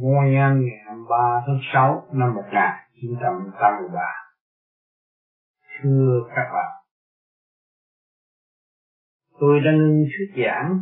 Nguyên 0.00 0.64
ngày 0.64 0.78
23 0.86 1.16
tháng 1.46 1.58
6 1.72 2.08
năm 2.12 2.34
1983 2.34 4.00
Thưa 5.80 6.20
các 6.36 6.50
bạn, 6.52 6.84
Tôi 9.40 9.60
đang 9.60 9.78
ngưng 9.78 10.04
thuyết 10.04 10.44
giảng 10.44 10.78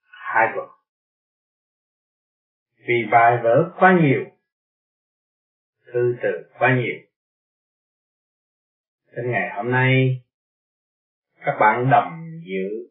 hai 0.00 0.48
tuần. 0.54 0.68
Vì 2.88 3.08
bài 3.12 3.40
vở 3.42 3.74
quá 3.78 3.98
nhiều, 4.02 4.24
Thư 5.92 6.14
từ 6.22 6.28
quá 6.58 6.76
nhiều. 6.76 6.96
Đến 9.16 9.30
ngày 9.30 9.50
hôm 9.56 9.70
nay, 9.70 10.22
Các 11.34 11.56
bạn 11.60 11.90
đồng 11.90 12.40
dự 12.44 12.90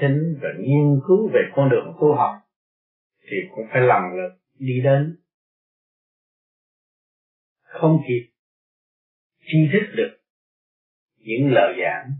thính 0.00 0.38
và 0.42 0.48
nghiên 0.58 1.00
cứu 1.08 1.30
về 1.32 1.40
con 1.56 1.70
đường 1.70 1.96
tu 2.00 2.14
học 2.14 2.41
thì 3.32 3.38
cũng 3.54 3.64
phải 3.72 3.80
lần 3.80 4.02
lượt 4.16 4.38
đi 4.58 4.80
đến. 4.84 5.20
Không 7.62 7.98
kịp 8.08 8.30
chi 9.40 9.68
thức 9.72 9.92
được 9.96 10.18
những 11.16 11.50
lời 11.50 11.74
giảng. 11.80 12.12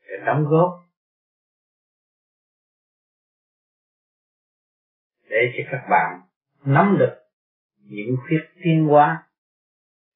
Để 0.00 0.24
đóng 0.26 0.44
góp. 0.44 0.70
Để 5.28 5.52
cho 5.56 5.62
các 5.70 5.86
bạn 5.90 6.20
nắm 6.64 6.96
được 6.98 7.16
những 7.78 8.16
khuyết 8.26 8.62
tiến 8.64 8.84
hóa. 8.84 9.28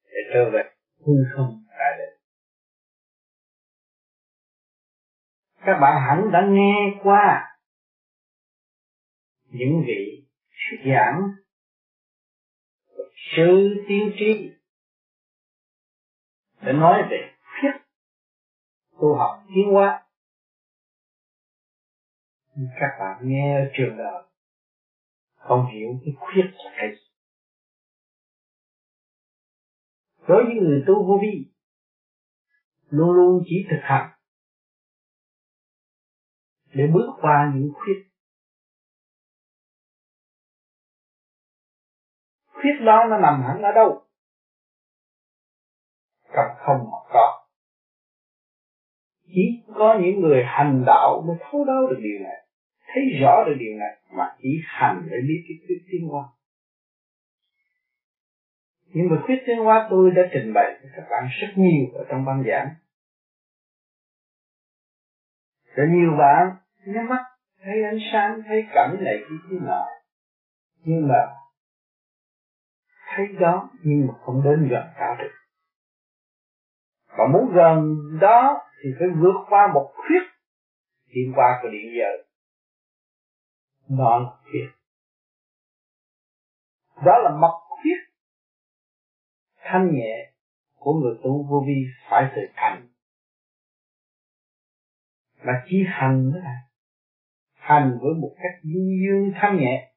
Để 0.03 0.17
trở 0.33 0.49
về 0.53 0.63
hư 1.05 1.13
không 1.35 1.63
đại 1.69 1.97
định 1.97 2.17
các 5.65 5.79
bạn 5.81 6.01
hẳn 6.07 6.31
đã 6.31 6.41
nghe 6.49 6.99
qua 7.03 7.56
những 9.49 9.83
vị 9.87 10.25
thuyết 10.49 10.91
giảng 10.91 11.31
sư 13.35 13.75
tiên 13.87 14.11
tri 14.19 14.51
để 16.61 16.73
nói 16.73 17.07
về 17.09 17.31
khuyết 17.41 17.71
tu 18.99 19.15
học 19.15 19.43
tiến 19.55 19.73
hóa. 19.73 20.03
Các 22.55 22.97
bạn 22.99 23.21
nghe 23.23 23.65
ở 23.65 23.71
trường 23.77 23.97
đời 23.97 24.23
không 25.35 25.65
hiểu 25.73 25.99
cái 26.05 26.13
khuyết 26.19 26.43
là 26.53 26.71
cái 26.77 26.89
gì. 26.91 27.01
Đối 30.27 30.43
với 30.43 30.53
người 30.55 30.83
tu 30.87 31.07
vô 31.07 31.19
vi, 31.21 31.51
luôn 32.89 33.11
luôn 33.11 33.43
chỉ 33.45 33.55
thực 33.69 33.79
hành 33.81 34.11
để 36.73 36.87
bước 36.93 37.09
qua 37.21 37.51
những 37.55 37.71
khuyết 37.73 38.06
khuyết 42.61 42.85
đó 42.85 43.05
nó 43.09 43.17
nằm 43.17 43.41
hẳn 43.41 43.61
ở 43.61 43.71
đâu? 43.71 44.01
Cầm 46.33 46.45
không 46.57 46.77
mà 46.91 46.97
có. 47.09 47.43
Chỉ 49.27 49.61
có 49.75 49.97
những 50.01 50.19
người 50.19 50.41
hành 50.45 50.83
đạo 50.85 51.23
mới 51.27 51.35
thấu 51.39 51.63
đáo 51.65 51.87
được 51.89 51.99
điều 51.99 52.19
này, 52.23 52.45
thấy 52.87 53.03
rõ 53.21 53.43
được 53.45 53.55
điều 53.59 53.73
này, 53.79 53.97
mà 54.11 54.23
chỉ 54.41 54.49
hành 54.63 55.07
để 55.09 55.17
biết 55.27 55.43
cái 55.47 55.55
khuyết 55.67 55.77
tiến 55.91 56.07
hóa. 56.07 56.23
Nhưng 58.85 59.09
mà 59.09 59.17
khuyết 59.25 59.43
tiến 59.45 59.57
hóa 59.57 59.87
tôi 59.89 60.11
đã 60.11 60.21
trình 60.33 60.53
bày 60.53 60.79
cho 60.83 60.89
các 60.95 61.03
bạn 61.11 61.27
rất 61.41 61.47
nhiều 61.55 61.85
ở 61.93 62.05
trong 62.09 62.25
băng 62.25 62.43
giảng. 62.47 62.67
Rất 65.75 65.85
nhiều 65.89 66.11
bạn 66.17 66.55
nhắm 66.85 67.09
mắt, 67.09 67.21
thấy 67.63 67.83
ánh 67.83 67.99
sáng, 68.11 68.41
thấy 68.47 68.63
cảnh 68.73 68.97
này 69.03 69.15
kia 69.29 69.35
kia 69.49 69.57
nọ 69.61 69.85
nhưng 70.87 71.07
mà 71.07 71.15
thấy 73.15 73.27
đó, 73.39 73.69
nhưng 73.83 74.07
mà 74.07 74.13
không 74.25 74.43
đến 74.43 74.67
gần 74.69 74.83
cao 74.95 75.15
được. 75.19 75.31
Mà 77.17 77.25
muốn 77.33 77.53
gần 77.55 77.97
đó 78.21 78.61
thì 78.83 78.89
phải 78.99 79.07
vượt 79.21 79.35
qua 79.49 79.71
một 79.73 79.93
khuyết 79.95 80.23
hiện 81.07 81.33
qua 81.35 81.59
của 81.61 81.69
điện 81.69 81.91
giờ. 81.97 82.23
Non 83.89 84.25
khuyết. 84.43 84.67
Đó 87.05 87.17
là 87.23 87.37
mật 87.41 87.59
khuyết 87.69 87.97
thanh 89.57 89.91
nhẹ 89.91 90.31
của 90.75 90.93
người 90.93 91.15
tu 91.23 91.47
vô 91.49 91.63
vi 91.67 91.83
phải 92.09 92.31
thực 92.35 92.47
hành 92.53 92.87
mà 95.47 95.63
chỉ 95.69 95.83
hành 95.87 96.31
đó 96.33 96.39
là 96.39 96.61
hành 97.53 97.97
với 98.01 98.13
một 98.21 98.35
cách 98.35 98.61
dương 98.63 98.89
dương 99.03 99.31
thanh 99.35 99.57
nhẹ, 99.57 99.93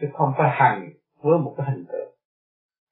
chứ 0.00 0.06
không 0.12 0.32
phải 0.38 0.50
hành 0.50 0.92
với 1.22 1.38
một 1.38 1.54
cái 1.56 1.66
hình 1.70 1.84
tượng. 1.92 2.14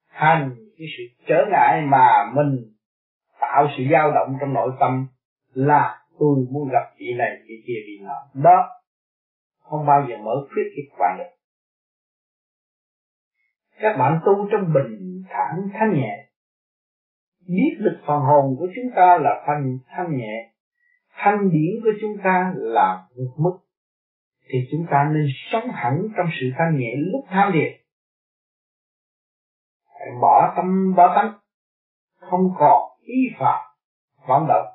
Hành 0.08 0.56
cái 0.78 0.86
sự 0.98 1.24
trở 1.26 1.44
ngại 1.50 1.82
mà 1.86 2.32
mình 2.34 2.74
tạo 3.40 3.68
sự 3.76 3.84
dao 3.92 4.12
động 4.12 4.36
trong 4.40 4.54
nội 4.54 4.70
tâm 4.80 5.06
là 5.54 6.04
tôi 6.18 6.36
muốn 6.50 6.68
gặp 6.72 6.94
chị 6.98 7.14
này 7.14 7.30
chị 7.48 7.54
kia 7.66 7.80
vì 7.86 8.04
nọ. 8.04 8.42
Đó, 8.42 8.68
không 9.58 9.86
bao 9.86 10.06
giờ 10.08 10.16
mở 10.16 10.32
khuyết 10.48 10.64
cái 10.76 10.96
quả 10.98 11.16
được. 11.18 11.30
Các 13.80 13.96
bạn 13.98 14.20
tu 14.26 14.48
trong 14.52 14.72
bình 14.74 15.22
thản 15.28 15.68
thanh 15.72 15.94
nhẹ, 15.94 16.28
biết 17.48 17.76
lực 17.78 18.00
phần 18.06 18.20
hồn 18.20 18.56
của 18.58 18.66
chúng 18.76 18.90
ta 18.96 19.18
là 19.18 19.44
thanh 19.46 19.78
thanh 19.88 20.16
nhẹ, 20.16 20.50
thanh 21.16 21.50
điển 21.50 21.82
của 21.82 21.92
chúng 22.00 22.16
ta 22.24 22.52
là 22.56 23.06
vượt 23.16 23.30
mức, 23.36 23.58
thì 24.48 24.58
chúng 24.70 24.86
ta 24.90 25.10
nên 25.14 25.26
sống 25.52 25.68
hẳn 25.72 26.02
trong 26.16 26.26
sự 26.40 26.46
thanh 26.58 26.78
nhẹ 26.78 26.94
lúc 26.96 27.24
tham 27.28 27.52
phải 30.04 30.20
bỏ 30.20 30.52
tâm 30.56 30.94
bỏ 30.96 31.14
tánh, 31.16 31.32
không 32.20 32.50
còn 32.58 32.98
ý 33.00 33.16
phạm 33.38 33.60
vọng 34.28 34.46
động. 34.48 34.66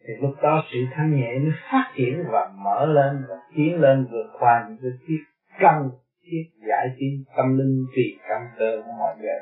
Thì 0.00 0.14
lúc 0.20 0.34
đó 0.42 0.62
sự 0.72 0.78
thanh 0.94 1.16
nhẹ 1.16 1.38
nó 1.38 1.50
phát 1.70 1.92
triển 1.96 2.24
và 2.32 2.52
mở 2.64 2.86
lên 2.86 3.24
và 3.28 3.34
tiến 3.56 3.80
lên 3.80 4.08
vượt 4.10 4.36
qua 4.38 4.66
những 4.68 4.78
cái 4.82 4.90
thiết 5.06 5.24
căn 5.58 5.90
thiết 6.22 6.44
giải 6.68 6.86
trí 6.98 7.24
tâm 7.36 7.58
linh 7.58 7.86
tùy 7.96 8.18
căn 8.28 8.48
cơ 8.58 8.82
của 8.86 8.92
mọi 8.98 9.16
người. 9.16 9.40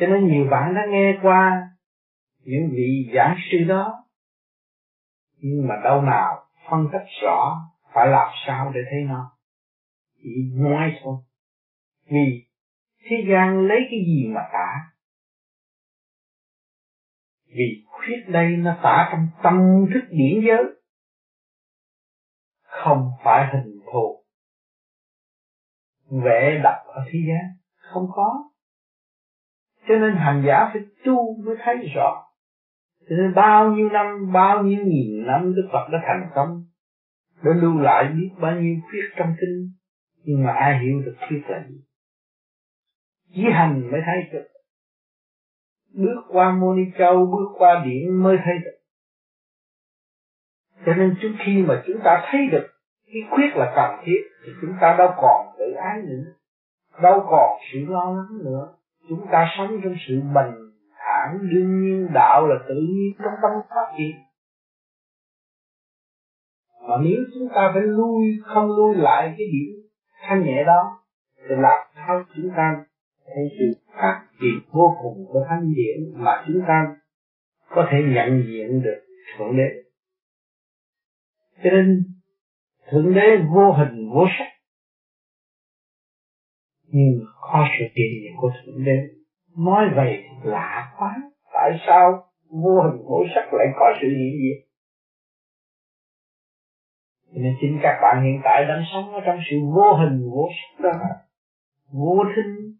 Cho 0.00 0.06
nên 0.06 0.28
nhiều 0.28 0.46
bạn 0.50 0.74
đã 0.74 0.86
nghe 0.88 1.18
qua 1.22 1.68
những 2.44 2.70
vị 2.72 3.10
giảng 3.14 3.36
sư 3.50 3.58
đó, 3.68 4.04
nhưng 5.38 5.68
mà 5.68 5.74
đâu 5.84 6.02
nào 6.02 6.46
phân 6.70 6.88
tích 6.92 7.06
rõ 7.22 7.56
phải 7.96 8.06
làm 8.06 8.28
sao 8.46 8.70
để 8.74 8.80
thấy 8.90 9.02
nó? 9.08 9.30
Chỉ 10.22 10.30
nói 10.54 10.92
thôi. 11.02 11.16
Vì 12.10 12.46
thế 13.04 13.16
gian 13.30 13.68
lấy 13.68 13.78
cái 13.90 14.00
gì 14.06 14.26
mà 14.34 14.40
tả? 14.52 14.80
Vì 17.46 17.84
khuyết 17.86 18.24
đây 18.28 18.56
nó 18.56 18.78
tả 18.82 19.08
trong 19.12 19.28
tâm 19.42 19.86
thức 19.94 20.00
điển 20.10 20.40
giới. 20.46 20.64
Không 22.62 23.10
phải 23.24 23.50
hình 23.52 23.80
thù. 23.92 24.24
Vẽ 26.10 26.60
đặt 26.64 26.84
ở 26.86 27.04
thế 27.12 27.18
gian 27.28 27.44
không 27.76 28.06
có. 28.12 28.50
Cho 29.88 29.94
nên 29.94 30.14
hành 30.16 30.44
giả 30.46 30.70
phải 30.72 30.82
tu 31.04 31.42
mới 31.44 31.56
thấy 31.64 31.76
rõ. 31.94 32.22
Cho 33.00 33.16
nên 33.16 33.34
bao 33.34 33.70
nhiêu 33.70 33.88
năm, 33.88 34.32
bao 34.32 34.62
nhiêu 34.62 34.84
nghìn 34.84 35.26
năm 35.26 35.54
đức 35.54 35.68
phật 35.72 35.88
đã 35.92 35.98
thành 36.06 36.30
công 36.34 36.64
đã 37.42 37.50
lưu 37.54 37.78
lại 37.80 38.04
biết 38.04 38.30
bao 38.40 38.60
nhiêu 38.60 38.76
khuyết 38.90 39.10
trong 39.16 39.34
kinh, 39.40 39.70
nhưng 40.24 40.44
mà 40.44 40.52
ai 40.52 40.78
hiểu 40.78 41.02
được 41.06 41.14
khuyết 41.28 41.42
là 41.48 41.64
gì? 41.68 41.80
Chỉ 43.34 43.42
hành 43.52 43.90
mới 43.90 44.00
thấy 44.06 44.32
được. 44.32 44.46
Bước 45.94 46.22
qua 46.28 46.52
môn 46.52 46.92
châu, 46.98 47.26
bước 47.26 47.54
qua 47.58 47.84
điện 47.84 48.22
mới 48.22 48.36
thấy 48.44 48.54
được. 48.64 48.78
Cho 50.86 50.94
nên 50.94 51.16
trước 51.22 51.32
khi 51.46 51.62
mà 51.62 51.82
chúng 51.86 51.96
ta 52.04 52.28
thấy 52.30 52.40
được, 52.52 52.66
cái 53.06 53.22
khuyết 53.30 53.50
là 53.54 53.72
cần 53.76 54.04
thiết, 54.04 54.20
thì 54.44 54.52
chúng 54.60 54.72
ta 54.80 54.94
đâu 54.98 55.10
còn 55.16 55.46
tự 55.58 55.72
ái 55.72 56.02
nữa, 56.02 56.32
đâu 57.02 57.26
còn 57.30 57.58
sự 57.72 57.78
lo 57.88 58.04
lắng 58.16 58.44
nữa. 58.44 58.68
Chúng 59.08 59.26
ta 59.32 59.54
sống 59.58 59.80
trong 59.84 59.94
sự 60.08 60.20
bình 60.20 60.72
thản, 60.98 61.38
đương 61.50 61.80
nhiên 61.80 62.08
đạo 62.14 62.46
là 62.46 62.54
tự 62.68 62.74
nhiên 62.74 63.12
trong 63.18 63.32
tâm 63.42 63.50
phát 63.68 63.94
triển 63.98 64.16
mà 66.88 66.94
nếu 67.02 67.18
chúng 67.34 67.48
ta 67.54 67.70
phải 67.74 67.82
lui, 67.82 68.24
không 68.44 68.66
lui 68.76 68.94
lại 68.94 69.34
cái 69.38 69.46
điểm 69.52 69.86
thanh 70.22 70.44
nhẹ 70.44 70.64
đó, 70.64 70.98
thì 71.48 71.54
làm 71.58 71.86
sao 71.94 72.24
chúng 72.36 72.50
ta 72.56 72.84
thấy 73.26 73.44
sự 73.58 73.80
phát 73.94 74.26
triển 74.40 74.60
vô 74.70 74.96
cùng 75.02 75.26
của 75.32 75.44
thanh 75.48 75.74
điển 75.74 76.24
mà 76.24 76.44
chúng 76.46 76.62
ta 76.68 76.96
có 77.68 77.88
thể 77.90 77.98
nhận 78.14 78.44
diện 78.46 78.82
được 78.82 79.00
thượng 79.38 79.56
đế? 79.56 79.82
Cho 81.64 81.70
nên, 81.70 82.04
thượng 82.90 83.14
đế 83.14 83.36
vô 83.54 83.72
hình, 83.72 84.10
vô 84.14 84.26
sắc. 84.38 84.48
Nhưng 86.86 87.24
có 87.40 87.66
sự 87.78 87.84
hiện 87.84 88.22
diện 88.22 88.32
của 88.40 88.50
thượng 88.64 88.84
đế? 88.84 88.96
Nói 89.58 89.84
vậy 89.96 90.24
lạ 90.44 90.94
quá. 90.98 91.16
Tại 91.52 91.70
sao 91.86 92.24
vô 92.50 92.82
hình, 92.82 93.02
vô 93.04 93.24
sắc 93.34 93.54
lại 93.54 93.66
có 93.78 93.92
sự 94.00 94.08
hiện 94.08 94.32
diện? 94.42 94.65
Nên 97.42 97.54
chính 97.60 97.78
các 97.82 97.98
bạn 98.02 98.24
hiện 98.24 98.40
tại 98.44 98.64
đang 98.68 98.82
sống 98.92 99.14
ở 99.14 99.20
trong 99.26 99.38
sự 99.50 99.56
vô 99.74 99.94
hình, 99.94 100.30
vô 100.30 100.48
sắc 100.56 100.82
đó. 100.82 100.92
Vô 101.92 102.24
thinh 102.36 102.76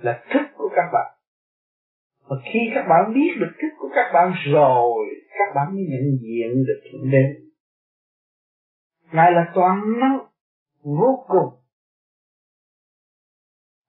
là 0.00 0.24
thức 0.32 0.42
của 0.56 0.68
các 0.76 0.90
bạn. 0.92 1.14
Và 2.28 2.36
khi 2.44 2.60
các 2.74 2.84
bạn 2.88 3.14
biết 3.14 3.30
được 3.40 3.52
thức 3.62 3.68
của 3.78 3.88
các 3.94 4.10
bạn 4.14 4.32
rồi, 4.44 5.06
các 5.38 5.54
bạn 5.54 5.74
mới 5.74 5.82
nhận 5.88 6.18
diện 6.20 6.64
được 6.66 6.80
thượng 6.92 7.10
đế. 7.10 7.24
Ngài 9.12 9.32
là 9.32 9.52
toàn 9.54 10.00
năng, 10.00 10.18
vô 10.82 11.24
cùng. 11.28 11.60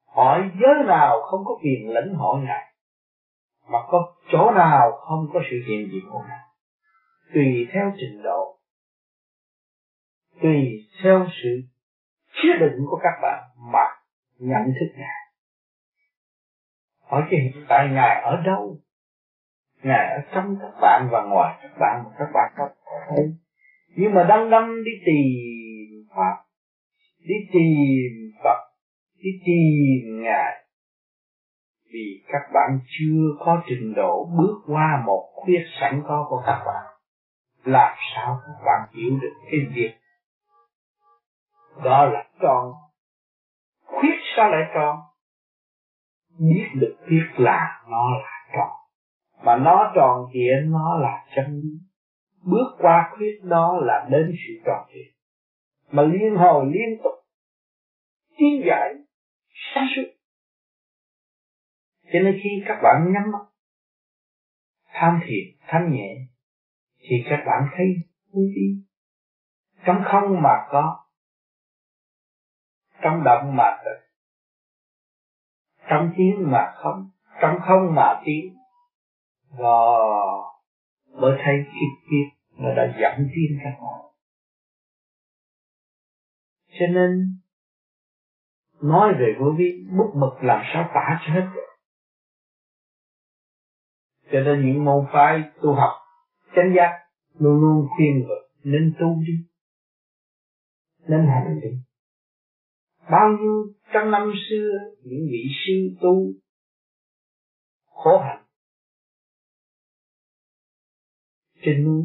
Hỏi 0.06 0.52
giới 0.62 0.88
nào 0.88 1.22
không 1.22 1.46
có 1.46 1.60
quyền 1.64 1.90
lãnh 1.90 2.14
hội 2.14 2.42
ngài, 2.42 2.74
mà 3.68 3.80
có 3.88 4.16
chỗ 4.32 4.52
nào 4.52 4.92
không 4.92 5.28
có 5.34 5.40
sự 5.52 5.58
hiện 5.68 5.90
diện 5.92 6.02
của 6.12 6.24
ngài. 6.28 6.40
Tùy 7.34 7.68
theo 7.74 7.92
trình 7.98 8.24
độ 8.24 8.61
tùy 10.42 10.88
theo 11.04 11.26
sự 11.44 11.62
quyết 12.42 12.54
định 12.60 12.86
của 12.90 13.00
các 13.04 13.20
bạn 13.22 13.44
mà 13.72 13.86
nhận 14.40 14.64
thức 14.80 14.94
ngài. 14.98 15.22
Ở 17.08 17.22
cái 17.32 17.40
hiện 17.40 17.66
tại 17.70 17.90
ngài 17.94 18.22
ở 18.22 18.42
đâu? 18.46 18.78
Ngài 19.84 20.08
ở 20.08 20.22
trong 20.34 20.56
các 20.62 20.72
bạn 20.82 21.08
và 21.12 21.22
ngoài 21.22 21.60
các 21.62 21.72
bạn 21.80 22.04
mà 22.06 22.12
các 22.20 22.28
bạn 22.34 22.52
không 22.56 22.70
thấy 23.10 23.36
nhưng 23.96 24.14
mà 24.14 24.24
đâm 24.24 24.50
đâm 24.50 24.84
đi 24.84 24.92
tìm 25.06 26.06
pháp, 26.16 26.36
đi 27.20 27.36
tìm 27.54 28.32
phật, 28.44 28.60
đi 29.24 29.30
tìm 29.46 30.24
ngài. 30.24 30.66
Vì 31.94 32.24
các 32.28 32.42
bạn 32.54 32.80
chưa 32.86 33.24
có 33.40 33.64
trình 33.68 33.94
độ 33.96 34.30
bước 34.38 34.64
qua 34.68 35.04
một 35.06 35.30
khuyết 35.34 35.64
sẵn 35.80 36.02
có 36.08 36.26
của 36.30 36.44
các 36.46 36.64
bạn, 36.66 36.86
làm 37.64 37.96
sao 38.16 38.40
các 38.46 38.66
bạn 38.66 38.90
hiểu 38.94 39.20
được 39.22 39.34
cái 39.52 39.60
việc 39.76 40.01
đó 41.84 42.06
là 42.06 42.30
tròn 42.42 42.74
khuyết 43.86 44.16
sao 44.36 44.50
lại 44.50 44.72
tròn 44.74 45.00
biết 46.40 46.68
được 46.76 46.96
biết 47.10 47.26
là 47.38 47.84
nó 47.90 48.10
là 48.10 48.48
tròn 48.54 48.82
mà 49.44 49.58
nó 49.58 49.92
tròn 49.96 50.26
kia 50.34 50.52
nó 50.66 51.00
là 51.00 51.26
chân. 51.36 51.62
Bước 52.44 52.76
qua 52.80 53.12
khuyết 53.16 53.40
đó 53.44 53.80
là 53.82 54.08
đến 54.12 54.36
sự 54.48 54.54
tròn 54.66 54.88
trịa, 54.94 55.12
mà 55.92 56.04
liên 56.04 56.36
hồi 56.36 56.66
liên 56.66 57.00
tục 57.04 57.14
tiến 58.38 58.62
giải 58.68 58.94
sáng 59.74 59.86
suốt. 59.96 60.12
Cho 62.14 62.20
nên 62.20 62.40
khi 62.44 62.50
các 62.68 62.80
bạn 62.84 63.14
nhắm 63.14 63.32
mắt 63.32 63.46
tham 64.94 65.20
thiền 65.24 65.68
thanh 65.68 65.92
nhẹ 65.92 66.16
thì 67.00 67.16
các 67.30 67.44
bạn 67.46 67.70
thấy 67.78 67.86
vui. 68.34 68.46
Đi 68.56 68.84
trong 69.86 70.02
không 70.06 70.42
mà 70.42 70.68
có 70.70 71.01
trong 73.02 73.24
động 73.24 73.56
mà 73.56 73.78
tự. 73.86 73.92
Trong 75.90 76.10
tiếng 76.18 76.52
mà 76.52 76.74
không. 76.76 77.10
Trong 77.42 77.60
không 77.62 77.96
mà 77.96 78.22
tiếng. 78.26 78.56
Và 79.50 79.80
mới 81.08 81.34
thấy 81.44 81.56
kiếp 81.66 82.10
kiếp 82.10 82.58
nó 82.58 82.70
đã 82.76 82.84
dẫn 83.02 83.28
tin 83.36 83.58
ra 83.64 83.72
ngoài. 83.80 84.02
Cho 86.80 86.86
nên, 86.88 87.38
nói 88.82 89.14
về 89.14 89.36
vô 89.40 89.52
vi, 89.58 89.86
bút 89.98 90.12
mực 90.16 90.44
làm 90.44 90.62
sao 90.74 90.90
tả 90.94 91.20
cho 91.26 91.34
hết 91.34 91.62
cho 94.32 94.40
nên 94.40 94.66
những 94.66 94.86
môn 94.86 95.06
phái 95.14 95.44
tu 95.62 95.74
học, 95.74 95.92
chánh 96.56 96.74
giác 96.76 97.06
luôn 97.40 97.62
luôn 97.62 97.88
khuyên 97.96 98.26
vợ 98.28 98.36
nên 98.64 98.94
tu 99.00 99.16
đi. 99.28 99.34
Nên 101.08 101.28
hành 101.28 101.60
đi 101.62 101.70
bao 103.10 103.30
nhiêu 103.40 103.74
trăm 103.94 104.12
năm 104.12 104.34
xưa, 104.50 104.70
những 105.04 105.28
vị 105.32 105.44
sư 105.66 105.98
tu 106.02 106.34
khổ 107.86 108.20
hạnh 108.20 108.46
trên 111.62 111.84
núi, 111.84 112.04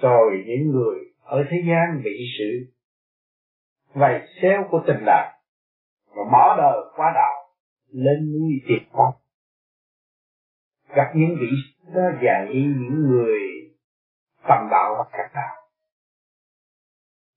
rồi 0.00 0.44
những 0.46 0.70
người 0.70 0.98
ở 1.20 1.44
thế 1.50 1.56
gian 1.68 2.02
bị 2.04 2.10
sự 2.38 2.72
vầy 3.92 4.20
xéo 4.42 4.68
của 4.70 4.84
tình 4.86 5.04
đạo 5.06 5.32
và 6.06 6.22
bỏ 6.32 6.56
đời 6.58 6.92
qua 6.96 7.12
đạo 7.14 7.54
lên 7.92 8.32
núi 8.32 8.52
tìm 8.68 8.88
con. 8.92 9.14
Gặp 10.88 11.12
những 11.14 11.36
vị 11.40 11.48
đó 11.94 12.02
dạy 12.22 12.46
những 12.54 13.02
người 13.08 13.40
tầm 14.48 14.68
đạo 14.70 14.94
và 14.98 15.04
các 15.12 15.30
đạo, 15.34 15.56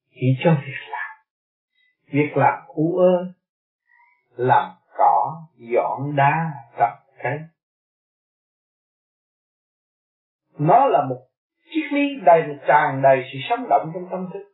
chỉ 0.09 0.27
cho 0.43 0.61
việc 0.65 0.89
làm 0.91 1.00
việc 2.11 2.31
làm 2.35 2.63
u 2.67 2.97
ơ 2.97 3.25
làm 4.35 4.71
cỏ 4.97 5.41
dọn 5.57 6.15
đá 6.15 6.51
tập 6.77 6.89
cái, 7.23 7.39
nó 10.57 10.85
là 10.85 11.05
một 11.09 11.21
triết 11.73 11.93
lý 11.93 12.03
đầy 12.25 12.43
tràn 12.67 13.01
đầy 13.01 13.23
sự 13.33 13.39
sống 13.49 13.67
động 13.69 13.91
trong 13.93 14.07
tâm 14.11 14.29
thức 14.33 14.51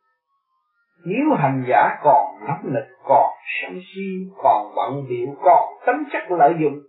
nếu 1.06 1.34
hành 1.38 1.66
giả 1.70 2.00
còn 2.04 2.46
nắm 2.48 2.74
lực 2.74 2.88
còn 3.04 3.34
sân 3.62 3.80
si 3.94 4.32
còn 4.44 4.76
bận 4.76 5.06
biểu 5.10 5.36
còn 5.44 5.74
tấm 5.86 5.96
chất 6.12 6.32
lợi 6.32 6.54
dụng 6.62 6.80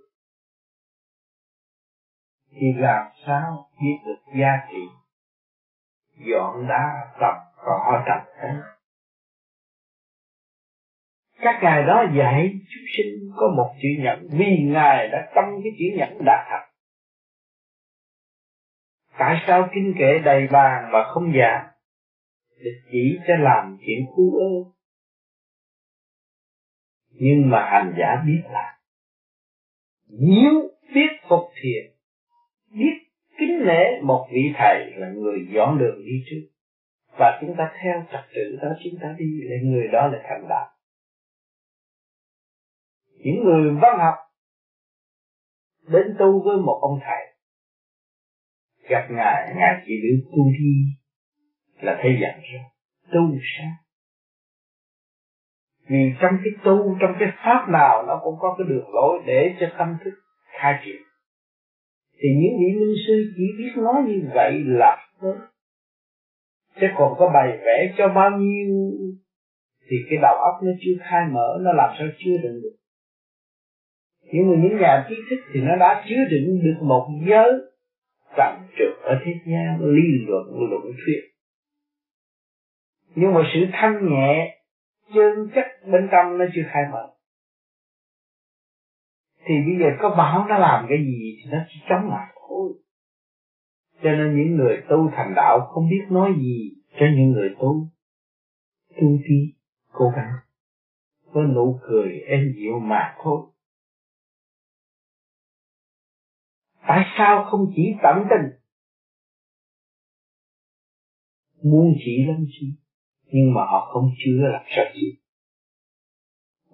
thì 2.50 2.66
làm 2.76 3.06
sao 3.26 3.70
biết 3.80 3.98
được 4.06 4.40
giá 4.40 4.66
trị 4.70 4.82
dọn 6.30 6.68
đá 6.68 7.12
tập 7.20 7.34
cỏ 7.64 8.02
tập? 8.06 8.38
Các 11.48 11.60
ngài 11.62 11.82
đó 11.82 12.04
dạy 12.18 12.50
chúng 12.52 12.84
sinh 12.96 13.30
có 13.36 13.54
một 13.56 13.74
chữ 13.82 13.88
nhẫn 13.98 14.28
vì 14.38 14.62
ngài 14.64 15.08
đã 15.08 15.32
tâm 15.34 15.44
cái 15.62 15.72
chữ 15.78 15.84
nhẫn 15.98 16.24
đạt 16.24 16.46
thật. 16.50 16.72
Tại 19.18 19.36
sao 19.46 19.68
kinh 19.74 19.94
kệ 19.98 20.18
đầy 20.24 20.46
bàn 20.46 20.92
mà 20.92 20.98
không 21.14 21.32
giả 21.38 21.70
để 22.64 22.70
chỉ 22.92 23.18
cho 23.28 23.34
làm 23.36 23.78
chuyện 23.86 24.06
khu 24.06 24.38
ơ. 24.38 24.72
Nhưng 27.10 27.50
mà 27.50 27.68
hành 27.70 27.94
giả 27.98 28.22
biết 28.26 28.42
là, 28.50 28.78
nếu 30.08 30.70
biết 30.94 31.08
phục 31.28 31.50
thiền, 31.62 31.92
biết 32.70 32.94
kính 33.38 33.66
nể 33.66 34.00
một 34.02 34.28
vị 34.32 34.52
thầy 34.58 34.90
là 34.96 35.08
người 35.08 35.38
dọn 35.54 35.78
đường 35.78 35.99
đi 36.06 36.25
trước, 36.30 36.49
và 37.18 37.38
chúng 37.40 37.54
ta 37.58 37.73
theo 37.82 38.04
trật 38.12 38.25
tự 38.34 38.58
đó, 38.62 38.68
chúng 38.84 39.00
ta 39.02 39.14
đi 39.18 39.40
là 39.42 39.56
người 39.62 39.88
đó 39.92 40.06
là 40.06 40.18
thành 40.28 40.49
đạt 40.49 40.77
những 43.18 43.44
người 43.44 43.70
văn 43.82 43.98
học 43.98 44.14
đến 45.88 46.16
tu 46.18 46.42
với 46.44 46.56
một 46.56 46.78
ông 46.82 46.98
thầy. 47.02 47.34
Gặp 48.88 49.06
ngài 49.10 49.54
ngài 49.56 49.82
chỉ 49.87 49.92
biểu 50.02 50.30
tu 50.32 50.44
đi 50.58 50.75
là 51.80 51.98
thấy 52.02 52.18
dặn 52.22 52.40
rồi 52.52 52.62
tu 53.12 53.38
sao? 53.58 53.70
Vì 55.88 56.12
trong 56.20 56.32
cái 56.44 56.52
tu, 56.64 56.96
trong 57.00 57.14
cái 57.20 57.28
pháp 57.44 57.68
nào 57.68 58.04
nó 58.06 58.20
cũng 58.25 58.34
có 58.38 58.54
cái 58.58 58.66
đường 58.68 58.88
lối 58.94 59.22
để 59.26 59.54
cho 59.60 59.66
tâm 59.78 59.96
thức 60.04 60.14
khai 60.60 60.75
triển. 60.84 61.02
Thì 62.12 62.28
những 62.28 62.58
vị 62.60 62.80
minh 62.80 62.94
sư 63.06 63.32
chỉ 63.37 63.44
biết 63.58 63.72
nói 63.76 64.02
như 64.06 64.30
vậy 64.34 64.52
là 64.64 64.96
thôi 65.20 65.37
chứ 66.80 66.87
còn 66.96 67.14
có 67.18 67.30
bài 67.34 67.58
vẽ 67.66 67.94
cho 67.98 68.08
bao 68.08 68.30
nhiêu 68.30 68.68
thì 69.90 69.96
cái 70.10 70.18
đầu 70.22 70.34
óc 70.34 70.54
nó 70.62 70.70
chưa 70.80 70.92
khai 71.10 71.22
mở, 71.30 71.58
nó 71.60 71.72
làm 71.72 71.90
sao 71.98 72.08
chưa 72.18 72.37
định 72.42 72.60
được 72.62 72.76
nhưng 74.32 74.50
mà 74.50 74.56
những 74.62 74.80
nhà 74.80 75.06
trí 75.08 75.14
thức 75.30 75.37
thì 75.52 75.61
nó 75.61 75.76
đã 75.76 76.04
chứa 76.08 76.25
đựng 76.30 76.61
được 76.62 76.76
một 76.82 77.08
giới 77.28 77.52
tầm 78.37 78.66
trực 78.78 79.02
ở 79.02 79.20
thế 79.25 79.32
gian 79.47 79.80
lý 79.80 80.02
luận 80.26 80.70
luận 80.70 80.82
thuyết. 80.82 81.20
Nhưng 83.14 83.35
mà 83.35 83.40
sự 83.54 83.61
thanh 83.73 84.08
nhẹ, 84.11 84.61
chân 85.14 85.50
chất 85.54 85.64
bên 85.92 86.08
trong 86.12 86.38
nó 86.38 86.44
chưa 86.54 86.62
khai 86.66 86.82
mở. 86.92 87.08
Thì 89.47 89.54
bây 89.66 89.78
giờ 89.80 89.87
có 89.99 90.14
bảo 90.18 90.47
nó 90.49 90.58
làm 90.58 90.87
cái 90.88 90.99
gì 90.99 91.37
thì 91.38 91.50
nó 91.50 91.58
chỉ 91.68 91.80
chống 91.88 92.11
lại 92.11 92.35
thôi. 92.49 92.73
Cho 94.02 94.11
nên 94.11 94.37
những 94.37 94.56
người 94.56 94.82
tu 94.88 95.11
thành 95.16 95.32
đạo 95.37 95.61
không 95.61 95.88
biết 95.90 96.04
nói 96.11 96.35
gì 96.38 96.75
cho 97.00 97.06
những 97.16 97.30
người 97.30 97.54
tu. 97.61 97.87
Tu 99.00 99.08
đi, 99.28 99.54
cố 99.92 100.04
gắng. 100.16 100.32
Có 101.32 101.42
nụ 101.42 101.80
cười 101.82 102.20
êm 102.20 102.52
dịu 102.56 102.78
mà 102.80 103.14
thôi. 103.23 103.40
Tại 106.88 107.04
sao 107.18 107.45
không 107.50 107.61
chỉ 107.76 107.83
tận 108.02 108.16
tình? 108.30 108.50
Muốn 111.62 111.95
chỉ 112.04 112.26
lắm 112.28 112.37
chứ, 112.61 112.66
nhưng 113.25 113.54
mà 113.54 113.61
họ 113.61 113.90
không 113.92 114.11
chứa 114.25 114.49
làm 114.52 114.62
sao 114.76 114.85
chỉ 114.95 115.18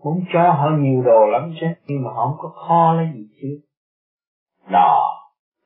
muốn 0.04 0.24
cho 0.32 0.52
họ 0.52 0.70
nhiều 0.78 1.02
đồ 1.02 1.26
lắm 1.26 1.54
chứ, 1.60 1.66
nhưng 1.86 2.04
mà 2.04 2.10
họ 2.10 2.26
không 2.26 2.38
có 2.38 2.48
kho 2.48 2.94
lấy 2.94 3.06
gì 3.14 3.28
chứ. 3.42 3.60
Đó. 4.70 5.10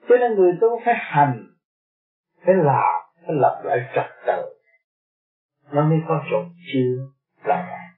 Cho 0.09 0.14
nên 0.21 0.35
người 0.35 0.52
tu 0.61 0.69
phải 0.85 0.95
hành, 0.99 1.47
phải 2.47 2.55
làm, 2.55 3.02
phải 3.26 3.35
lập 3.35 3.62
lại 3.64 3.78
trật 3.95 4.07
tự. 4.26 4.43
Nó 5.73 5.88
mới 5.88 5.99
có 6.09 6.25
chỗ 6.31 6.37
chưa 6.73 6.97
làm. 7.45 7.67
Lại 7.67 7.88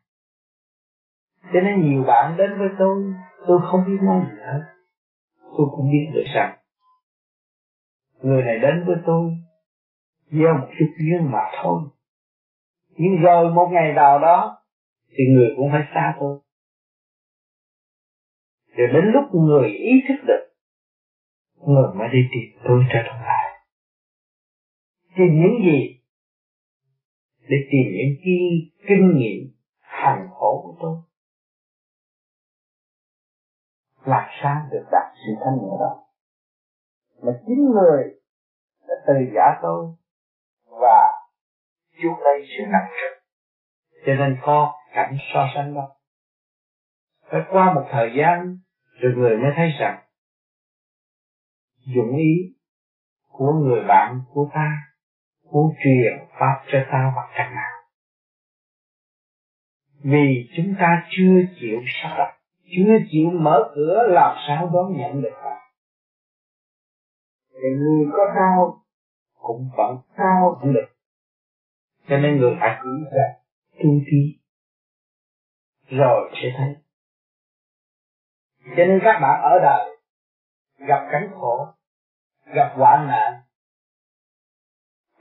cho 1.53 1.61
nên 1.61 1.91
nhiều 1.91 2.03
bạn 2.07 2.37
đến 2.37 2.59
với 2.59 2.69
tôi 2.79 3.15
tôi 3.47 3.59
không 3.71 3.81
biết 3.87 3.99
nói 4.03 4.21
gì 4.31 4.37
hết 4.41 4.80
tôi 5.57 5.67
cũng 5.71 5.91
biết 5.93 6.11
được 6.15 6.25
rằng, 6.35 6.57
người 8.23 8.43
này 8.43 8.59
đến 8.59 8.85
với 8.87 8.97
tôi 9.07 9.31
gieo 10.31 10.55
một 10.55 10.69
chút 10.79 10.89
duyên 10.99 11.31
mà 11.31 11.43
thôi. 11.63 11.83
Nhưng 12.97 13.23
rồi 13.23 13.53
một 13.55 13.69
ngày 13.73 13.93
nào 13.93 14.19
đó, 14.19 14.59
thì 15.09 15.25
người 15.35 15.49
cũng 15.57 15.69
phải 15.73 15.83
xa 15.95 16.15
tôi. 16.21 16.39
Rồi 18.77 18.89
đến 18.93 19.05
lúc 19.13 19.35
người 19.35 19.69
ý 19.69 19.93
thức 20.09 20.25
được, 20.27 20.53
người 21.67 21.95
mới 21.95 22.09
đi 22.13 22.19
tìm 22.33 22.63
tôi 22.65 22.85
trở 22.93 23.03
lại 23.03 23.51
tìm 25.17 25.41
những 25.41 25.63
gì? 25.65 26.01
Để 27.49 27.57
tìm 27.71 27.93
những 27.93 28.17
kinh 28.89 29.19
nghiệm 29.19 29.50
làm 34.05 34.29
sáng 34.43 34.69
được 34.73 34.85
đạt 34.93 35.13
sự 35.15 35.33
thanh 35.45 35.57
nhẹ 35.57 35.77
đó. 35.81 36.05
Mà 37.23 37.33
chính 37.47 37.71
người 37.71 38.03
đã 38.89 38.95
từ 39.07 39.15
giả 39.35 39.59
tôi 39.63 39.87
và 40.65 41.13
chuốc 42.03 42.19
lấy 42.19 42.47
sự 42.49 42.65
nặng 42.73 42.91
trịch 42.91 43.23
cho 44.07 44.13
nên 44.15 44.39
có 44.43 44.75
cảnh 44.93 45.17
so 45.35 45.47
sánh 45.55 45.75
đó. 45.75 45.89
Phải 47.31 47.41
qua 47.51 47.73
một 47.73 47.85
thời 47.91 48.13
gian, 48.17 48.59
rồi 49.01 49.13
người 49.17 49.37
mới 49.37 49.51
thấy 49.57 49.71
rằng 49.81 50.03
dụng 51.79 52.17
ý 52.17 52.57
của 53.29 53.53
người 53.53 53.83
bạn 53.89 54.21
của 54.33 54.51
ta, 54.55 54.77
muốn 55.53 55.75
truyền 55.85 56.29
pháp 56.39 56.63
cho 56.73 56.79
ta 56.93 57.13
bằng 57.17 57.31
cách 57.35 57.51
nào 57.55 57.81
vì 60.03 60.49
chúng 60.57 60.75
ta 60.81 61.07
chưa 61.11 61.41
chịu 61.61 61.81
sắp 62.03 62.15
đặt 62.19 62.40
chưa 62.77 63.05
chịu 63.11 63.31
mở 63.31 63.73
cửa 63.75 64.07
làm 64.09 64.37
sao 64.49 64.71
đón 64.73 64.97
nhận 64.97 65.23
được 65.23 65.33
pháp 65.43 65.61
thì 67.63 67.69
người 67.69 68.07
có 68.13 68.33
sao 68.35 68.83
cũng 69.35 69.71
vẫn 69.77 69.97
sao 70.17 70.59
cũng 70.61 70.73
được. 70.73 70.87
Cho 72.09 72.17
nên 72.17 72.39
người 72.39 72.55
hãy 72.59 72.79
cứ 72.83 73.05
ra 73.13 73.35
tu 73.73 73.91
thi 74.11 74.39
rồi 75.89 76.31
sẽ 76.33 76.49
thấy. 76.59 76.77
Cho 78.65 78.85
nên 78.85 79.01
các 79.05 79.19
bạn 79.23 79.43
ở 79.43 79.59
đời 79.63 79.97
gặp 80.79 81.09
cảnh 81.13 81.31
khổ, 81.35 81.67
gặp 82.55 82.73
hoạn 82.77 83.07
nạn 83.07 83.41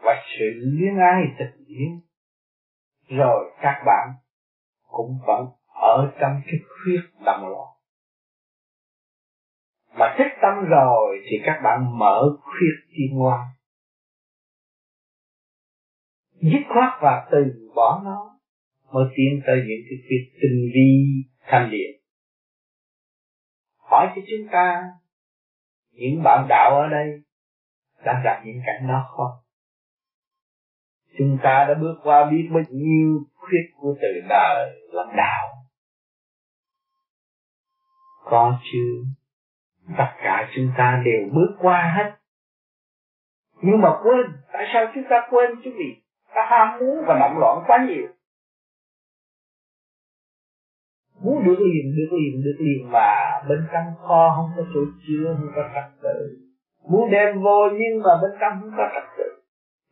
và 0.03 0.13
sự 0.39 0.45
luyến 0.55 0.97
ái 0.97 1.21
tình 1.39 1.65
yêu 1.65 1.89
rồi 3.07 3.51
các 3.61 3.83
bạn 3.85 4.09
cũng 4.87 5.19
vẫn 5.27 5.45
ở 5.81 6.11
trong 6.19 6.41
cái 6.45 6.59
khuyết 6.69 7.01
tâm 7.25 7.41
loạn 7.41 7.67
mà 9.93 10.15
thích 10.17 10.37
tâm 10.41 10.65
rồi 10.69 11.19
thì 11.29 11.37
các 11.45 11.61
bạn 11.63 11.99
mở 11.99 12.21
khuyết 12.41 12.75
tiên 12.89 13.17
ngoan 13.17 13.47
dứt 16.41 16.61
khoát 16.73 16.93
và 17.01 17.27
từ 17.31 17.69
bỏ 17.75 18.01
nó, 18.05 18.39
mới 18.91 19.05
tiến 19.15 19.41
tới 19.47 19.57
những 19.57 19.81
cái 19.89 19.97
khuyết 20.07 20.39
tinh 20.41 20.71
vi 20.73 21.05
thanh 21.47 21.69
điện 21.71 21.99
hỏi 23.89 24.07
cho 24.15 24.21
chúng 24.21 24.47
ta, 24.51 24.83
những 25.91 26.23
bạn 26.23 26.45
đạo 26.49 26.79
ở 26.81 26.87
đây 26.87 27.21
đã 28.05 28.21
gặp 28.23 28.41
những 28.45 28.61
cảnh 28.65 28.87
đó 28.87 29.05
không? 29.09 29.31
Chúng 31.17 31.37
ta 31.43 31.65
đã 31.67 31.73
bước 31.81 31.99
qua 32.03 32.29
biết 32.31 32.49
bao 32.53 32.63
nhiêu 32.69 33.19
khuyết 33.35 33.71
của 33.75 33.95
từ 34.01 34.07
đời 34.29 34.81
làm 34.91 35.07
đạo 35.17 35.58
có 38.29 38.59
chưa? 38.63 38.93
Tất 39.97 40.11
cả 40.23 40.49
chúng 40.55 40.71
ta 40.77 41.01
đều 41.05 41.29
bước 41.33 41.55
qua 41.59 41.93
hết. 41.97 42.11
Nhưng 43.61 43.81
mà 43.81 43.89
quên, 44.03 44.25
tại 44.53 44.65
sao 44.73 44.85
chúng 44.95 45.03
ta 45.09 45.27
quên 45.29 45.51
chứ 45.63 45.71
vì 45.77 46.01
ta 46.35 46.47
ham 46.49 46.79
muốn 46.79 47.03
và 47.07 47.19
động 47.19 47.37
loạn 47.39 47.63
quá 47.67 47.87
nhiều. 47.89 48.07
Muốn 51.23 51.43
được 51.45 51.59
liền 51.59 51.95
được 51.97 52.17
liền 52.17 52.43
được 52.43 52.57
liền 52.59 52.91
mà 52.91 53.41
bên 53.49 53.67
trong 53.73 53.85
kho 54.01 54.33
không 54.35 54.51
có 54.57 54.71
chỗ 54.73 54.79
chứa, 55.07 55.35
không 55.37 55.51
có 55.55 55.69
trật 55.75 56.01
tự. 56.01 56.37
Muốn 56.89 57.11
đem 57.11 57.41
vô 57.41 57.69
nhưng 57.71 58.03
mà 58.03 58.09
bên 58.21 58.31
trong 58.39 58.61
không 58.61 58.71
có 58.77 58.89
trật 58.93 59.03
tự. 59.17 59.23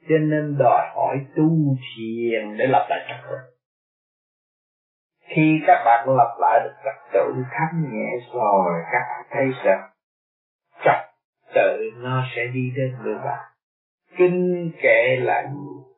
Cho 0.10 0.18
nên 0.18 0.58
đòi 0.60 0.88
hỏi 0.96 1.18
tu 1.36 1.76
thiền 1.76 2.58
để 2.58 2.68
lập 2.68 2.88
lại 2.90 3.00
trật 3.08 3.30
tự 3.30 3.57
khi 5.38 5.60
các 5.68 5.84
bạn 5.86 6.10
lập 6.10 6.36
lại 6.40 6.60
được 6.64 6.74
trật 6.84 7.14
tự 7.14 7.34
thanh 7.52 7.92
nhẹ 7.92 8.10
rồi, 8.34 8.82
các 8.92 9.02
bạn 9.10 9.26
thấy 9.30 9.46
rằng 9.64 9.90
trật 10.86 11.10
tự 11.56 11.92
nó 11.98 12.24
sẽ 12.36 12.42
đi 12.54 12.72
đến 12.76 12.96
với 13.04 13.16
bạn. 13.16 13.52
Kinh 14.18 14.72
kệ 14.82 15.16
là 15.20 15.44
gì? 15.44 15.94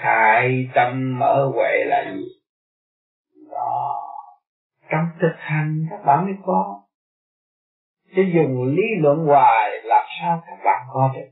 Khai 0.00 0.68
tâm 0.74 1.18
mở 1.18 1.50
huệ 1.54 1.84
là 1.84 2.12
gì? 2.12 2.24
Đó. 3.50 4.02
Trong 4.90 5.04
thực 5.20 5.34
hành, 5.36 5.86
các 5.90 6.04
bạn 6.04 6.24
mới 6.24 6.34
có. 6.46 6.82
Chứ 8.16 8.22
dùng 8.34 8.64
lý 8.64 8.82
luận 8.98 9.26
hoài, 9.26 9.70
làm 9.84 10.04
sao 10.20 10.42
các 10.46 10.58
bạn 10.64 10.86
có 10.92 11.12
được? 11.14 11.28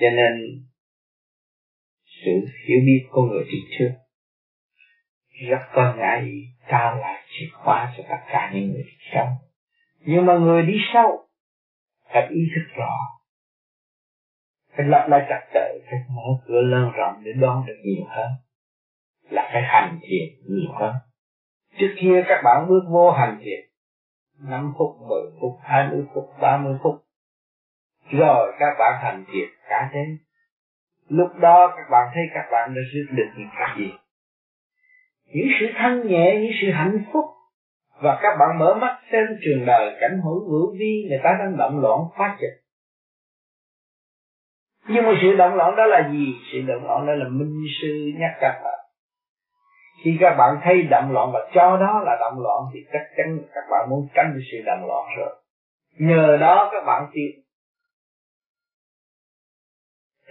Cho 0.00 0.10
nên, 0.16 0.32
sự 2.24 2.32
hiểu 2.68 2.78
biết 2.86 3.02
của 3.10 3.22
người 3.22 3.44
đi 3.44 3.58
trước 3.78 3.90
rất 5.48 5.60
có 5.74 5.94
ngại 5.94 6.30
trao 6.68 6.96
lại 6.96 7.22
chìa 7.28 7.46
khóa 7.52 7.92
cho 7.96 8.02
tất 8.08 8.18
cả 8.28 8.50
những 8.52 8.72
người 8.72 8.82
đi 8.82 8.96
sau 9.14 9.38
nhưng 10.04 10.26
mà 10.26 10.38
người 10.38 10.62
đi 10.62 10.78
sau 10.92 11.28
phải 12.12 12.28
ý 12.28 12.40
thức 12.54 12.76
rõ. 12.76 12.94
Phải 14.76 14.86
lập 14.86 15.06
lại 15.08 15.26
trật 15.28 15.54
tự 15.54 15.80
phải 15.90 15.98
mở 16.08 16.44
cửa 16.46 16.60
lớn 16.60 16.90
rộng 16.96 17.22
để 17.24 17.32
đón 17.32 17.66
được 17.66 17.76
nhiều 17.84 18.04
hơn. 18.08 18.30
Là 19.30 19.50
phải 19.52 19.62
hành 19.62 19.98
thiện 20.02 20.28
nhiều 20.48 20.72
hơn. 20.72 20.94
Trước 21.78 21.94
kia 22.00 22.24
các 22.28 22.40
bạn 22.44 22.68
bước 22.68 22.82
vô 22.88 23.10
hành 23.10 23.38
thiện 23.40 23.60
5 24.38 24.72
phút, 24.78 24.96
10 25.08 25.20
phút, 25.40 25.58
20 25.62 26.04
phút, 26.14 26.24
30 26.40 26.74
phút. 26.82 26.94
Rồi 28.10 28.52
các 28.58 28.74
bạn 28.78 29.00
hành 29.02 29.24
thiện 29.32 29.48
cả 29.68 29.90
thế. 29.92 30.04
Lúc 31.08 31.28
đó 31.40 31.74
các 31.76 31.90
bạn 31.90 32.10
thấy 32.14 32.22
các 32.34 32.44
bạn 32.52 32.74
đã 32.74 32.80
rước 32.92 33.06
được 33.10 33.30
những 33.36 33.48
cái 33.58 33.68
gì? 33.78 33.92
Những 35.32 35.48
sự 35.60 35.66
thanh 35.74 36.06
nhẹ, 36.06 36.38
những 36.40 36.52
sự 36.60 36.70
hạnh 36.70 37.04
phúc. 37.12 37.24
Và 38.02 38.18
các 38.22 38.36
bạn 38.38 38.58
mở 38.58 38.74
mắt 38.74 38.98
xem 39.12 39.24
trường 39.44 39.66
đời 39.66 39.96
cảnh 40.00 40.20
hữu 40.24 40.50
hữu 40.50 40.72
vi 40.78 41.06
người 41.08 41.20
ta 41.24 41.30
đang 41.38 41.56
động 41.56 41.78
loạn 41.80 42.00
phá 42.18 42.36
triển. 42.40 42.50
Nhưng 44.88 45.04
mà 45.04 45.12
sự 45.22 45.36
động 45.36 45.54
loạn 45.54 45.76
đó 45.76 45.86
là 45.86 46.10
gì? 46.12 46.26
Sự 46.52 46.60
động 46.60 46.84
loạn 46.84 47.06
đó 47.06 47.12
là 47.12 47.28
minh 47.28 47.64
sư 47.80 48.12
nhắc 48.18 48.30
các 48.40 48.60
bạn 48.64 48.82
khi 50.04 50.16
các 50.20 50.34
bạn 50.38 50.60
thấy 50.64 50.82
động 50.82 51.12
loạn 51.12 51.30
và 51.32 51.50
cho 51.54 51.76
đó 51.76 52.02
là 52.04 52.16
động 52.20 52.42
loạn, 52.42 52.62
thì 52.74 52.80
chắc 52.92 53.02
chắn 53.16 53.38
các 53.54 53.64
bạn 53.70 53.90
muốn 53.90 54.08
tránh 54.14 54.38
sự 54.52 54.58
động 54.66 54.86
loạn 54.86 55.04
rồi. 55.18 55.42
Nhờ 55.98 56.36
đó 56.40 56.68
các 56.72 56.84
bạn 56.86 57.10
tiến 57.12 57.42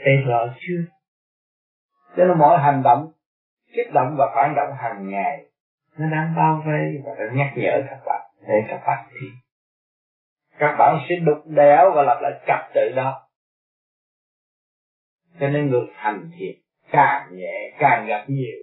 thấy 0.03 0.13
rõ 0.27 0.47
chưa? 0.59 0.83
Cho 2.17 2.25
nên 2.25 2.37
mọi 2.37 2.59
hành 2.59 2.83
động 2.83 3.11
kích 3.73 3.93
động 3.93 4.15
và 4.17 4.31
phản 4.35 4.55
động 4.55 4.75
hàng 4.77 5.09
ngày. 5.09 5.45
Nó 5.97 6.09
đang 6.11 6.33
bao 6.35 6.63
vây 6.65 7.01
và 7.05 7.15
đang 7.19 7.37
nhắc 7.37 7.53
nhở 7.55 7.81
các 7.89 7.99
bạn. 8.05 8.21
Để 8.47 8.55
các 8.67 8.81
bạn 8.87 9.09
thi. 9.11 9.27
Các 10.57 10.75
bạn 10.79 11.05
sẽ 11.09 11.15
đục 11.15 11.43
đẽo 11.45 11.91
và 11.95 12.03
lập 12.03 12.19
lại 12.21 12.31
trật 12.47 12.73
tự 12.73 12.95
đó. 12.95 13.27
Cho 15.39 15.47
nên 15.47 15.69
người 15.69 15.87
hành 15.93 16.31
thiện 16.39 16.61
càng 16.91 17.35
nhẹ 17.35 17.77
càng 17.79 18.05
gặp 18.07 18.25
nhiều 18.27 18.57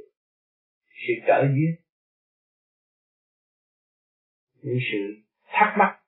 sự 1.06 1.12
trở 1.26 1.42
duyên 1.42 1.74
những 4.62 4.78
sự 4.92 5.22
thắc 5.52 5.74
mắc, 5.78 5.98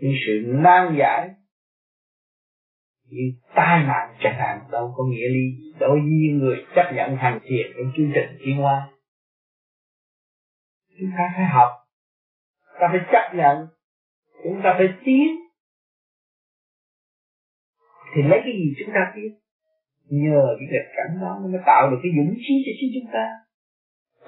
những 0.00 0.12
sự 0.26 0.32
nan 0.46 0.96
giải 0.98 1.30
như 3.10 3.32
tai 3.54 3.82
nạn 3.82 4.14
chẳng 4.20 4.38
hạn, 4.38 4.60
đâu 4.70 4.94
có 4.96 5.04
nghĩa 5.04 5.28
lý 5.28 5.72
đối 5.78 6.00
với 6.00 6.38
người 6.40 6.64
chấp 6.74 6.92
nhận 6.94 7.16
hành 7.16 7.38
thiền 7.42 7.66
trong 7.76 7.92
chương 7.96 8.10
trình 8.14 8.38
tiến 8.44 8.56
hóa 8.56 8.90
chúng 11.00 11.10
ta 11.18 11.32
phải 11.36 11.44
học. 11.44 11.70
Ta 12.80 12.88
phải 12.92 13.00
chấp 13.12 13.36
nhận. 13.36 13.66
Chúng 14.44 14.60
ta 14.64 14.74
phải 14.78 14.88
tiến. 15.04 15.36
Thì 18.14 18.22
lấy 18.22 18.40
cái 18.44 18.52
gì 18.52 18.74
chúng 18.78 18.94
ta 18.94 19.12
tiến 19.14 19.34
nhờ 20.10 20.56
cái 20.58 20.68
nghịch 20.70 20.90
cảnh 20.96 21.20
đó 21.20 21.38
nó 21.42 21.48
mới 21.48 21.60
tạo 21.66 21.90
được 21.90 21.96
cái 22.02 22.12
dũng 22.16 22.34
khí 22.34 22.54
cho 22.66 22.72
chính 22.80 22.90
chúng 22.94 23.12
ta. 23.12 23.26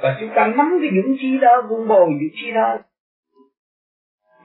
Và 0.03 0.17
chúng 0.21 0.31
ta 0.37 0.47
nắm 0.47 0.79
cái 0.81 0.91
dũng 0.97 1.17
khí 1.21 1.39
đó, 1.41 1.53
vun 1.69 1.89
bồi 1.89 2.07
dũng 2.21 2.37
khí 2.43 2.53
đó. 2.55 2.79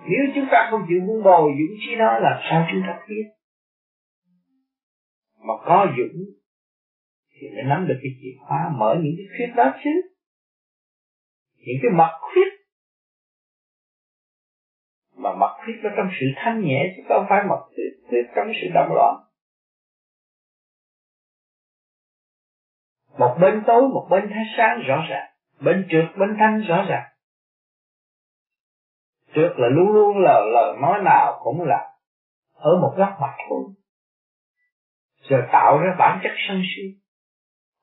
Nếu 0.10 0.22
chúng 0.36 0.48
ta 0.52 0.68
không 0.72 0.82
chịu 0.90 1.00
vun 1.08 1.24
bồi 1.24 1.52
dũng 1.60 1.78
chí 1.80 1.96
đó 1.96 2.20
là 2.20 2.42
sao 2.50 2.68
chúng 2.72 2.82
ta 2.88 3.00
biết? 3.08 3.26
Mà 5.48 5.54
có 5.66 5.88
dũng 5.98 6.24
thì 7.34 7.48
mới 7.56 7.64
nắm 7.64 7.88
được 7.88 8.00
cái 8.04 8.12
chìa 8.22 8.36
khóa 8.48 8.72
mở 8.78 8.96
những 9.02 9.14
cái 9.18 9.26
khuyết 9.38 9.54
đó 9.56 9.74
chứ. 9.84 9.92
Những 11.56 11.78
cái 11.82 11.92
mặt 11.92 12.12
khuyết. 12.22 12.50
Mà 15.16 15.36
mặt 15.36 15.52
khuyết 15.66 15.76
nó 15.84 15.90
trong 15.98 16.10
sự 16.20 16.26
thanh 16.36 16.62
nhẹ 16.66 16.94
chứ 16.98 17.04
không 17.08 17.26
phải 17.30 17.44
mặt 17.50 17.60
khuyết 18.10 18.24
trong 18.36 18.48
sự 18.62 18.68
động 18.74 18.94
loạn 18.94 19.28
một 23.18 23.38
bên 23.42 23.64
tối, 23.68 23.82
một 23.82 24.08
bên 24.10 24.30
thái 24.30 24.44
sáng 24.58 24.82
rõ 24.88 25.06
ràng. 25.10 25.28
Bên 25.60 25.88
trượt 25.90 26.18
bên 26.18 26.36
thanh 26.40 26.62
rõ 26.62 26.86
ràng. 26.90 27.04
Trượt 29.36 29.52
là 29.58 29.68
luôn 29.68 29.92
luôn 29.92 30.18
là 30.18 30.40
lời 30.54 30.78
nói 30.82 31.02
nào 31.04 31.40
cũng 31.44 31.62
là 31.62 31.94
ở 32.54 32.78
một 32.82 32.94
góc 32.98 33.10
mặt 33.22 33.36
thôi 33.50 33.64
rồi 35.30 35.42
tạo 35.52 35.80
ra 35.80 35.96
bản 36.00 36.20
chất 36.24 36.32
sân 36.48 36.62
si. 36.76 36.84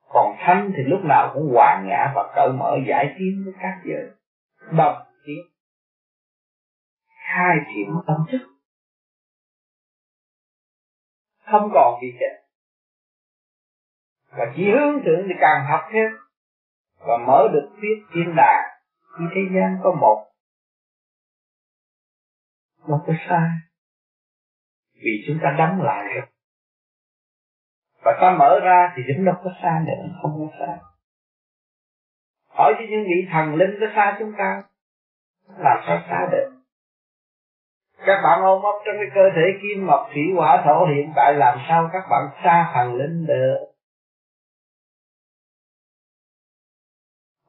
Còn 0.07 0.35
thanh 0.39 0.71
thì 0.77 0.83
lúc 0.83 0.99
nào 1.03 1.31
cũng 1.33 1.53
hòa 1.53 1.83
ngã 1.85 2.11
và 2.15 2.31
cởi 2.35 2.53
mở 2.53 2.77
giải 2.87 3.15
tiến 3.17 3.43
với 3.45 3.53
các 3.59 3.81
giới. 3.85 4.11
Đồng 4.77 5.03
tiến. 5.25 5.37
Khai 7.07 7.55
triển 7.75 7.93
tâm 8.07 8.17
thức. 8.31 8.47
Không 11.45 11.71
còn 11.73 12.01
gì 12.01 12.07
cả. 12.19 12.45
Và 14.37 14.53
chỉ 14.55 14.63
hướng 14.71 15.03
thượng 15.05 15.25
thì 15.27 15.33
càng 15.39 15.65
học 15.69 15.81
thêm. 15.93 16.11
Và 16.99 17.17
mở 17.27 17.47
được 17.53 17.69
thuyết 17.81 18.03
thiên 18.13 18.35
đàng 18.35 18.63
khi 19.17 19.23
thế 19.35 19.41
gian 19.55 19.77
có 19.83 19.91
một. 19.91 20.31
Một 22.87 23.03
cái 23.07 23.15
sai. 23.29 23.49
Vì 24.93 25.23
chúng 25.27 25.39
ta 25.43 25.55
đóng 25.57 25.81
lại 25.81 26.13
rồi 26.13 26.34
và 28.05 28.17
ta 28.21 28.31
mở 28.39 28.59
ra 28.63 28.93
thì 28.95 29.03
chúng 29.07 29.25
đâu 29.25 29.35
có 29.43 29.49
xa 29.61 29.83
nữa, 29.87 30.03
không 30.21 30.31
có 30.39 30.57
xa. 30.59 30.77
Hỏi 32.47 32.73
với 32.77 32.87
những 32.89 33.03
vị 33.03 33.27
thần 33.31 33.55
linh 33.55 33.77
có 33.79 33.85
xa 33.95 34.15
chúng 34.19 34.33
ta 34.37 34.63
làm 35.57 35.77
sao 35.87 36.01
xa 36.09 36.27
được. 36.31 36.51
Các 38.05 38.21
bạn 38.23 38.41
ôm 38.41 38.63
ấp 38.63 38.79
trong 38.85 38.95
cái 38.99 39.09
cơ 39.15 39.29
thể 39.35 39.41
kim 39.61 39.85
mộc 39.87 40.07
thủy 40.13 40.23
hỏa 40.35 40.61
thổ 40.65 40.85
hiện 40.85 41.11
tại, 41.15 41.33
làm 41.33 41.57
sao 41.67 41.89
các 41.93 42.03
bạn 42.09 42.29
xa 42.43 42.71
thần 42.73 42.95
linh 42.95 43.25
được? 43.25 43.57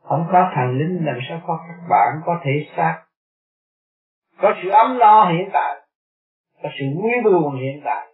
Không 0.03 0.29
có 0.33 0.51
thần 0.55 0.79
linh, 0.79 1.07
làm 1.07 1.19
sao 1.29 1.41
có 1.47 1.65
các 1.69 1.87
bạn 1.91 2.21
có 2.27 2.41
thể 2.45 2.67
xa? 2.77 3.03
Có 4.39 4.55
sự 4.63 4.71
ấm 4.71 4.99
no 4.99 5.31
hiện 5.33 5.51
tại, 5.53 5.81
có 6.63 6.69
sự 6.79 6.85
vui 7.03 7.15
buồn 7.25 7.57
hiện 7.57 7.83
tại 7.85 8.07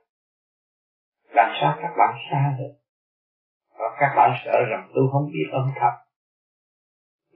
làm 1.35 1.55
sao 1.61 1.79
các 1.83 1.93
bạn 1.99 2.15
xa 2.31 2.57
được? 2.59 2.75
Và 3.79 3.87
các 4.01 4.15
bạn 4.17 4.31
sợ 4.45 4.53
rằng 4.71 4.91
tôi 4.95 5.05
không 5.13 5.31
biết 5.33 5.49
âm 5.53 5.73
thầm 5.81 5.93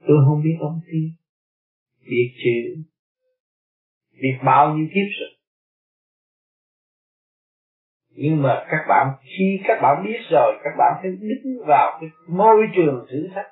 tôi 0.07 0.17
không 0.25 0.41
biết 0.43 0.57
âm 0.59 0.79
tiên 0.85 1.11
biết 2.09 2.33
chữ. 2.43 2.83
Biết 4.21 4.37
bao 4.43 4.75
nhiêu 4.75 4.87
kiếp 4.93 5.07
rồi 5.19 5.37
nhưng 8.19 8.43
mà 8.43 8.65
các 8.69 8.85
bạn, 8.89 9.07
khi 9.23 9.59
các 9.67 9.79
bạn 9.81 10.03
biết 10.05 10.19
rồi, 10.31 10.59
các 10.63 10.71
bạn 10.77 10.93
phải 11.01 11.11
đứng 11.11 11.65
vào 11.67 11.97
cái 12.01 12.09
môi 12.27 12.67
trường 12.75 13.05
thử 13.09 13.27
thách. 13.35 13.47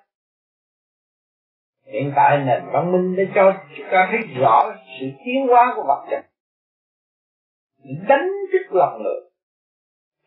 Hiện 1.85 2.11
tại 2.15 2.37
nền 2.37 2.63
văn 2.73 2.91
minh 2.91 3.15
đã 3.15 3.23
cho 3.35 3.63
chúng 3.77 3.87
ta 3.91 4.07
thấy 4.11 4.19
rõ 4.39 4.75
sự 4.99 5.05
tiến 5.25 5.47
hóa 5.47 5.73
của 5.75 5.83
vật 5.87 6.07
chất. 6.09 6.25
Đánh 8.07 8.29
thức 8.51 8.75
lòng 8.75 9.01
người 9.03 9.24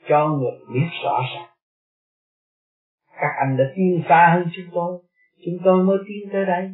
cho 0.09 0.29
người 0.29 0.59
biết 0.75 0.89
rõ 1.05 1.21
ràng. 1.35 1.49
Các 3.21 3.31
anh 3.41 3.57
đã 3.57 3.65
tiến 3.77 4.03
xa 4.09 4.31
hơn 4.35 4.49
chúng 4.57 4.75
tôi 4.75 4.99
chúng 5.45 5.59
tôi 5.65 5.85
mới 5.85 5.99
tiến 6.09 6.29
tới 6.33 6.45
đây. 6.45 6.71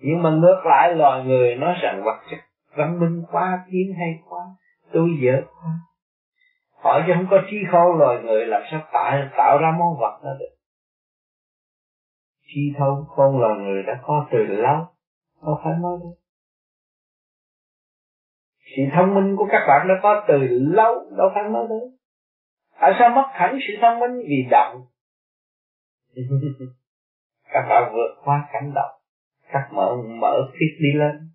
Nhưng 0.00 0.22
mà 0.22 0.30
ngược 0.30 0.62
lại, 0.64 0.94
loài 0.94 1.24
người 1.24 1.56
nói 1.56 1.74
rằng 1.82 2.02
vật 2.04 2.20
chất 2.30 2.38
văn 2.76 3.00
minh 3.00 3.22
quá 3.30 3.64
tiến 3.70 3.94
hay 3.98 4.18
quá 4.28 4.40
tôi 4.92 5.08
dở 5.22 5.42
quá 5.46 5.70
hỏi 6.82 7.04
chứ 7.06 7.12
không 7.16 7.26
có 7.30 7.38
trí 7.50 7.56
khôn 7.72 7.98
loài 7.98 8.22
người 8.22 8.46
làm 8.46 8.62
sao 8.70 8.80
tạo 8.92 9.28
tạo 9.36 9.58
ra 9.58 9.74
món 9.78 9.98
vật 10.00 10.20
đó 10.24 10.30
được. 10.38 10.54
Trí 12.46 12.60
thấu 12.78 13.06
khôn 13.08 13.40
loài 13.40 13.58
người 13.58 13.82
đã 13.82 14.00
có 14.02 14.26
từ 14.30 14.38
lâu 14.38 14.86
không 15.40 15.60
phải 15.64 15.72
nói 15.82 15.98
đâu? 16.00 16.14
Sự 18.76 18.82
thông 18.94 19.14
minh 19.14 19.36
của 19.36 19.48
các 19.50 19.64
bạn 19.68 19.88
đã 19.88 19.94
có 20.02 20.24
từ 20.28 20.38
lâu, 20.50 20.94
đâu 21.18 21.28
phải 21.34 21.42
mới 21.48 21.66
đấy. 21.68 21.78
tại 22.80 22.92
sao 22.98 23.10
mất 23.10 23.28
hẳn 23.32 23.58
sự 23.68 23.74
thông 23.80 24.00
minh? 24.00 24.26
Vì 24.28 24.46
động. 24.50 24.82
Các 27.52 27.66
bạn 27.68 27.92
vượt 27.92 28.22
qua 28.24 28.48
cảnh 28.52 28.72
động. 28.74 29.00
Các 29.52 29.68
mở 29.72 29.96
mở 30.20 30.50
thiết 30.52 30.76
đi 30.80 30.98
lên. 30.98 31.30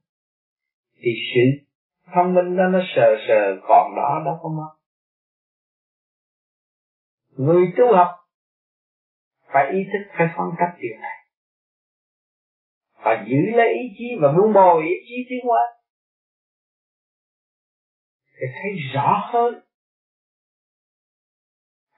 Thì 0.96 1.12
sự 1.34 1.66
thông 2.14 2.34
minh 2.34 2.58
đó 2.58 2.64
nó 2.68 2.80
sờ 2.96 3.16
sờ, 3.28 3.60
còn 3.68 3.96
đó 3.96 4.22
đâu 4.26 4.40
có 4.42 4.50
mất. 4.50 4.70
Người 7.38 7.66
tu 7.78 7.96
học 7.96 8.10
phải 9.54 9.72
ý 9.72 9.84
thức, 9.84 10.12
phải 10.18 10.28
phân 10.38 10.48
cách 10.58 10.76
điều 10.80 10.98
này. 11.02 11.18
Và 13.04 13.26
giữ 13.28 13.58
lấy 13.58 13.68
ý 13.74 13.96
chí 13.98 14.06
và 14.22 14.32
buông 14.32 14.54
bồi 14.54 14.84
ý 14.84 14.96
chí 15.08 15.16
tiến 15.30 15.40
hóa 15.46 15.62
để 18.44 18.50
thấy 18.54 18.72
rõ 18.94 19.30
hơn. 19.34 19.54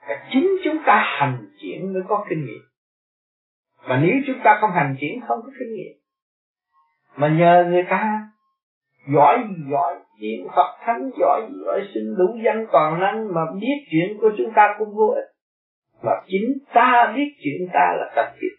Và 0.07 0.29
chính 0.33 0.49
chúng 0.63 0.77
ta 0.85 1.03
hành 1.19 1.47
triển 1.61 1.93
mới 1.93 2.01
có 2.07 2.25
kinh 2.29 2.45
nghiệm. 2.45 2.61
Và 3.87 3.97
nếu 3.97 4.15
chúng 4.27 4.39
ta 4.43 4.57
không 4.61 4.71
hành 4.71 4.95
triển 5.01 5.21
không 5.27 5.39
có 5.43 5.51
kinh 5.59 5.73
nghiệm. 5.73 5.93
Mà 7.15 7.27
nhờ 7.27 7.65
người 7.69 7.83
ta 7.89 8.29
giỏi 9.13 9.37
gì 9.49 9.63
giỏi 9.71 9.95
chuyện 10.19 10.47
Phật, 10.55 10.77
thánh 10.85 11.09
giỏi 11.19 11.41
gì 11.49 11.55
giỏi 11.65 11.81
xin 11.93 12.03
đủ 12.17 12.37
danh 12.45 12.65
toàn 12.71 12.99
năng, 12.99 13.33
mà 13.33 13.41
biết 13.61 13.87
chuyện 13.91 14.17
của 14.21 14.31
chúng 14.37 14.51
ta 14.55 14.75
cũng 14.79 14.95
vô 14.95 15.07
ích. 15.07 15.29
Mà 16.03 16.11
chính 16.27 16.57
ta 16.73 17.13
biết 17.15 17.35
chuyện 17.43 17.69
ta 17.73 17.95
là 17.99 18.11
cần 18.15 18.37
thiết 18.41 18.55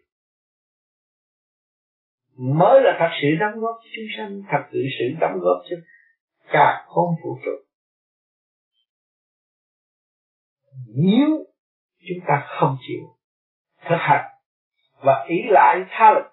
mới 2.39 2.81
là 2.83 2.97
thật 2.99 3.11
sự 3.23 3.29
đóng 3.41 3.61
góp 3.61 3.77
cho 3.83 3.89
chúng 3.97 4.07
sanh, 4.17 4.43
thật 4.51 4.69
sự 4.73 4.79
sự 4.99 5.05
đóng 5.21 5.39
góp 5.41 5.63
cho 5.71 5.77
cả 6.53 6.85
không 6.87 7.15
vũ 7.25 7.39
trụ 7.45 7.66
nếu 10.97 11.45
chúng 11.99 12.19
ta 12.29 12.47
không 12.49 12.77
chịu 12.89 13.01
thực 13.89 13.97
hành 13.99 14.31
và 15.05 15.25
ý 15.29 15.37
lại 15.49 15.85
tha 15.89 16.15
lực, 16.15 16.27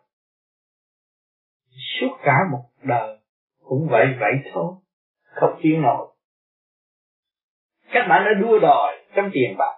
suốt 1.99 2.17
cả 2.23 2.38
một 2.52 2.69
đời 2.82 3.19
cũng 3.63 3.88
vậy 3.89 4.06
vậy 4.19 4.52
thôi, 4.54 4.73
không 5.23 5.60
chịu 5.63 5.82
nổi. 5.82 6.15
Các 7.91 8.08
bạn 8.10 8.23
đã 8.26 8.32
đua 8.41 8.60
đòi 8.60 9.06
trong 9.15 9.30
tiền 9.34 9.58
bạc, 9.58 9.76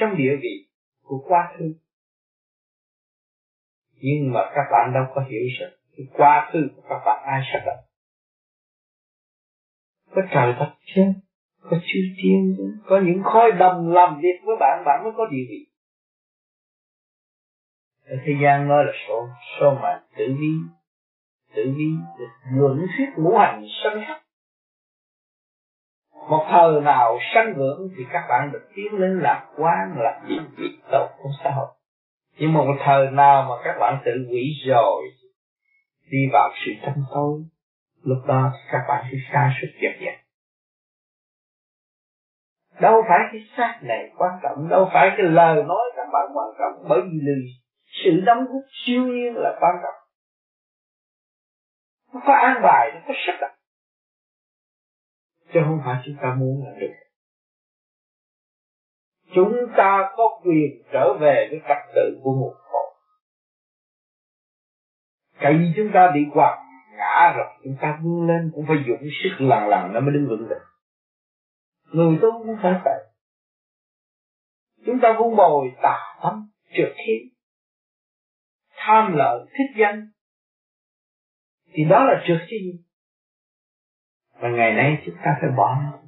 trong 0.00 0.16
địa 0.16 0.36
vị 0.42 0.68
của 1.02 1.24
quá 1.28 1.54
khứ. 1.58 1.74
Nhưng 3.92 4.32
mà 4.32 4.40
các 4.54 4.64
bạn 4.72 4.92
đâu 4.94 5.04
có 5.14 5.20
hiểu 5.30 5.46
rằng 5.60 5.70
cái 5.96 6.06
quá 6.12 6.50
khứ 6.52 6.68
của 6.76 6.82
các 6.88 6.98
bạn 7.04 7.22
ai 7.24 7.42
sắp 7.52 7.62
đặt 7.66 7.88
có 10.14 10.22
trời 10.32 10.52
đất 10.52 10.74
chứ 10.94 11.02
có 11.70 11.76
chư 11.86 12.00
thiên 12.22 12.56
có 12.86 13.00
những 13.04 13.22
khối 13.24 13.52
đồng 13.52 13.92
làm 13.92 14.20
việc 14.20 14.40
với 14.44 14.56
bạn 14.60 14.82
bạn 14.86 15.04
mới 15.04 15.12
có 15.16 15.26
địa 15.26 15.44
vị. 15.48 15.66
Ở 18.06 18.16
thế 18.26 18.32
gian 18.42 18.68
nói 18.68 18.84
là 18.84 18.92
số 19.08 19.28
số 19.60 19.74
mà 19.82 20.00
tự 20.16 20.26
vi 20.40 20.52
tự 21.54 21.72
vi 21.76 21.90
luận 22.52 22.86
thuyết 22.96 23.08
ngũ 23.16 23.38
hành 23.38 23.64
sanh 23.84 24.04
khắc. 24.06 24.22
Một 26.28 26.46
thời 26.50 26.80
nào 26.80 27.18
sanh 27.34 27.54
vượng 27.56 27.88
thì 27.96 28.04
các 28.12 28.26
bạn 28.28 28.50
được 28.52 28.68
tiến 28.74 28.92
lên 28.92 29.20
lạc 29.20 29.46
quan 29.56 29.94
là 29.96 30.20
những 30.28 30.44
việc 30.56 30.78
tốt 30.90 31.08
của 31.22 31.30
xã 31.44 31.50
hội. 31.50 31.68
Nhưng 32.38 32.52
mà 32.52 32.60
một 32.60 32.76
thời 32.84 33.10
nào 33.10 33.42
mà 33.42 33.54
các 33.64 33.76
bạn 33.80 34.02
tự 34.04 34.12
quỷ 34.30 34.52
rồi, 34.66 35.02
đi 36.10 36.18
vào 36.32 36.50
sự 36.64 36.72
tâm 36.86 36.94
tối 37.14 37.42
lúc 38.02 38.18
đó 38.26 38.52
các 38.72 38.80
bạn 38.88 39.04
sẽ 39.12 39.18
xa 39.32 39.54
suốt 39.60 39.68
dần 39.82 39.92
dần 40.00 40.14
đâu 42.80 43.02
phải 43.08 43.18
cái 43.32 43.40
xác 43.56 43.78
này 43.82 44.10
quan 44.16 44.38
trọng, 44.42 44.68
đâu 44.68 44.88
phải 44.92 45.10
cái 45.16 45.26
lời 45.26 45.62
nói 45.62 45.92
các 45.96 46.06
bạn 46.12 46.26
quan 46.34 46.48
trọng. 46.58 46.88
Bởi 46.88 47.00
vì 47.00 47.18
lời 47.22 47.36
sự 48.04 48.10
đóng 48.26 48.38
góp 48.38 48.62
siêu 48.86 49.02
nhiên 49.02 49.34
là 49.36 49.56
quan 49.60 49.76
trọng. 49.82 49.94
Nó 52.14 52.20
có 52.26 52.32
an 52.32 52.62
bài, 52.62 52.90
nó 52.94 53.00
có 53.08 53.14
sức 53.26 53.32
ạ 53.40 53.50
chứ 55.52 55.60
không 55.64 55.80
phải 55.84 56.02
chúng 56.06 56.16
ta 56.22 56.34
muốn 56.34 56.64
là 56.64 56.70
được. 56.80 56.94
Chúng 59.34 59.54
ta 59.76 60.10
có 60.16 60.40
quyền 60.44 60.82
trở 60.92 61.14
về 61.20 61.48
với 61.50 61.60
trật 61.68 61.94
tự 61.94 62.20
của 62.22 62.32
một 62.32 62.54
cội 62.72 62.94
cây 65.40 65.72
chúng 65.76 65.90
ta 65.94 66.10
bị 66.14 66.20
quạt 66.34 66.58
ngã 66.96 67.32
rồi, 67.36 67.46
chúng 67.64 67.76
ta 67.80 67.98
vươn 68.02 68.26
lên 68.28 68.50
cũng 68.54 68.64
phải 68.68 68.76
dụng 68.86 69.08
sức 69.22 69.36
lần 69.38 69.68
lần 69.68 69.92
nó 69.92 70.00
mới 70.00 70.10
đứng 70.14 70.28
vững 70.28 70.48
được 70.48 70.67
người 71.92 72.18
tu 72.22 72.28
cũng 72.38 72.56
phải 72.62 72.80
vậy. 72.84 73.04
Chúng 74.86 74.98
ta 75.02 75.08
vun 75.18 75.36
bồi 75.36 75.72
tà 75.82 75.98
tâm 76.22 76.50
trượt 76.76 76.92
khí 76.96 77.30
tham 78.76 79.12
lợi 79.16 79.46
thích 79.50 79.80
danh. 79.80 80.10
Thì 81.72 81.84
đó 81.84 82.04
là 82.04 82.24
trượt 82.26 82.40
chứ 82.50 82.56
gì 82.62 82.84
và 84.40 84.48
ngày 84.48 84.72
nay 84.72 85.02
chúng 85.06 85.16
ta 85.24 85.38
phải 85.40 85.50
bỏ 85.56 85.76
nó. 85.82 85.98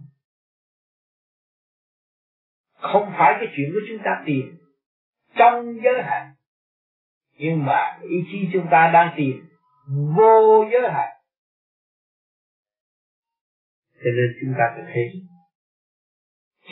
Không 2.75 3.13
phải 3.19 3.35
cái 3.41 3.49
chuyện 3.57 3.71
của 3.75 3.81
chúng 3.89 3.99
ta 4.05 4.23
tìm 4.27 4.59
trong 5.35 5.83
giới 5.85 6.03
hạn. 6.03 6.35
Nhưng 7.33 7.65
mà 7.65 7.99
ý 8.03 8.17
chí 8.33 8.49
chúng 8.53 8.67
ta 8.71 8.91
đang 8.93 9.15
tìm 9.17 9.49
vô 10.17 10.65
giới 10.73 10.91
hạn. 10.93 11.17
Cho 13.95 14.11
nên 14.17 14.37
chúng 14.41 14.55
ta 14.59 14.65
phải 14.75 14.85
thấy 14.95 15.30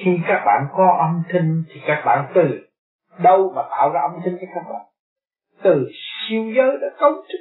khi 0.05 0.21
các 0.29 0.43
bạn 0.47 0.67
có 0.73 0.97
âm 0.99 1.23
thanh 1.29 1.63
thì 1.69 1.81
các 1.87 2.03
bạn 2.07 2.33
từ 2.35 2.59
đâu 3.23 3.53
mà 3.55 3.63
tạo 3.71 3.91
ra 3.91 4.01
âm 4.01 4.21
thanh 4.25 4.35
cho 4.41 4.47
các 4.55 4.65
bạn? 4.71 4.85
Từ 5.63 5.87
siêu 5.93 6.43
giới 6.57 6.77
đã 6.81 6.89
cấu 6.99 7.13
trúc. 7.13 7.41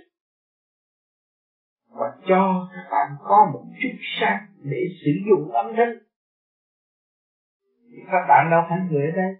Và 1.89 2.07
cho 2.27 2.69
các 2.73 2.87
bạn 2.91 3.15
có 3.23 3.49
một 3.53 3.63
chút 3.81 3.95
sáng 4.19 4.45
để 4.63 4.77
sử 5.01 5.11
dụng 5.29 5.51
âm 5.51 5.73
thanh. 5.75 5.93
Thì 7.91 7.97
các 8.11 8.25
bạn 8.27 8.49
đâu 8.51 8.61
phải 8.69 8.77
người 8.89 9.05
ở 9.05 9.15
đây. 9.15 9.31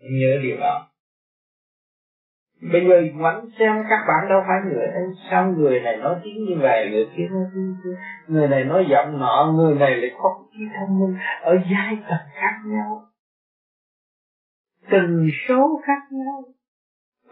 Nhớ 0.00 0.38
điều 0.42 0.56
đó 0.56 0.93
bây 2.72 2.88
giờ 2.88 3.18
ngoảnh 3.18 3.46
xem 3.58 3.82
các 3.88 3.98
bạn 4.08 4.28
đâu 4.28 4.40
phải 4.46 4.60
người 4.64 4.86
em 4.86 5.04
sao 5.30 5.46
người 5.46 5.80
này 5.80 5.96
nói 5.96 6.16
tiếng 6.22 6.44
như 6.44 6.56
vậy, 6.60 6.90
người 6.90 7.08
kia 7.16 7.28
nói 7.30 7.44
tiếng 7.54 7.74
kia 7.84 7.96
người 8.26 8.48
này 8.48 8.64
nói 8.64 8.86
giọng 8.90 9.20
nọ, 9.20 9.52
người 9.56 9.74
này 9.74 9.96
lại 9.96 10.10
có 10.18 10.28
trí 10.52 10.58
thông 10.78 11.00
minh. 11.00 11.16
Ở 11.40 11.52
giai 11.72 11.96
tầng 12.08 12.28
khác 12.34 12.60
nhau. 12.66 13.02
Từng 14.90 15.28
số 15.48 15.80
khác 15.86 16.00
nhau. 16.10 16.42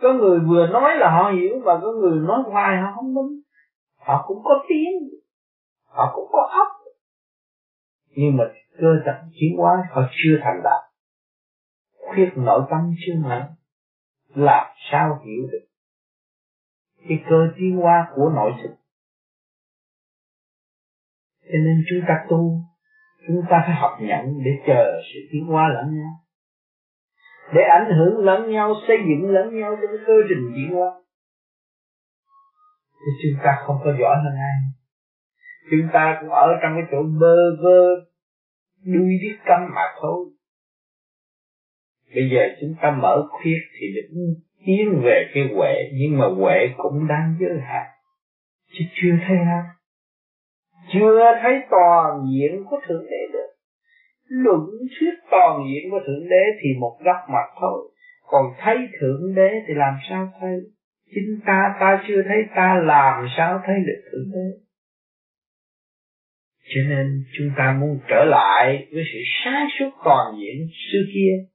Có 0.02 0.12
người 0.12 0.40
vừa 0.40 0.66
nói 0.66 0.96
là 0.96 1.10
họ 1.10 1.30
hiểu 1.30 1.60
và 1.64 1.78
có 1.82 1.92
người 1.92 2.20
nói 2.20 2.42
hoài 2.46 2.76
họ 2.82 2.92
không 2.94 3.14
đúng. 3.14 3.40
Họ 3.98 4.24
cũng 4.26 4.38
có 4.44 4.64
tiếng. 4.68 5.08
Họ 5.86 6.12
cũng 6.14 6.28
có 6.32 6.48
óc. 6.50 6.68
Nhưng 8.16 8.36
mà 8.36 8.44
cơ 8.78 8.88
tập 9.06 9.20
chuyển 9.40 9.58
hóa, 9.58 9.72
họ 9.90 10.02
chưa 10.12 10.38
thành 10.42 10.60
đạt. 10.64 10.82
Khuyết 11.98 12.30
nội 12.36 12.62
tâm 12.70 12.80
chưa 13.06 13.12
mạnh 13.28 13.46
làm 14.34 14.66
sao 14.90 15.20
hiểu 15.24 15.48
được 15.52 15.66
cái 17.08 17.18
cơ 17.30 17.48
tiến 17.56 17.76
hóa 17.76 18.12
của 18.14 18.28
nội 18.34 18.52
thức 18.62 18.74
cho 21.52 21.58
nên 21.64 21.84
chúng 21.88 22.00
ta 22.08 22.14
tu, 22.28 22.60
chúng 23.26 23.42
ta 23.50 23.62
phải 23.66 23.76
học 23.76 23.98
nhận 24.00 24.44
để 24.44 24.50
chờ 24.66 25.00
sự 25.14 25.20
tiến 25.32 25.46
hóa 25.46 25.68
lẫn 25.68 25.96
nhau. 25.98 26.12
Để 27.54 27.62
ảnh 27.62 27.90
hưởng 27.98 28.24
lẫn 28.24 28.50
nhau, 28.50 28.74
xây 28.88 28.96
dựng 29.08 29.30
lẫn 29.30 29.60
nhau 29.60 29.76
trong 29.82 29.96
cơ 30.06 30.12
trình 30.28 30.52
tiến 30.54 30.76
hóa. 30.76 30.90
Thì 32.92 33.12
chúng 33.22 33.44
ta 33.44 33.56
không 33.66 33.76
có 33.84 33.90
giỏi 34.00 34.16
hơn 34.24 34.34
ai. 34.36 34.58
Chúng 35.70 35.88
ta 35.92 36.18
cũng 36.20 36.30
ở 36.30 36.48
trong 36.62 36.72
cái 36.74 36.84
chỗ 36.90 37.02
bơ 37.20 37.36
vơ, 37.62 37.80
đuôi 38.84 39.18
đi 39.22 39.28
câm 39.46 39.60
mà 39.74 39.82
thôi 40.00 40.26
bây 42.14 42.30
giờ 42.30 42.40
chúng 42.60 42.74
ta 42.82 42.90
mở 43.02 43.28
khuyết 43.30 43.58
thì 43.80 43.86
được 43.94 44.34
tiến 44.66 45.00
về 45.04 45.30
cái 45.34 45.44
huệ, 45.54 45.90
nhưng 45.92 46.18
mà 46.18 46.26
huệ 46.26 46.68
cũng 46.76 47.08
đang 47.08 47.36
giới 47.40 47.60
hạn. 47.60 47.86
Chứ 48.72 48.84
chưa 48.94 49.16
thấy 49.26 49.36
ha 49.36 49.62
chưa 50.92 51.32
thấy 51.42 51.52
toàn 51.70 52.10
diện 52.32 52.64
của 52.70 52.80
thượng 52.88 53.02
đế 53.10 53.32
được. 53.32 53.48
Luận 54.28 54.60
thuyết 54.98 55.14
toàn 55.30 55.60
diện 55.68 55.90
của 55.90 56.00
thượng 56.06 56.28
đế 56.28 56.44
thì 56.60 56.68
một 56.80 56.98
góc 57.04 57.16
mặt 57.28 57.48
thôi. 57.60 57.90
Còn 58.26 58.44
thấy 58.58 58.76
thượng 59.00 59.34
đế 59.34 59.50
thì 59.66 59.74
làm 59.74 59.94
sao 60.08 60.32
thấy? 60.40 60.56
Chính 61.14 61.40
ta 61.46 61.74
ta 61.80 62.04
chưa 62.08 62.22
thấy, 62.28 62.36
ta 62.56 62.82
làm 62.84 63.26
sao 63.36 63.60
thấy 63.66 63.76
được 63.86 64.02
thượng 64.12 64.32
đế? 64.34 64.62
Cho 66.74 66.80
nên 66.88 67.24
chúng 67.38 67.50
ta 67.56 67.76
muốn 67.80 67.98
trở 68.08 68.24
lại 68.24 68.86
với 68.92 69.02
sự 69.12 69.18
sáng 69.44 69.68
suốt 69.78 69.90
toàn 70.04 70.34
diện 70.40 70.68
xưa 70.92 71.02
kia 71.14 71.51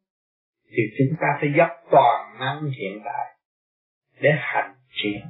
thì 0.69 0.83
chúng 0.97 1.17
ta 1.19 1.27
phải 1.39 1.53
dốc 1.57 1.69
toàn 1.91 2.39
năng 2.39 2.71
hiện 2.71 3.01
tại 3.05 3.35
để 4.21 4.29
hành 4.37 4.75
triển 4.89 5.21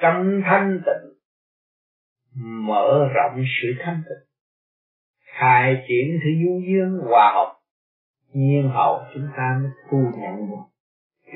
tâm 0.00 0.42
thanh 0.44 0.80
tịnh, 0.86 1.12
mở 2.42 3.08
rộng 3.14 3.44
sự 3.62 3.68
thanh 3.80 4.02
tịnh. 4.08 4.28
Khai 5.24 5.84
triển 5.88 6.20
thứ 6.22 6.30
du 6.44 6.60
dương 6.68 6.98
hòa 7.08 7.32
hợp, 7.34 7.54
nhiên 8.32 8.70
hậu 8.74 9.00
chúng 9.14 9.28
ta 9.36 9.58
mới 9.62 9.70
thu 9.90 9.98
nhận 9.98 10.50
được 10.50 10.64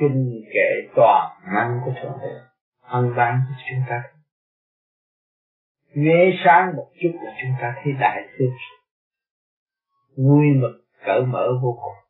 kinh 0.01 0.43
kệ 0.55 0.89
toàn 0.97 1.31
năng 1.55 1.81
của 1.85 1.93
thượng 2.03 2.19
đế, 2.21 2.41
ân 2.81 3.15
ban 3.17 3.41
của 3.49 3.63
chúng 3.71 3.81
ta. 3.89 4.03
Nghe 5.95 6.33
sáng 6.45 6.77
một 6.77 6.91
chút 7.03 7.13
là 7.23 7.33
chúng 7.43 7.53
ta 7.61 7.75
thấy 7.85 7.93
đại 7.93 8.29
phước 8.39 8.51
vui 10.17 10.47
mực 10.57 10.85
cởi 11.05 11.23
mở 11.27 11.49
vô 11.63 11.79
cùng 11.83 12.02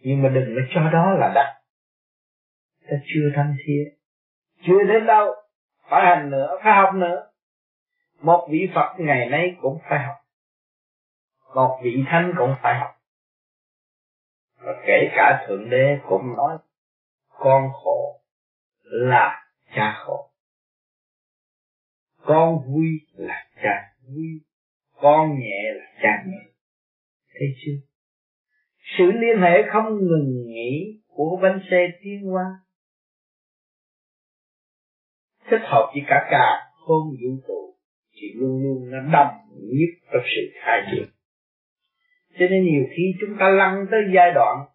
nhưng 0.00 0.22
mà 0.22 0.28
đừng 0.28 0.54
có 0.56 0.60
cho 0.74 0.90
đó 0.90 1.12
là 1.18 1.32
đặt 1.34 1.60
ta 2.90 2.96
chưa 3.06 3.30
thanh 3.36 3.56
thiện 3.66 4.00
chưa 4.62 4.82
đến 4.88 5.06
đâu 5.06 5.34
phải 5.90 6.02
hành 6.06 6.30
nữa, 6.30 6.58
phải 6.64 6.74
học 6.74 6.94
nữa. 6.94 7.26
Một 8.20 8.48
vị 8.50 8.68
Phật 8.74 8.94
ngày 8.98 9.28
nay 9.28 9.56
cũng 9.62 9.78
phải 9.88 9.98
học. 10.06 10.16
Một 11.54 11.80
vị 11.84 12.04
Thánh 12.06 12.32
cũng 12.38 12.54
phải 12.62 12.78
học. 12.78 12.90
Và 14.56 14.72
kể 14.86 15.08
cả 15.16 15.44
Thượng 15.46 15.70
Đế 15.70 15.98
cũng 16.08 16.36
nói, 16.36 16.58
con 17.28 17.70
khổ 17.72 18.20
là 18.82 19.44
cha 19.74 20.02
khổ. 20.04 20.30
Con 22.24 22.58
vui 22.66 23.00
là 23.12 23.46
cha 23.62 23.94
vui. 24.08 24.40
Con 24.96 25.38
nhẹ 25.38 25.72
là 25.74 25.84
cha 26.02 26.24
nhẹ. 26.26 26.52
Thấy 27.32 27.48
chưa? 27.64 27.89
Sự 28.98 29.04
liên 29.04 29.40
hệ 29.40 29.62
không 29.72 29.98
ngừng 29.98 30.46
nghỉ 30.46 31.00
của 31.06 31.38
bánh 31.42 31.60
xe 31.70 31.86
tiến 32.02 32.30
hóa. 32.30 32.44
Thích 35.50 35.62
hợp 35.62 35.90
với 35.94 36.02
cả 36.06 36.28
cả 36.30 36.72
không 36.86 37.10
vũ 37.10 37.42
trụ, 37.48 37.74
thì 38.12 38.32
luôn 38.34 38.62
luôn 38.62 38.90
nó 38.90 38.98
đồng 39.12 39.36
nhất 39.56 40.08
trong 40.12 40.22
sự 40.24 40.42
khai 40.62 40.80
triển. 40.92 41.08
Cho 42.38 42.46
nên 42.50 42.64
nhiều 42.64 42.84
khi 42.96 43.02
chúng 43.20 43.36
ta 43.40 43.48
lăn 43.48 43.86
tới 43.90 44.00
giai 44.14 44.32
đoạn 44.34 44.66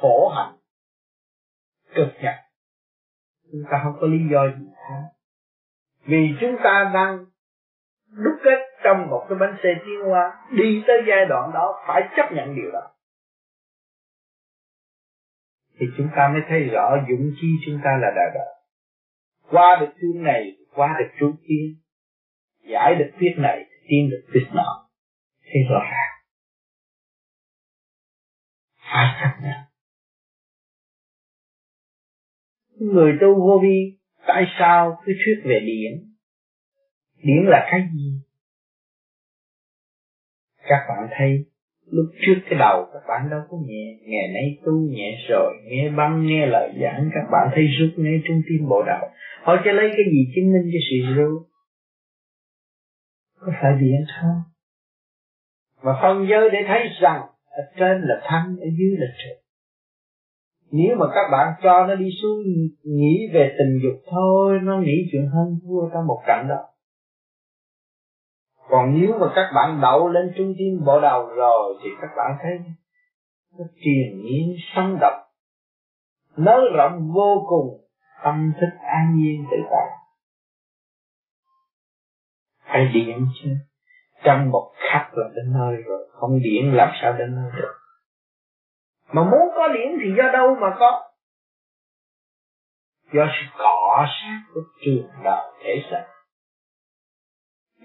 khổ 0.00 0.28
hạnh, 0.36 0.56
cực 1.94 2.08
nhọc 2.22 2.34
chúng 3.52 3.62
ta 3.70 3.80
không 3.84 3.92
có 4.00 4.06
lý 4.06 4.18
do 4.32 4.58
gì 4.58 4.66
khác. 4.76 5.02
Vì 6.04 6.28
chúng 6.40 6.56
ta 6.64 6.90
đang 6.94 7.18
đúc 8.10 8.34
kết 8.44 8.61
trong 8.84 9.06
một 9.10 9.26
cái 9.28 9.38
bánh 9.38 9.56
xe 9.62 9.68
tiến 9.84 10.00
hóa, 10.08 10.32
đi 10.50 10.82
tới 10.86 10.96
giai 11.08 11.26
đoạn 11.28 11.50
đó 11.54 11.84
phải 11.86 12.02
chấp 12.16 12.32
nhận 12.32 12.56
điều 12.56 12.70
đó. 12.72 12.90
Thì 15.78 15.86
chúng 15.96 16.08
ta 16.16 16.28
mới 16.28 16.42
thấy 16.48 16.60
rõ 16.60 16.96
dũng 17.08 17.32
chi 17.40 17.48
chúng 17.66 17.80
ta 17.84 17.90
là 18.02 18.12
đời 18.16 18.30
đời 18.34 18.62
qua 19.52 19.78
được 19.80 19.92
chương 20.00 20.22
này, 20.22 20.56
qua 20.74 20.96
được 20.98 21.08
chú 21.20 21.34
kia, 21.48 21.74
giải 22.72 22.94
được 22.94 23.10
thuyết 23.18 23.34
này 23.38 23.64
tin 23.88 24.10
được 24.10 24.24
thuyết 24.32 24.46
nọ. 24.54 24.88
Thấy 25.42 25.62
rõ 25.70 25.80
ràng. 25.80 26.12
Phải 28.76 29.20
chấp 29.20 29.42
nhận. 29.42 29.58
Người 32.92 33.18
tu 33.20 33.34
vô 33.34 33.60
vi, 33.62 33.98
tại 34.26 34.44
sao 34.58 35.02
cứ 35.04 35.12
thuyết 35.24 35.42
về 35.44 35.60
điển? 35.60 36.14
Điển 37.16 37.46
là 37.46 37.68
cái 37.70 37.80
gì? 37.94 38.20
Các 40.68 40.86
bạn 40.88 41.08
thấy, 41.18 41.44
lúc 41.90 42.06
trước 42.26 42.34
cái 42.50 42.58
đầu 42.58 42.86
các 42.92 43.02
bạn 43.08 43.30
đâu 43.30 43.40
có 43.50 43.56
nhẹ, 43.66 43.98
ngày 44.06 44.28
nay 44.34 44.58
tu 44.64 44.72
nhẹ 44.72 45.18
rồi, 45.28 45.52
nghe 45.64 45.90
băng, 45.96 46.26
nghe 46.26 46.46
lời 46.46 46.72
giảng, 46.82 47.10
các 47.14 47.24
bạn 47.32 47.48
thấy 47.54 47.64
rút 47.66 47.90
ngay 47.96 48.22
trung 48.28 48.42
tim 48.48 48.68
bộ 48.68 48.82
đầu. 48.86 49.08
Họ 49.42 49.56
cho 49.64 49.72
lấy 49.72 49.88
cái 49.96 50.04
gì 50.12 50.32
chứng 50.34 50.52
minh 50.52 50.70
cho 50.72 50.78
sự 50.90 51.14
rút 51.14 51.42
có 53.42 53.52
phải 53.62 53.72
điện 53.80 54.04
không? 54.20 54.42
Và 55.82 55.98
phân 56.02 56.26
giới 56.30 56.50
để 56.50 56.58
thấy 56.66 56.80
rằng 57.00 57.20
ở 57.50 57.62
trên 57.76 58.02
là 58.02 58.20
thanh 58.24 58.56
ở 58.60 58.66
dưới 58.78 58.96
là 58.98 59.06
trượt. 59.18 59.38
Nếu 60.72 60.96
mà 60.96 61.06
các 61.14 61.28
bạn 61.32 61.54
cho 61.62 61.86
nó 61.86 61.94
đi 61.94 62.08
xuống, 62.22 62.38
nghĩ 62.84 63.28
về 63.32 63.54
tình 63.58 63.78
dục 63.82 64.02
thôi, 64.10 64.58
nó 64.62 64.80
nghĩ 64.80 65.08
chuyện 65.12 65.26
hơn 65.26 65.58
thua 65.64 65.90
trong 65.92 66.06
một 66.06 66.22
cảnh 66.26 66.46
đó 66.48 66.71
còn 68.68 69.00
nếu 69.00 69.18
mà 69.18 69.26
các 69.34 69.52
bạn 69.54 69.80
đậu 69.82 70.08
lên 70.08 70.32
trung 70.36 70.54
tâm 70.58 70.86
bộ 70.86 71.00
đầu 71.00 71.26
rồi, 71.26 71.74
thì 71.82 71.90
các 72.00 72.08
bạn 72.16 72.36
thấy 72.42 72.52
nó 73.58 73.64
triền 73.74 74.22
miên 74.24 74.56
sống 74.74 74.98
động, 75.00 75.22
nới 76.36 76.60
rộng 76.76 77.12
vô 77.14 77.46
cùng 77.48 77.86
tâm 78.24 78.52
thức 78.60 78.78
an 78.82 79.16
nhiên 79.16 79.44
tự 79.50 79.56
tại. 79.70 79.88
Phải 82.64 82.90
điện 82.94 83.26
chứ 83.42 83.50
trong 84.24 84.50
một 84.50 84.72
khắc 84.76 85.14
là 85.14 85.28
đến 85.34 85.52
nơi 85.52 85.76
rồi, 85.82 86.08
không 86.12 86.38
điện 86.42 86.74
làm 86.74 86.88
sao 87.02 87.12
đến 87.12 87.34
nơi 87.34 87.50
được. 87.56 87.74
Mà 89.12 89.22
muốn 89.22 89.50
có 89.54 89.68
điện 89.68 89.98
thì 90.02 90.10
do 90.16 90.30
đâu 90.32 90.54
mà 90.60 90.76
có? 90.78 91.02
Do 93.12 93.26
sự 93.32 93.58
cọ 93.58 94.06
sát 94.06 94.40
của 94.54 94.60
trường 94.84 95.08
đạo 95.24 95.52
thể 95.62 95.82
xác 95.90 96.06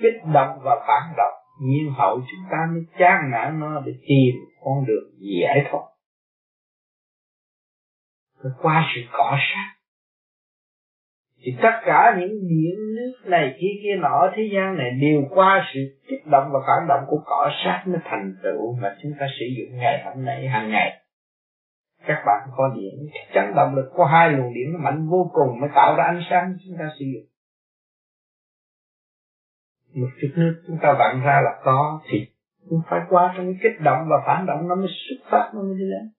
kích 0.02 0.22
động 0.34 0.60
và 0.64 0.76
phản 0.88 1.14
động. 1.18 1.34
Nhiên 1.62 1.94
hậu 1.98 2.16
chúng 2.16 2.46
ta 2.52 2.58
mới 2.72 2.82
chán 3.00 3.32
nản 3.32 3.60
nó 3.60 3.82
để 3.86 3.92
tìm 4.08 4.36
con 4.64 4.86
đường 4.86 5.10
giải 5.20 5.66
thoát 5.72 5.82
phải 8.44 8.52
qua 8.62 8.92
sự 8.96 9.02
cọ 9.12 9.38
sát. 9.40 9.74
Thì 11.42 11.58
tất 11.62 11.82
cả 11.86 12.16
những 12.20 12.48
điện 12.50 12.76
nước 12.96 13.30
này, 13.30 13.56
kia 13.60 13.74
kia 13.84 13.96
nọ, 14.02 14.32
thế 14.36 14.50
gian 14.54 14.78
này 14.78 14.92
đều 15.02 15.24
qua 15.30 15.68
sự 15.74 15.80
kích 16.08 16.28
động 16.28 16.50
và 16.54 16.60
phản 16.68 16.88
động 16.88 17.04
của 17.08 17.22
cọ 17.26 17.50
sát 17.64 17.84
mới 17.88 18.00
thành 18.04 18.34
tựu 18.44 18.76
mà 18.82 18.96
chúng 19.04 19.12
ta 19.20 19.26
sử 19.40 19.46
dụng 19.58 19.78
ngày 19.80 20.04
hôm 20.06 20.26
nay, 20.26 20.48
hàng 20.48 20.70
ngày. 20.70 21.02
Các 22.06 22.24
bạn 22.26 22.50
có 22.58 22.74
điện 22.76 22.94
chấn 23.34 23.56
động 23.56 23.76
lực 23.76 23.92
có 23.94 24.06
hai 24.06 24.32
luồng 24.32 24.54
điện 24.54 24.74
nó 24.74 24.80
mạnh 24.80 25.08
vô 25.10 25.32
cùng 25.34 25.60
mới 25.60 25.70
tạo 25.76 25.96
ra 25.96 26.04
ánh 26.04 26.22
sáng 26.30 26.54
chúng 26.66 26.78
ta 26.80 26.90
sử 27.00 27.06
dụng 27.14 27.26
một 30.02 30.08
chút 30.22 30.28
nước 30.36 30.64
chúng 30.68 30.78
ta 30.82 30.96
vặn 31.00 31.22
ra 31.26 31.42
là 31.46 31.62
có, 31.64 32.02
thì 32.10 32.28
cũng 32.70 32.82
phải 32.90 33.02
qua 33.10 33.34
trong 33.38 33.46
cái 33.46 33.60
kích 33.64 33.82
động 33.82 34.08
và 34.10 34.18
phản 34.28 34.46
động 34.46 34.68
nó 34.68 34.76
mới 34.76 34.88
xuất 34.88 35.30
phát, 35.32 35.52
nó 35.54 35.62
mới 35.62 35.76
đi 35.78 35.86
lên. 35.86 36.12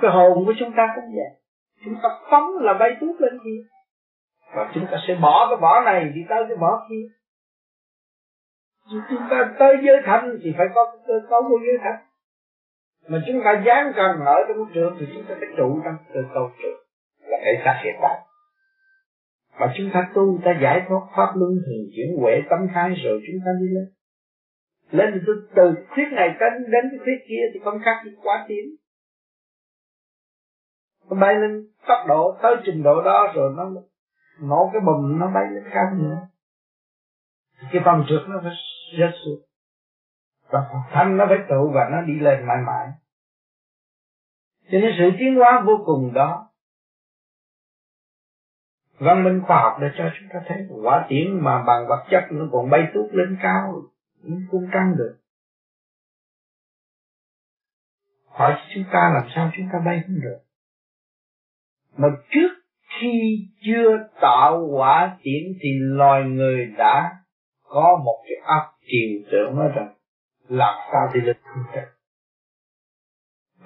Cái 0.00 0.10
hồn 0.10 0.46
của 0.46 0.54
chúng 0.58 0.72
ta 0.76 0.92
cũng 0.94 1.04
vậy. 1.14 1.30
Chúng 1.84 1.94
ta 2.02 2.08
phóng 2.30 2.50
là 2.60 2.74
bay 2.80 2.90
tuốt 3.00 3.20
lên 3.20 3.38
kia. 3.44 3.60
Và 4.54 4.70
chúng 4.74 4.86
ta 4.90 4.96
sẽ 5.08 5.14
bỏ 5.22 5.46
cái 5.50 5.58
vỏ 5.60 5.80
này 5.84 6.04
đi 6.14 6.20
tới 6.28 6.44
cái 6.48 6.56
vỏ 6.56 6.86
kia. 6.90 7.06
Chúng 8.90 9.22
ta 9.30 9.54
tới 9.58 9.76
giới 9.82 9.96
thanh 10.04 10.38
thì 10.42 10.54
phải 10.58 10.66
có 10.74 10.96
cơ 11.06 11.14
cấu 11.30 11.42
của 11.48 11.58
giới 11.66 11.78
thanh 11.82 12.10
mà 13.08 13.18
chúng 13.26 13.40
ta 13.44 13.62
dán 13.66 13.92
cần 13.96 14.20
ở 14.26 14.36
trong 14.48 14.66
trường 14.74 14.96
thì 15.00 15.06
chúng 15.14 15.24
ta 15.28 15.34
phải 15.40 15.48
trụ 15.56 15.80
trong 15.84 15.96
cơ 16.14 16.20
cấu 16.34 16.50
trường 16.62 16.80
là 17.20 17.38
thể 17.44 17.62
xác 17.64 17.80
hiện 17.84 17.94
tại 18.02 18.20
mà 19.60 19.72
chúng 19.76 19.90
ta 19.94 20.10
tu 20.14 20.40
ta 20.44 20.58
giải 20.62 20.82
thoát 20.88 21.00
pháp 21.16 21.32
luân 21.36 21.52
thường 21.66 21.84
chuyển 21.94 22.16
huệ 22.20 22.42
tâm 22.50 22.58
khai 22.74 22.94
rồi 23.04 23.20
chúng 23.26 23.40
ta 23.44 23.50
đi 23.60 23.66
lên. 23.68 23.86
Lên 24.90 25.24
từ, 25.26 25.48
từ 25.56 25.74
khuyết 25.90 26.08
này 26.12 26.28
đến 26.40 26.52
đến 26.70 26.84
cái 26.90 26.98
khuyết 27.04 27.18
kia 27.28 27.42
thì 27.54 27.60
không 27.64 27.78
khác 27.84 28.02
gì 28.04 28.10
quá 28.22 28.44
tiến. 28.48 28.64
Nó 31.10 31.16
bay 31.20 31.34
lên 31.34 31.66
tốc 31.88 31.98
độ 32.08 32.38
tới 32.42 32.56
trình 32.64 32.82
độ 32.82 33.02
đó 33.02 33.32
rồi 33.34 33.54
nó 33.56 33.70
nổ 34.42 34.70
cái 34.72 34.80
bùm 34.80 35.18
nó 35.18 35.30
bay 35.34 35.44
lên 35.54 35.64
cao 35.72 35.94
nữa. 35.98 36.18
Cái 37.72 37.82
phần 37.84 38.04
trước 38.08 38.20
nó 38.28 38.40
phải 38.42 38.52
rớt 38.98 39.14
xuống. 39.24 39.40
Và 40.50 40.60
thanh 40.90 41.16
nó 41.16 41.26
phải 41.28 41.38
tụ 41.48 41.70
và 41.74 41.88
nó 41.92 42.02
đi 42.02 42.20
lên 42.20 42.46
mãi 42.46 42.58
mãi. 42.66 42.88
Cho 44.70 44.78
nên 44.78 44.92
sự 44.98 45.10
tiến 45.18 45.34
hóa 45.34 45.62
vô 45.66 45.82
cùng 45.86 46.12
đó 46.14 46.49
văn 49.00 49.24
minh 49.24 49.42
khoa 49.46 49.62
học 49.62 49.76
để 49.80 49.88
cho 49.98 50.10
chúng 50.18 50.28
ta 50.32 50.40
thấy 50.46 50.66
quả 50.82 51.06
tiến 51.08 51.38
mà 51.42 51.62
bằng 51.66 51.86
vật 51.88 52.04
chất 52.10 52.24
nó 52.30 52.44
còn 52.52 52.70
bay 52.70 52.80
tuốt 52.94 53.12
lên 53.12 53.38
cao 53.42 53.82
cũng 54.22 54.42
cung 54.50 54.68
trăng 54.72 54.94
được. 54.98 55.16
Hỏi 58.28 58.56
chúng 58.74 58.84
ta 58.92 59.10
làm 59.14 59.28
sao 59.34 59.50
chúng 59.56 59.66
ta 59.72 59.78
bay 59.86 60.00
không 60.06 60.20
được? 60.20 60.38
Mà 61.96 62.08
trước 62.30 62.50
khi 63.00 63.46
chưa 63.66 64.08
tạo 64.20 64.68
quả 64.70 65.16
tiễn 65.22 65.42
thì 65.60 65.68
loài 65.78 66.24
người 66.24 66.66
đã 66.78 67.10
có 67.62 68.02
một 68.04 68.24
cái 68.24 68.36
óc 68.44 68.74
triều 68.80 69.30
tưởng 69.32 69.56
nói 69.56 69.68
rằng 69.74 69.94
làm 70.48 70.74
sao 70.92 71.08
thì 71.14 71.20
lực 71.20 71.36
không 71.44 71.62
được 71.74 71.88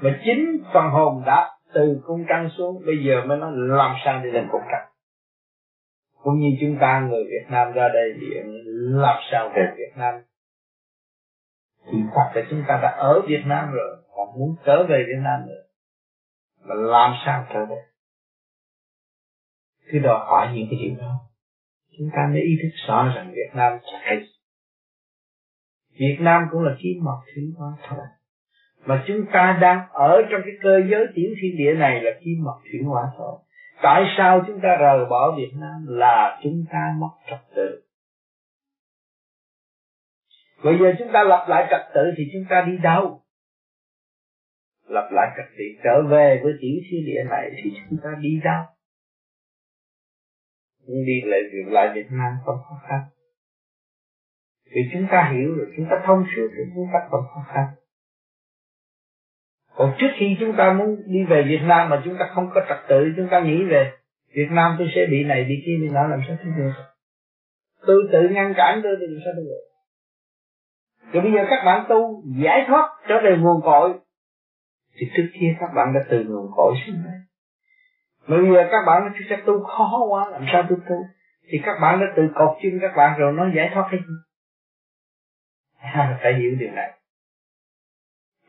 mà 0.00 0.20
chính 0.24 0.64
phần 0.74 0.90
hồn 0.90 1.22
đã 1.26 1.50
từ 1.74 2.00
cung 2.06 2.24
trăng 2.28 2.48
xuống, 2.56 2.82
bây 2.86 3.04
giờ 3.04 3.24
mới 3.26 3.38
nói 3.38 3.52
làm 3.54 3.96
sao 4.04 4.20
đi 4.24 4.30
lên 4.30 4.48
cung 4.52 4.62
trăng 4.72 4.88
cũng 6.24 6.38
như 6.38 6.56
chúng 6.60 6.76
ta, 6.80 7.00
người 7.00 7.24
Việt 7.24 7.46
Nam 7.50 7.72
ra 7.72 7.88
đây 7.88 8.14
thì 8.20 8.26
làm 8.90 9.16
sao 9.32 9.52
về 9.56 9.62
Việt 9.76 9.92
Nam. 9.96 10.14
Thì 11.87 11.98
hoặc 12.12 12.37
là 12.37 12.42
chúng 12.50 12.62
ta 12.68 12.78
đã 12.82 12.90
ở 12.98 13.20
Việt 13.26 13.42
Nam 13.46 13.72
rồi, 13.72 13.96
còn 14.16 14.28
muốn 14.38 14.56
trở 14.66 14.87
về 14.88 15.04
Việt 15.06 15.20
Nam 15.22 15.40
nữa. 15.46 15.62
Mà 16.64 16.74
làm 16.74 17.14
sao 17.26 17.46
trở 17.52 17.66
về? 17.66 17.76
Cứ 19.92 19.98
đòi 19.98 20.18
hỏi 20.18 20.52
những 20.54 20.66
cái 20.70 20.78
chuyện 20.82 20.96
đó. 20.98 21.20
Chúng 21.98 22.08
ta 22.16 22.28
mới 22.32 22.40
ý 22.40 22.56
thức 22.62 22.88
rõ 22.88 23.12
rằng 23.16 23.32
Việt 23.34 23.50
Nam 23.54 23.78
chạy 23.92 24.24
Việt 25.98 26.16
Nam 26.20 26.42
cũng 26.50 26.62
là 26.62 26.76
kim 26.78 27.04
mộc 27.04 27.18
thứ 27.34 27.42
hóa 27.56 27.72
thôi 27.88 28.04
mà 28.87 29.04
chúng 29.06 29.26
ta 29.32 29.58
đang 29.60 29.88
ở 29.92 30.22
trong 30.30 30.40
cái 30.44 30.54
cơ 30.62 30.80
giới 30.90 31.06
tiểu 31.14 31.30
thiên 31.42 31.56
địa 31.58 31.74
này 31.74 32.02
là 32.02 32.10
kim 32.24 32.44
mộc 32.44 32.62
thủy 32.62 32.80
hỏa 32.84 33.02
thôi 33.16 33.38
tại 33.82 34.04
sao 34.16 34.44
chúng 34.46 34.60
ta 34.62 34.76
rời 34.80 35.06
bỏ 35.10 35.34
Việt 35.37 35.52
Nam 35.54 35.87
là 35.88 36.40
chúng 36.42 36.64
ta 36.72 36.94
mất 36.98 37.10
trật 37.30 37.40
tự? 37.56 37.82
Bây 40.64 40.78
giờ 40.78 40.92
chúng 40.98 41.08
ta 41.12 41.24
lập 41.24 41.46
lại 41.48 41.66
trật 41.70 41.80
tự 41.94 42.00
thì 42.16 42.24
chúng 42.32 42.44
ta 42.50 42.64
đi 42.66 42.78
đâu? 42.82 43.20
Lập 44.87 45.08
lại 45.12 45.28
trật 45.37 45.46
tự, 45.58 45.64
trở 45.84 46.02
về 46.10 46.40
với 46.42 46.52
tiểu 46.60 46.76
thiên 46.90 47.04
địa 47.06 47.24
này 47.30 47.50
thì 47.62 47.70
chúng 47.90 47.98
ta 48.02 48.10
đi 48.20 48.40
đâu? 48.44 48.64
Nhưng 50.87 51.06
đi 51.06 51.20
lại, 51.24 51.40
việc 51.52 51.72
lại 51.72 51.92
Việt 51.94 52.06
Nam 52.10 52.32
không 52.44 52.58
khó 52.68 52.80
khăn. 52.88 53.00
Vì 54.64 54.80
chúng 54.92 55.06
ta 55.10 55.32
hiểu 55.34 55.54
rồi, 55.54 55.66
chúng 55.76 55.87
ta 55.90 56.02
thông 56.06 56.24
suốt 56.37 56.48
rồi 56.56 56.66
chúng 56.74 56.87
ta 56.92 56.98
không 57.10 57.24
khó 57.34 57.44
khăn 57.54 57.66
còn 59.76 59.94
trước 59.98 60.08
khi 60.16 60.37
chúng 60.40 60.56
ta 60.56 60.72
muốn 60.72 61.02
đi 61.06 61.24
về 61.24 61.42
Việt 61.42 61.60
Nam 61.62 61.88
mà 61.88 62.02
chúng 62.04 62.16
ta 62.18 62.30
không 62.34 62.50
có 62.54 62.60
trật 62.68 62.78
tự, 62.88 63.12
chúng 63.16 63.28
ta 63.30 63.40
nghĩ 63.40 63.64
về 63.64 63.92
Việt 64.34 64.48
Nam 64.50 64.76
tôi 64.78 64.88
sẽ 64.94 65.06
bị 65.10 65.24
này, 65.24 65.44
bị 65.44 65.62
kia, 65.66 65.76
bị 65.82 65.88
nọ, 65.88 66.06
làm 66.06 66.20
sao 66.28 66.37
tôi 66.44 66.52
được? 66.56 66.72
Tôi 67.87 68.08
tự 68.12 68.28
ngăn 68.28 68.54
cản 68.56 68.80
tôi 68.82 68.96
thì 69.00 69.06
làm 69.06 69.20
sao 69.24 69.32
tôi 69.37 69.44
được? 69.44 69.64
Rồi 71.12 71.22
bây 71.22 71.32
giờ 71.32 71.46
các 71.50 71.64
bạn 71.64 71.84
tu 71.88 72.22
giải 72.42 72.64
thoát 72.66 72.88
trở 73.08 73.14
về 73.24 73.37
nguồn 73.37 73.60
cội, 73.62 73.94
thì 74.96 75.10
trước 75.16 75.28
kia 75.40 75.56
các 75.60 75.70
bạn 75.74 75.92
đã 75.94 76.00
từ 76.08 76.24
nguồn 76.24 76.46
cội 76.56 76.74
xuống 76.87 76.96
đây. 77.04 77.14
Mà 78.26 78.37
bây 78.37 78.52
giờ 78.52 78.68
các 78.70 78.84
bạn 78.87 79.02
nói 79.02 79.10
chắc 79.28 79.40
tu 79.46 79.64
khó 79.64 80.06
quá, 80.10 80.30
làm 80.30 80.44
sao 80.52 80.66
tôi 80.68 80.78
tu? 80.88 80.96
Thì 81.48 81.58
các 81.64 81.78
bạn 81.82 82.00
đã 82.00 82.06
tự 82.16 82.22
cột 82.34 82.56
chân 82.62 82.78
các 82.80 82.96
bạn 82.96 83.18
rồi, 83.18 83.32
nó 83.32 83.46
giải 83.56 83.70
thoát 83.74 83.88
hay 83.90 84.00
không 84.06 84.16
phải 86.22 86.34
hiểu 86.34 86.54
điều 86.58 86.70
này 86.70 86.92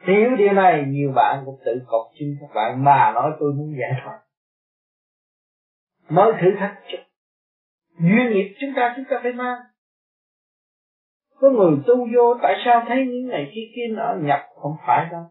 hiểu 0.08 0.36
điều 0.38 0.54
này, 0.54 0.84
nhiều 0.88 1.12
bạn 1.16 1.44
cũng 1.46 1.60
tự 1.66 1.82
cọc 1.88 2.12
chân 2.20 2.30
các 2.42 2.56
bạn, 2.56 2.84
mà 2.84 3.12
nói 3.16 3.32
tôi 3.40 3.54
muốn 3.54 3.76
giải 3.80 4.02
thoát 4.04 4.20
mới 6.10 6.34
thử 6.42 6.48
thách 6.60 6.76
chút 6.92 6.98
duyên 8.00 8.32
nghiệp 8.34 8.56
chúng 8.60 8.70
ta 8.76 8.94
chúng 8.96 9.06
ta 9.10 9.20
phải 9.24 9.34
mang. 9.34 9.58
Có 11.36 11.50
người 11.50 11.78
tu 11.88 11.96
vô, 12.16 12.34
tại 12.42 12.54
sao 12.66 12.86
thấy 12.88 12.98
những 12.98 13.28
ngày 13.28 13.52
kia 13.56 13.72
kia 13.76 13.96
nọ 13.96 14.16
nhập? 14.22 14.40
Không 14.56 14.76
phải 14.88 15.10
đâu. 15.12 15.24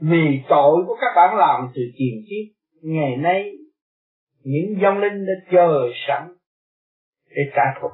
Vì 0.00 0.42
tội 0.48 0.84
của 0.86 0.96
các 1.00 1.12
bạn 1.16 1.36
làm 1.36 1.68
từ 1.74 1.82
tiền 1.98 2.24
kiếp, 2.28 2.54
ngày 2.82 3.16
nay 3.16 3.52
những 4.44 4.80
dòng 4.82 4.98
linh 4.98 5.26
đã 5.26 5.32
chờ 5.52 5.90
sẵn 6.08 6.28
để 7.28 7.42
trả 7.54 7.62
thù. 7.80 7.88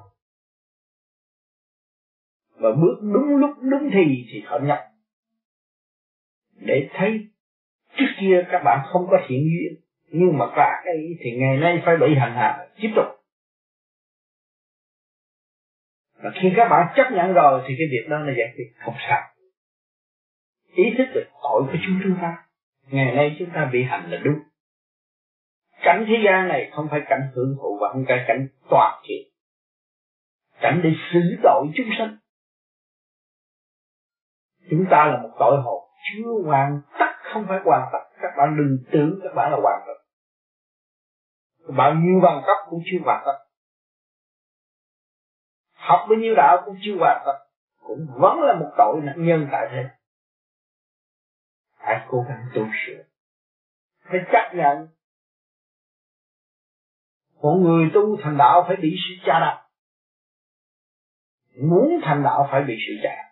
Và 2.55 2.71
bước 2.71 2.99
đúng 3.03 3.37
lúc, 3.37 3.51
đúng 3.61 3.91
thì 3.93 4.25
thì 4.33 4.41
họ 4.47 4.59
nhập 4.63 4.79
để 6.65 6.89
thấy 6.93 7.29
trước 7.97 8.13
kia 8.21 8.45
các 8.51 8.63
bạn 8.65 8.87
không 8.93 9.07
có 9.11 9.19
thiện 9.29 9.41
duyên, 9.41 9.81
nhưng 10.09 10.39
mà 10.39 10.47
cả 10.57 10.83
cái 10.85 10.97
thì 11.21 11.31
ngày 11.37 11.57
nay 11.57 11.83
phải 11.85 11.97
bị 11.97 12.15
hành 12.19 12.35
hạ, 12.35 12.67
tiếp 12.81 12.89
tục. 12.97 13.07
Và 16.23 16.31
khi 16.35 16.49
các 16.57 16.69
bạn 16.69 16.93
chấp 16.97 17.13
nhận 17.13 17.33
rồi 17.33 17.63
thì 17.69 17.75
cái 17.79 17.87
việc 17.91 18.07
đó 18.09 18.19
là 18.19 18.33
giải 18.39 18.53
quyết 18.57 18.73
không 18.79 18.95
sao. 19.09 19.23
Ý 20.75 20.85
thức 20.99 21.05
được 21.15 21.27
tội 21.43 21.63
của 21.63 21.79
chúng 21.87 22.17
ta, 22.23 22.37
ngày 22.91 23.15
nay 23.15 23.37
chúng 23.39 23.51
ta 23.55 23.71
bị 23.73 23.83
hành 23.83 24.11
là 24.11 24.19
đúng. 24.25 24.39
Cảnh 25.83 26.05
thế 26.09 26.15
gian 26.25 26.49
này 26.49 26.71
không 26.73 26.89
phải 26.91 27.01
cảnh 27.09 27.31
hưởng 27.35 27.57
thụ 27.63 27.79
và 27.81 27.89
không 27.93 28.05
phải 28.09 28.25
cảnh 28.29 28.49
toàn 28.71 29.03
thiện 29.05 29.33
cảnh 30.63 30.81
để 30.85 30.91
xử 31.13 31.21
tội 31.43 31.67
chúng 31.75 31.87
sanh. 31.99 32.17
Chúng 34.71 34.85
ta 34.91 35.07
là 35.07 35.23
một 35.23 35.31
tội 35.39 35.61
hồn 35.65 35.82
chưa 36.03 36.29
hoàn 36.45 36.81
tất, 36.99 37.13
không 37.33 37.45
phải 37.49 37.61
hoàn 37.65 37.89
tất. 37.93 37.99
Các 38.23 38.31
bạn 38.39 38.57
đừng 38.57 38.79
tưởng 38.93 39.21
các 39.23 39.35
bạn 39.35 39.51
là 39.53 39.59
hoàn 39.63 39.83
tất. 39.87 40.03
Bao 41.77 41.95
nhiêu 41.95 42.21
bằng 42.23 42.43
cấp 42.47 42.57
cũng 42.71 42.81
chưa 42.85 42.99
hoàn 43.05 43.23
tất. 43.27 43.39
Học 45.73 46.07
bao 46.09 46.19
nhiêu 46.19 46.35
đạo 46.37 46.63
cũng 46.65 46.77
chưa 46.83 46.97
hoàn 46.99 47.23
tất. 47.27 47.39
Cũng 47.83 48.07
vẫn 48.19 48.41
là 48.41 48.55
một 48.55 48.71
tội 48.79 49.01
nạn 49.03 49.27
nhân 49.27 49.49
tại 49.53 49.69
thế. 49.71 49.85
Hãy 51.77 52.07
cố 52.09 52.25
gắng 52.29 52.47
tu 52.55 52.63
sửa. 52.87 53.03
Phải 54.05 54.21
chấp 54.33 54.57
nhận. 54.57 54.89
Một 57.43 57.59
người 57.63 57.91
tu 57.95 58.17
thành 58.23 58.37
đạo 58.37 58.65
phải 58.69 58.77
bị 58.77 58.97
sự 59.09 59.15
cha 59.27 59.41
đặt 59.41 59.63
muốn 61.61 62.01
thành 62.03 62.23
đạo 62.23 62.49
phải 62.51 62.63
bị 62.63 62.75
sự 62.87 62.93
cha 63.03 63.32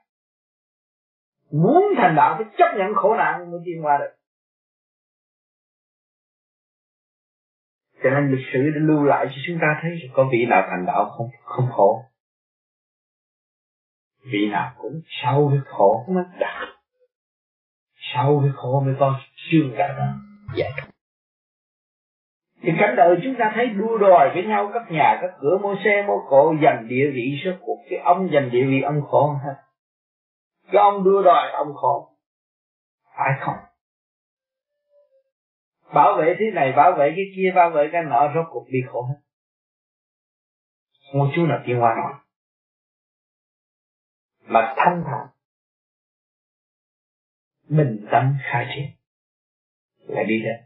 muốn 1.53 1.85
thành 1.97 2.15
đạo 2.17 2.35
phải 2.39 2.47
chấp 2.59 2.77
nhận 2.79 2.95
khổ 2.95 3.17
nạn 3.17 3.51
mới 3.51 3.61
tiến 3.65 3.85
qua 3.85 3.99
được. 3.99 4.17
Cho 8.03 8.11
nên 8.11 8.31
lịch 8.31 8.47
sử 8.53 8.59
đã 8.59 8.81
lưu 8.81 9.05
lại 9.05 9.27
cho 9.31 9.41
chúng 9.47 9.59
ta 9.61 9.81
thấy 9.83 9.91
có 10.15 10.29
vị 10.33 10.47
nào 10.51 10.67
thành 10.71 10.87
đạo 10.87 11.05
không 11.17 11.29
không 11.43 11.69
khổ. 11.73 12.03
Vị 14.33 14.49
nào 14.51 14.73
cũng 14.79 15.01
sau 15.23 15.49
cái 15.51 15.61
khổ 15.67 16.05
mới 16.09 16.25
đạt. 16.39 16.69
Sau 18.15 18.41
cái 18.43 18.51
khổ 18.57 18.83
mới 18.87 18.95
có 19.01 19.21
siêu 19.37 19.65
cả 19.77 19.89
đó 19.99 20.07
giải 20.57 20.71
thoát 20.77 20.91
thì 22.63 22.73
cảnh 22.79 22.97
đời 22.97 23.17
chúng 23.23 23.35
ta 23.39 23.53
thấy 23.55 23.67
đua 23.67 23.99
đòi 23.99 24.31
với 24.35 24.45
nhau, 24.45 24.71
các 24.75 24.91
nhà, 24.91 25.19
các 25.23 25.31
cửa 25.41 25.59
mua 25.63 25.77
xe 25.85 26.05
mua 26.07 26.19
cộ 26.29 26.55
giành 26.63 26.89
địa 26.89 27.11
vị 27.15 27.41
số 27.45 27.51
cuộc. 27.61 27.79
Cái 27.91 27.99
ông 27.99 28.29
giành 28.33 28.51
địa 28.51 28.65
vị 28.65 28.81
ông 28.81 29.03
khổ. 29.03 29.35
hết 29.45 29.55
cái 30.73 30.83
ông 30.83 31.05
đua 31.05 31.23
đòi 31.23 31.51
ông 31.53 31.75
khổ. 31.75 32.17
Phải 33.17 33.31
không? 33.41 33.57
Bảo 35.95 36.17
vệ 36.19 36.37
thế 36.39 36.47
này 36.55 36.73
bảo 36.77 36.93
vệ 36.99 37.13
cái 37.17 37.25
kia 37.37 37.53
bảo 37.55 37.71
vệ 37.71 37.89
cái 37.93 38.03
nọ 38.03 38.33
rốt 38.35 38.47
cuộc 38.51 38.67
bị 38.73 38.79
khổ 38.89 39.03
hết. 39.03 39.21
Một 41.15 41.31
chú 41.37 41.47
nào 41.47 41.63
tiên 41.67 41.79
hoa 41.79 41.95
nói 41.95 42.13
mà 44.51 44.75
thanh 44.77 45.05
thản. 45.07 45.27
Bình 47.69 48.07
tâm 48.13 48.37
khai 48.43 48.67
triển. 48.75 48.87
Là 50.17 50.23
đi 50.23 50.43
đến. 50.43 50.57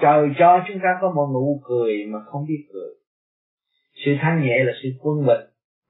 Trời 0.00 0.28
cho 0.38 0.64
chúng 0.68 0.78
ta 0.82 0.98
có 1.00 1.12
một 1.12 1.30
nụ 1.34 1.60
cười 1.64 2.06
mà 2.06 2.18
không 2.26 2.46
biết 2.48 2.68
cười. 2.72 2.94
Sự 3.94 4.10
thanh 4.22 4.42
nhẹ 4.42 4.64
là 4.64 4.72
sự 4.82 4.88
quân 5.00 5.26
bình 5.26 5.40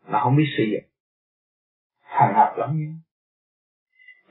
mà 0.06 0.20
không 0.20 0.36
biết 0.36 0.46
sử 0.56 0.62
dụng 0.72 0.91
hàng 2.26 2.34
học 2.34 2.54
lẫn 2.56 2.76
nhau, 2.76 2.92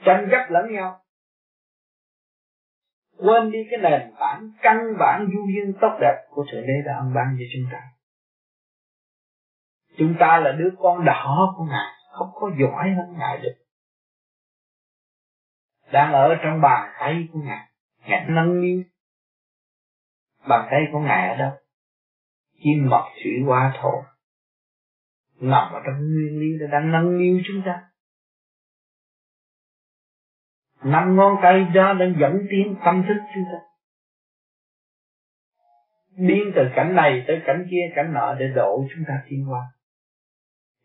tranh 0.06 0.28
chấp 0.32 0.46
lẫn 0.50 0.74
nhau. 0.74 1.02
Quên 3.18 3.52
đi 3.52 3.60
cái 3.72 3.80
nền 3.80 4.14
bản 4.20 4.52
căn 4.62 4.78
bản 5.00 5.30
du 5.34 5.48
duyên 5.56 5.74
tốt 5.82 5.98
đẹp 6.02 6.26
của 6.30 6.46
thượng 6.52 6.62
đế 6.62 6.74
đã 6.86 6.98
ân 6.98 7.14
ban 7.14 7.38
cho 7.40 7.46
chúng 7.54 7.72
ta. 7.72 7.82
Chúng 9.98 10.16
ta 10.20 10.40
là 10.40 10.52
đứa 10.52 10.70
con 10.80 11.06
đỏ 11.06 11.54
của 11.58 11.64
ngài, 11.64 11.94
không 12.12 12.30
có 12.34 12.52
giỏi 12.60 12.92
hơn 12.92 13.18
ngài 13.18 13.38
được. 13.38 13.56
Đang 15.92 16.14
ở 16.14 16.36
trong 16.44 16.62
bàn 16.62 16.94
tay 17.00 17.28
của 17.34 17.40
ngài 17.40 17.68
ngài 18.06 18.26
nâng 18.28 18.62
niu. 18.62 18.84
Bàn 20.48 20.68
tay 20.72 20.82
của 20.92 21.00
ngài 21.00 21.30
ở 21.30 21.36
đâu? 21.36 21.52
Chim 22.64 22.90
mọc 22.90 23.06
thủy 23.24 23.32
hoa 23.46 23.74
thổ 23.82 24.04
nằm 25.42 25.74
ở 25.74 25.80
trong 25.86 25.96
nguyên 25.96 26.40
lý 26.40 26.48
nó 26.60 26.68
đang 26.68 26.92
nâng 26.92 27.18
niu 27.18 27.40
chúng 27.48 27.62
ta. 27.66 27.84
Năm 30.84 31.16
ngón 31.16 31.36
tay 31.42 31.66
đó 31.74 31.94
đang 31.94 32.16
dẫn 32.20 32.48
tiến 32.50 32.76
tâm 32.86 33.04
thức 33.08 33.18
chúng 33.36 33.44
ta. 33.52 33.60
Biến 36.18 36.52
từ 36.56 36.62
cảnh 36.76 36.96
này 36.96 37.24
tới 37.28 37.42
cảnh 37.46 37.68
kia, 37.72 37.94
cảnh 37.96 38.14
nọ 38.14 38.36
để 38.40 38.48
độ 38.56 38.88
chúng 38.96 39.04
ta 39.08 39.14
tiến 39.30 39.46
qua 39.50 39.62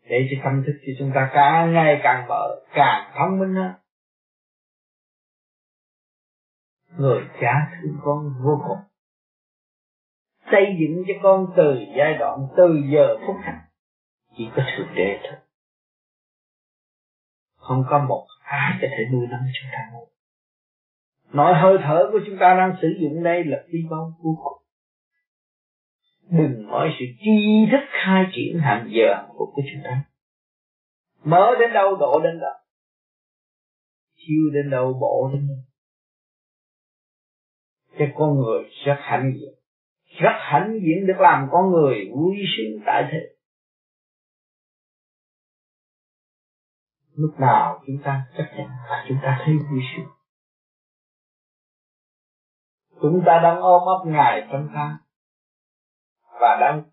để 0.09 0.27
cho 0.31 0.41
tâm 0.43 0.63
thức 0.65 0.73
của 0.85 0.91
chúng 0.99 1.11
ta 1.15 1.31
càng 1.33 1.73
ngày 1.73 1.99
càng 2.03 2.27
mở, 2.27 2.59
càng 2.73 3.11
thông 3.17 3.39
minh 3.39 3.55
hơn. 3.55 3.71
Người 6.97 7.21
cha 7.41 7.71
thương 7.71 7.97
con 8.03 8.33
vô 8.43 8.61
cùng. 8.67 8.77
Xây 10.51 10.65
dựng 10.79 11.03
cho 11.07 11.13
con 11.23 11.45
từ 11.57 11.77
giai 11.97 12.13
đoạn, 12.19 12.39
từ 12.57 12.81
giờ 12.93 13.17
phút 13.27 13.35
này 13.45 13.66
chỉ 14.37 14.49
có 14.55 14.63
thượng 14.77 14.95
đế 14.95 15.19
thôi 15.23 15.37
không 17.67 17.83
có 17.89 18.05
một 18.09 18.27
ai 18.43 18.79
có 18.81 18.87
thể 18.91 19.05
nuôi 19.11 19.27
nấng 19.27 19.41
chúng 19.53 19.69
ta 19.71 19.89
nữa. 19.93 20.05
nói 21.33 21.53
hơi 21.61 21.77
thở 21.83 22.09
của 22.11 22.19
chúng 22.25 22.37
ta 22.39 22.55
đang 22.57 22.75
sử 22.81 22.87
dụng 22.99 23.23
đây 23.23 23.43
là 23.43 23.57
phi 23.71 23.79
bao 23.89 24.13
vô 24.23 24.37
cùng. 24.43 24.63
Đừng 26.29 26.67
nói 26.67 26.89
sự 26.99 27.05
chi 27.19 27.65
thức 27.71 27.85
khai 27.89 28.25
triển 28.35 28.59
hàng 28.59 28.89
giờ 28.91 29.13
hàng 29.13 29.29
của 29.37 29.51
chúng 29.55 29.81
ta. 29.83 30.03
Mở 31.23 31.55
đến 31.59 31.73
đâu 31.73 31.95
độ 31.95 32.19
đến 32.23 32.39
đâu 32.39 32.53
chiêu 34.17 34.49
đến 34.53 34.69
đâu 34.69 34.93
bộ 35.01 35.29
đến 35.33 35.47
đâu. 35.47 35.57
Cho 37.99 38.05
con 38.15 38.37
người 38.37 38.63
rất 38.85 38.97
hạnh 38.99 39.33
diện. 39.39 39.53
Rất 40.19 40.37
hạnh 40.39 40.79
diện 40.83 41.07
được 41.07 41.19
làm 41.19 41.47
con 41.51 41.71
người 41.71 42.11
vui 42.15 42.35
sướng 42.57 42.81
tại 42.85 43.03
thế. 43.11 43.36
Lúc 47.17 47.39
nào 47.39 47.83
chúng 47.87 47.97
ta 48.03 48.25
chắc 48.37 48.51
chắn 48.57 48.67
là 48.89 49.05
chúng 49.07 49.17
ta 49.23 49.41
thấy 49.45 49.55
vui 49.71 49.81
sướng. 49.95 50.07
Chúng 53.01 53.23
ta 53.25 53.39
đang 53.43 53.61
ôm 53.61 53.81
ấp 53.87 54.05
ngài 54.05 54.47
trong 54.51 54.69
ta. 54.73 54.97
Và 56.39 56.57
đang 56.61 56.83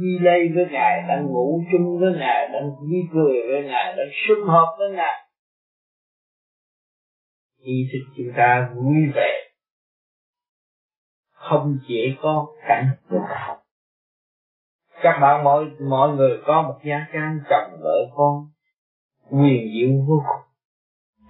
đi 0.00 0.18
lây 0.20 0.48
với 0.54 0.66
ngài, 0.70 1.02
đang 1.08 1.26
ngủ 1.26 1.62
chung 1.72 1.98
với 2.00 2.12
ngài, 2.18 2.48
đang 2.52 2.70
vui 2.70 3.08
cười 3.12 3.42
với 3.48 3.62
ngài, 3.64 3.96
đang 3.96 4.08
sum 4.26 4.48
họp 4.48 4.68
với 4.78 4.90
ngài. 4.90 5.28
Ý 7.58 7.88
thức 7.92 8.12
chúng 8.16 8.32
ta 8.36 8.70
vui 8.74 9.12
vẻ. 9.14 9.50
Không 11.30 11.78
chỉ 11.88 12.16
có 12.22 12.46
cảnh 12.68 12.96
của 13.08 13.26
các 15.02 15.18
bạn, 15.20 15.44
mọi 15.44 15.64
mọi 15.80 16.08
người 16.16 16.42
có 16.46 16.62
một 16.62 16.78
gia 16.84 17.06
can 17.12 17.40
chồng 17.50 17.80
vợ 17.82 18.10
con 18.16 18.46
quyền 19.30 19.72
diệu 19.74 20.04
vô 20.08 20.22
cùng. 20.26 20.48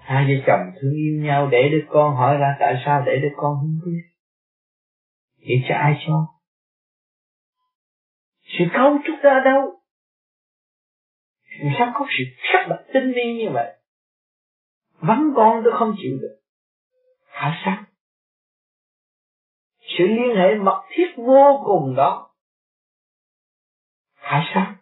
Hai 0.01 0.25
vợ 0.25 0.45
chồng 0.47 0.73
thương 0.81 0.93
yêu 0.93 1.25
nhau 1.25 1.49
để 1.53 1.69
đứa 1.73 1.87
con 1.89 2.17
hỏi 2.17 2.37
ra 2.37 2.57
tại 2.61 2.83
sao 2.85 3.03
để 3.07 3.13
đứa 3.23 3.35
con 3.37 3.57
không 3.61 3.79
biết? 3.87 4.03
Thì 5.41 5.55
cho 5.69 5.75
ai 5.75 5.95
cho? 6.07 6.27
Sự 8.43 8.65
cấu 8.75 8.99
trúc 9.07 9.17
ra 9.23 9.41
đâu? 9.45 9.81
Sao 11.79 11.93
có 11.95 12.07
sự 12.19 12.25
sắc 12.53 12.67
đặt 12.69 12.85
tinh 12.95 13.13
vi 13.17 13.35
như 13.39 13.51
vậy? 13.53 13.75
Vắng 15.01 15.33
con 15.37 15.61
tôi 15.65 15.73
không 15.79 15.95
chịu 16.03 16.19
được. 16.21 16.39
Hả 17.27 17.61
sao? 17.65 17.85
Sự 19.99 20.07
liên 20.07 20.37
hệ 20.37 20.55
mật 20.55 20.83
thiết 20.91 21.09
vô 21.17 21.63
cùng 21.67 21.95
đó. 21.97 22.31
Hả 24.15 24.51
sao? 24.55 24.75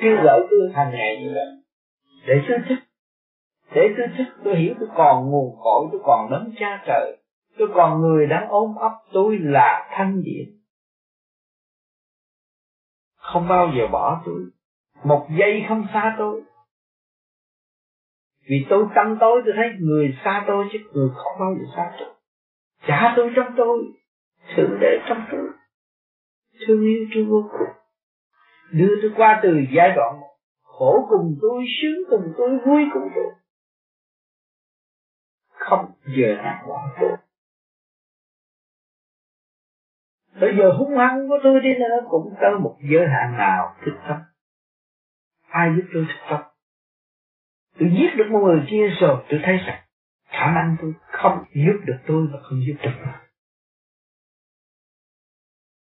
Kêu 0.00 0.16
gọi 0.24 0.40
tôi 0.50 0.70
thành 0.74 0.92
ngày 0.92 1.22
như 1.22 1.32
vậy 1.34 1.65
để 2.26 2.42
tôi 2.48 2.58
thức 2.68 2.78
để 3.74 3.94
tôi 3.96 4.06
thức 4.18 4.24
tôi 4.44 4.56
hiểu 4.56 4.74
tôi 4.80 4.88
còn 4.96 5.30
nguồn 5.30 5.56
cội 5.64 5.88
tôi 5.92 6.00
còn 6.04 6.30
đấng 6.30 6.52
cha 6.58 6.82
trời. 6.86 7.18
Tôi 7.58 7.68
còn 7.74 8.00
người 8.00 8.26
đang 8.26 8.48
ôm 8.48 8.74
ấp 8.74 8.92
tôi 9.12 9.38
là 9.38 9.88
thanh 9.90 10.22
diện, 10.24 10.60
không 13.16 13.48
bao 13.48 13.72
giờ 13.76 13.86
bỏ 13.92 14.22
tôi. 14.26 14.40
Một 15.04 15.26
giây 15.38 15.64
không 15.68 15.86
xa 15.92 16.14
tôi. 16.18 16.42
Vì 18.48 18.66
tôi 18.70 18.86
tâm 18.94 19.16
tối 19.20 19.42
tôi 19.44 19.54
thấy 19.56 19.68
người 19.80 20.16
xa 20.24 20.44
tôi 20.46 20.64
chứ 20.72 20.78
người 20.92 21.08
không 21.14 21.38
bao 21.40 21.54
giờ 21.58 21.64
xa 21.76 21.96
tôi. 21.98 22.08
Trả 22.86 23.12
tôi 23.16 23.30
trong 23.36 23.54
tôi 23.56 23.78
thượng 24.56 24.78
đế 24.80 24.98
trong 25.08 25.24
tôi. 25.32 25.48
Thương 26.66 26.82
yêu 26.82 27.06
tôi 27.14 27.24
vô 27.24 27.48
cùng. 27.50 27.68
Đưa 28.72 28.94
tôi 29.02 29.10
qua 29.16 29.40
từ 29.42 29.58
giai 29.76 29.92
đoạn 29.96 30.20
khổ 30.78 31.06
cùng 31.08 31.38
tôi, 31.42 31.64
sướng 31.82 32.04
cùng 32.10 32.32
tôi, 32.36 32.58
vui 32.66 32.82
cùng 32.94 33.08
tôi 33.14 33.24
không 35.66 35.92
giờ 36.06 36.34
nào 36.42 36.64
bỏ 36.68 36.88
tôi 37.00 37.10
Bây 40.40 40.56
giờ 40.56 40.72
hung 40.78 40.96
hăng 40.96 41.28
của 41.28 41.38
tôi 41.42 41.60
đi 41.60 41.68
nữa 41.78 42.06
cũng 42.10 42.34
tới 42.40 42.50
một 42.58 42.78
giới 42.90 43.06
hạn 43.08 43.36
nào 43.36 43.76
thích 43.84 43.94
tâm. 44.08 44.16
Ai 45.48 45.70
giúp 45.76 45.82
tôi 45.92 46.06
thích 46.08 46.22
tâm? 46.30 46.40
Tôi 47.78 47.90
giết 47.92 48.16
được 48.16 48.26
một 48.30 48.40
người 48.44 48.66
kia 48.70 48.88
rồi, 49.00 49.24
tôi 49.28 49.40
thấy 49.44 49.56
rằng 49.56 49.82
khả 50.26 50.50
năng 50.54 50.76
tôi 50.80 50.92
không 51.00 51.44
giúp 51.54 51.80
được 51.86 51.98
tôi 52.06 52.26
và 52.32 52.38
không 52.42 52.60
giúp 52.66 52.74
được 52.82 52.90
tôi. 53.04 53.14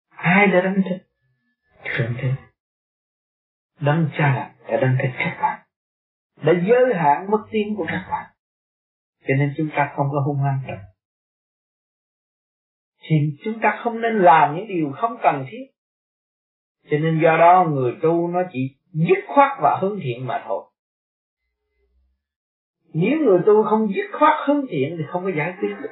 Ai 0.09 0.47
đã 0.47 0.61
đánh 0.61 0.82
thức? 0.89 0.99
Thượng 1.85 2.14
thế. 2.18 2.32
Đấng 3.81 4.09
cha 4.18 4.35
là 4.35 4.55
đã 4.68 4.81
đấng 4.81 4.97
thức 5.03 5.09
các 5.18 5.39
bạn. 5.43 5.61
Đã 6.43 6.53
giới 6.68 6.95
hạn 6.95 7.31
mức 7.31 7.45
tiến 7.51 7.75
của 7.77 7.87
các 7.89 8.07
bạn. 8.11 8.31
Cho 9.29 9.35
nên 9.39 9.55
chúng 9.57 9.68
ta 9.77 9.93
không 9.97 10.07
có 10.12 10.20
hung 10.27 10.39
hăng 10.39 10.61
được 10.66 10.95
thì 13.09 13.16
chúng 13.45 13.61
ta 13.62 13.81
không 13.85 14.01
nên 14.01 14.18
làm 14.18 14.57
những 14.57 14.68
điều 14.68 14.93
không 14.93 15.16
cần 15.22 15.47
thiết 15.51 15.64
cho 16.91 16.97
nên 16.99 17.20
do 17.22 17.37
đó 17.37 17.66
người 17.72 17.93
tu 18.03 18.29
nó 18.29 18.43
chỉ 18.53 18.77
dứt 18.93 19.18
khoát 19.27 19.53
và 19.62 19.79
hướng 19.83 19.99
thiện 20.03 20.27
mà 20.27 20.45
thôi 20.47 20.64
nếu 22.95 23.18
người 23.18 23.39
tu 23.47 23.62
không 23.62 23.89
dứt 23.95 24.18
khoát 24.18 24.49
hướng 24.49 24.66
thiện 24.70 24.95
thì 24.99 25.05
không 25.09 25.25
có 25.25 25.31
giải 25.37 25.55
quyết 25.61 25.75
được 25.83 25.89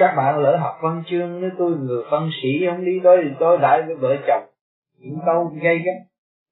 các 0.00 0.14
bạn 0.16 0.38
lỡ 0.38 0.56
học 0.56 0.78
văn 0.82 1.02
chương 1.06 1.40
nếu 1.40 1.50
tôi 1.58 1.70
người 1.70 2.02
văn 2.10 2.30
sĩ 2.42 2.48
không 2.66 2.84
đi 2.84 3.00
tới 3.04 3.16
thì 3.24 3.30
tôi 3.40 3.58
đại 3.58 3.82
với 3.82 3.94
vợ 3.94 4.16
chồng. 4.26 4.42
Những 4.98 5.18
câu 5.26 5.52
gây 5.62 5.78
gắt, 5.78 5.96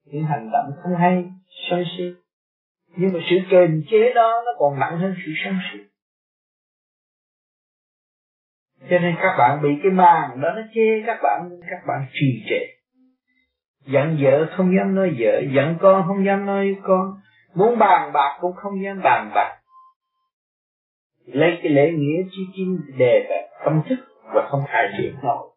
những 0.04 0.24
hành 0.24 0.50
động 0.52 0.70
không 0.82 0.96
hay 0.96 1.24
sân 1.70 1.84
si 1.96 2.04
nhưng 2.96 3.12
mà 3.12 3.20
sự 3.30 3.36
kềm 3.50 3.82
chế 3.90 4.12
đó 4.14 4.42
nó 4.46 4.52
còn 4.58 4.78
nặng 4.80 4.98
hơn 4.98 5.14
sự 5.26 5.32
sân 5.44 5.54
si. 5.72 5.78
Cho 8.90 8.98
nên 8.98 9.14
các 9.22 9.34
bạn 9.38 9.62
bị 9.62 9.68
cái 9.82 9.92
màn 9.92 10.40
đó 10.40 10.48
nó 10.56 10.62
chê 10.74 11.02
các 11.06 11.18
bạn 11.22 11.50
các 11.70 11.86
bạn 11.86 12.06
trì 12.12 12.44
trệ. 12.48 12.66
Giận 13.84 14.18
vợ 14.20 14.46
không 14.56 14.76
dám 14.76 14.94
nói 14.94 15.14
vợ, 15.18 15.42
giận 15.54 15.76
con 15.80 16.04
không 16.06 16.26
dám 16.26 16.46
nói 16.46 16.76
con. 16.82 17.14
Muốn 17.54 17.78
bàn 17.78 18.12
bạc 18.12 18.38
cũng 18.40 18.52
không 18.56 18.84
dám 18.84 19.00
bàn 19.02 19.30
bạc 19.34 19.57
lấy 21.32 21.58
cái 21.62 21.72
lễ 21.72 21.90
nghĩa 21.90 22.22
chi 22.30 22.42
chinh 22.56 22.80
đề 22.98 23.26
về 23.28 23.48
tâm 23.64 23.82
thức 23.88 23.98
và 24.34 24.48
không 24.50 24.64
khai 24.68 24.88
triển 24.98 25.14
nổi 25.22 25.48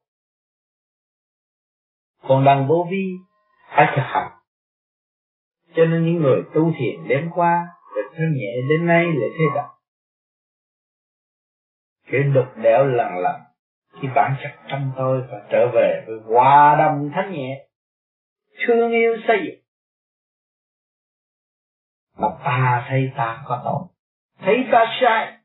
còn 2.31 2.45
đằng 2.45 2.67
vô 2.67 2.87
vi 2.91 3.05
phải 3.75 3.87
thực 3.95 4.03
hành. 4.05 4.31
Cho 5.75 5.85
nên 5.85 6.05
những 6.05 6.21
người 6.21 6.41
tu 6.53 6.71
thiền 6.79 7.07
đêm 7.07 7.29
qua 7.35 7.67
được 7.95 8.11
thân 8.17 8.33
nhẹ 8.33 8.51
đến 8.69 8.87
nay 8.87 9.05
lại 9.05 9.29
thế 9.37 9.45
đậm. 9.55 9.65
Cái 12.11 12.23
đục 12.23 12.57
đẽo 12.63 12.85
lần 12.85 13.17
lần 13.17 13.41
khi 14.01 14.07
bản 14.15 14.35
chất 14.43 14.51
trong 14.67 14.91
tôi 14.97 15.21
và 15.31 15.47
trở 15.51 15.67
về 15.73 16.03
với 16.07 16.19
hòa 16.25 16.75
đồng 16.79 17.11
thanh 17.13 17.31
nhẹ, 17.33 17.67
thương 18.67 18.91
yêu 18.91 19.17
xây 19.27 19.37
dựng. 19.45 19.61
Mà 22.17 22.27
ta 22.43 22.85
thấy 22.89 23.11
ta 23.17 23.43
có 23.45 23.61
tội, 23.63 23.87
thấy 24.45 24.55
ta 24.71 24.85
sai 25.01 25.37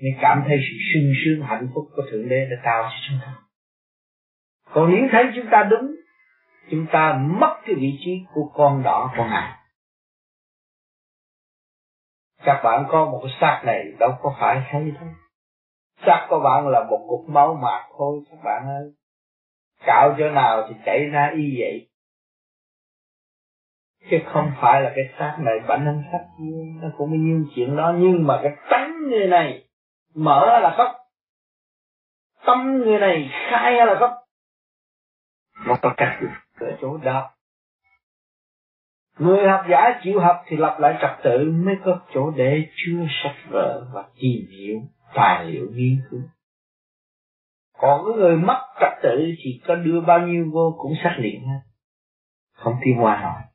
nên 0.00 0.14
cảm 0.20 0.44
thấy 0.48 0.58
sự 0.60 0.76
sung 0.94 1.12
sướng, 1.24 1.46
hạnh 1.46 1.68
phúc 1.74 1.84
của 1.96 2.02
thượng 2.10 2.28
đế 2.28 2.46
đã 2.50 2.56
tạo 2.64 2.82
cho 2.82 2.96
chúng 3.08 3.18
ta. 3.22 3.34
Còn 4.72 4.90
nếu 4.90 5.08
thấy 5.12 5.24
chúng 5.34 5.46
ta 5.50 5.68
đúng, 5.70 5.96
chúng 6.70 6.86
ta 6.92 7.20
mất 7.40 7.60
cái 7.66 7.74
vị 7.74 7.98
trí 8.04 8.20
của 8.34 8.50
con 8.54 8.82
đỏ 8.82 9.12
của 9.16 9.24
ngài. 9.24 9.58
Các 12.44 12.60
bạn 12.64 12.84
có 12.88 13.04
một 13.04 13.20
cái 13.24 13.36
xác 13.40 13.62
này, 13.66 13.84
đâu 13.98 14.18
có 14.22 14.36
phải 14.40 14.60
hay 14.60 14.90
đâu. 14.90 15.08
Xác 16.06 16.26
của 16.28 16.40
bạn 16.40 16.68
là 16.68 16.84
một 16.84 17.06
cục 17.08 17.28
máu 17.28 17.54
mạc 17.54 17.88
thôi, 17.98 18.20
các 18.30 18.38
bạn 18.44 18.66
ơi. 18.66 18.92
Cạo 19.86 20.14
chỗ 20.18 20.30
nào 20.30 20.66
thì 20.68 20.74
chảy 20.86 21.04
ra 21.12 21.32
y 21.36 21.60
vậy. 21.60 21.88
Chứ 24.10 24.18
không 24.32 24.52
phải 24.60 24.82
là 24.82 24.92
cái 24.96 25.04
xác 25.18 25.36
này 25.40 25.60
bản 25.68 25.84
thân 25.84 26.02
xác 26.12 26.24
nó 26.82 26.88
cũng 26.96 27.10
như 27.10 27.18
nhiêu 27.18 27.44
chuyện 27.54 27.76
đó. 27.76 27.94
Nhưng 27.98 28.26
mà 28.26 28.40
cái 28.42 28.52
tánh 28.70 28.92
người 29.08 29.26
này 29.26 29.67
mở 30.14 30.60
là 30.60 30.74
khóc. 30.76 30.96
Tâm 32.46 32.82
người 32.84 32.98
này 32.98 33.30
khai 33.50 33.72
là 33.72 33.96
khóc. 34.00 34.10
Cách 35.96 36.18
ở 36.60 36.76
chỗ 36.80 36.96
đó. 36.96 37.30
Người 39.18 39.48
học 39.48 39.64
giả 39.70 40.00
chịu 40.02 40.20
học 40.20 40.44
thì 40.46 40.56
lập 40.56 40.76
lại 40.80 40.98
trật 41.00 41.10
tự 41.24 41.50
mới 41.64 41.74
có 41.84 42.00
chỗ 42.14 42.30
để 42.30 42.68
chưa 42.76 43.06
sách 43.22 43.36
vở 43.50 43.86
và 43.92 44.04
tìm 44.20 44.46
hiểu 44.50 44.80
tài 45.14 45.44
liệu 45.44 45.66
nghiên 45.72 46.00
cứu. 46.10 46.20
Còn 47.78 48.00
cái 48.06 48.16
người 48.16 48.36
mất 48.36 48.60
trật 48.80 48.92
tự 49.02 49.34
thì 49.44 49.60
có 49.66 49.74
đưa 49.74 50.00
bao 50.00 50.20
nhiêu 50.20 50.50
vô 50.52 50.76
cũng 50.78 50.92
xác 51.02 51.16
liền 51.18 51.48
hết. 51.48 51.60
Không 52.52 52.74
tiến 52.84 52.96
hoa 52.96 53.22
nổi 53.22 53.48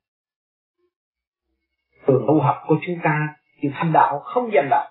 từ 2.07 2.25
tu 2.27 2.41
học 2.41 2.63
của 2.67 2.75
chúng 2.85 2.95
ta 3.03 3.35
thì 3.61 3.69
thành 3.73 3.93
đạo 3.93 4.19
không 4.19 4.51
giành 4.53 4.67
đạo 4.69 4.89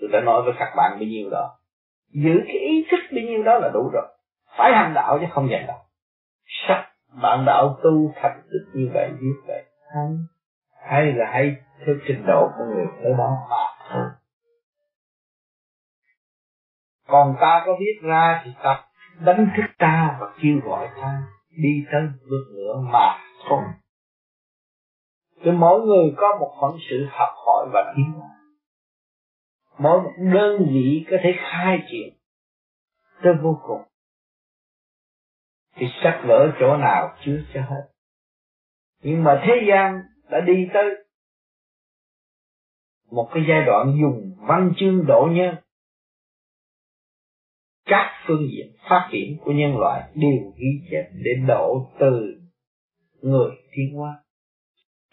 tôi 0.00 0.10
đã 0.12 0.20
nói 0.20 0.42
với 0.42 0.52
các 0.58 0.72
bạn 0.76 0.92
bao 0.92 1.08
nhiêu 1.08 1.30
đó 1.30 1.58
giữ 2.12 2.40
cái 2.46 2.56
ý 2.56 2.86
thức 2.90 3.00
bao 3.12 3.24
nhiêu 3.24 3.42
đó 3.42 3.58
là 3.58 3.68
đủ 3.68 3.90
rồi. 3.92 4.06
Phải 4.56 4.72
hành 4.72 4.94
đạo 4.94 5.18
chứ 5.20 5.26
không 5.30 5.50
dành 5.50 5.66
đạo. 5.66 5.84
Sắc 6.68 6.88
bạn 7.22 7.44
đạo 7.46 7.78
tu 7.82 8.12
thành 8.16 8.42
tích 8.52 8.78
như 8.80 8.90
vậy 8.94 9.10
biết 9.20 9.34
vậy, 9.46 9.64
hay 9.94 10.06
hay 10.88 11.12
là 11.12 11.26
hay 11.32 11.56
theo 11.86 11.94
trình 12.06 12.24
độ 12.26 12.48
của 12.58 12.64
người 12.74 12.86
tới 13.02 13.12
đó 13.18 13.36
mà 13.50 13.56
thôi. 13.90 14.04
Còn 17.08 17.36
ta 17.40 17.62
có 17.66 17.76
biết 17.80 18.00
ra 18.02 18.42
thì 18.44 18.50
ta 18.62 18.84
đánh 19.20 19.50
thức 19.56 19.66
ta 19.78 20.16
và 20.20 20.26
kêu 20.42 20.60
gọi 20.64 20.88
ta 21.02 21.22
đi 21.50 21.84
tới 21.92 22.02
bước 22.30 22.44
nữa 22.56 22.74
mà 22.92 23.18
thôi 23.48 23.62
Thì 25.42 25.50
mỗi 25.50 25.80
người 25.80 26.14
có 26.16 26.36
một 26.40 26.54
phận 26.60 26.70
sự 26.90 27.06
học 27.10 27.30
hỏi 27.46 27.66
và 27.72 27.92
tiến 27.96 28.12
hóa 28.12 28.28
mỗi 29.78 30.02
một 30.02 30.12
đơn 30.32 30.66
vị 30.72 31.06
có 31.10 31.16
thể 31.22 31.32
khai 31.38 31.78
triển 31.90 32.14
tới 33.22 33.32
vô 33.42 33.60
cùng. 33.66 33.82
Thì 35.76 35.86
sắc 36.02 36.22
vỡ 36.26 36.52
chỗ 36.60 36.76
nào 36.76 37.16
chưa 37.24 37.40
cho 37.54 37.60
hết. 37.62 37.88
Nhưng 39.02 39.24
mà 39.24 39.42
thế 39.46 39.54
gian 39.68 40.00
đã 40.30 40.40
đi 40.40 40.68
tới 40.74 40.84
một 43.10 43.30
cái 43.34 43.44
giai 43.48 43.62
đoạn 43.66 43.98
dùng 44.00 44.46
văn 44.48 44.72
chương 44.76 45.06
độ 45.06 45.28
nhân 45.32 45.54
các 47.84 48.24
phương 48.26 48.48
diện 48.52 48.76
phát 48.88 49.08
triển 49.12 49.38
của 49.44 49.52
nhân 49.52 49.78
loại 49.78 50.10
đều 50.14 50.52
ghi 50.56 50.88
chép 50.90 51.10
để 51.12 51.30
độ 51.48 51.90
từ 52.00 52.40
người 53.22 53.50
thiên 53.72 53.94
hóa. 53.94 54.18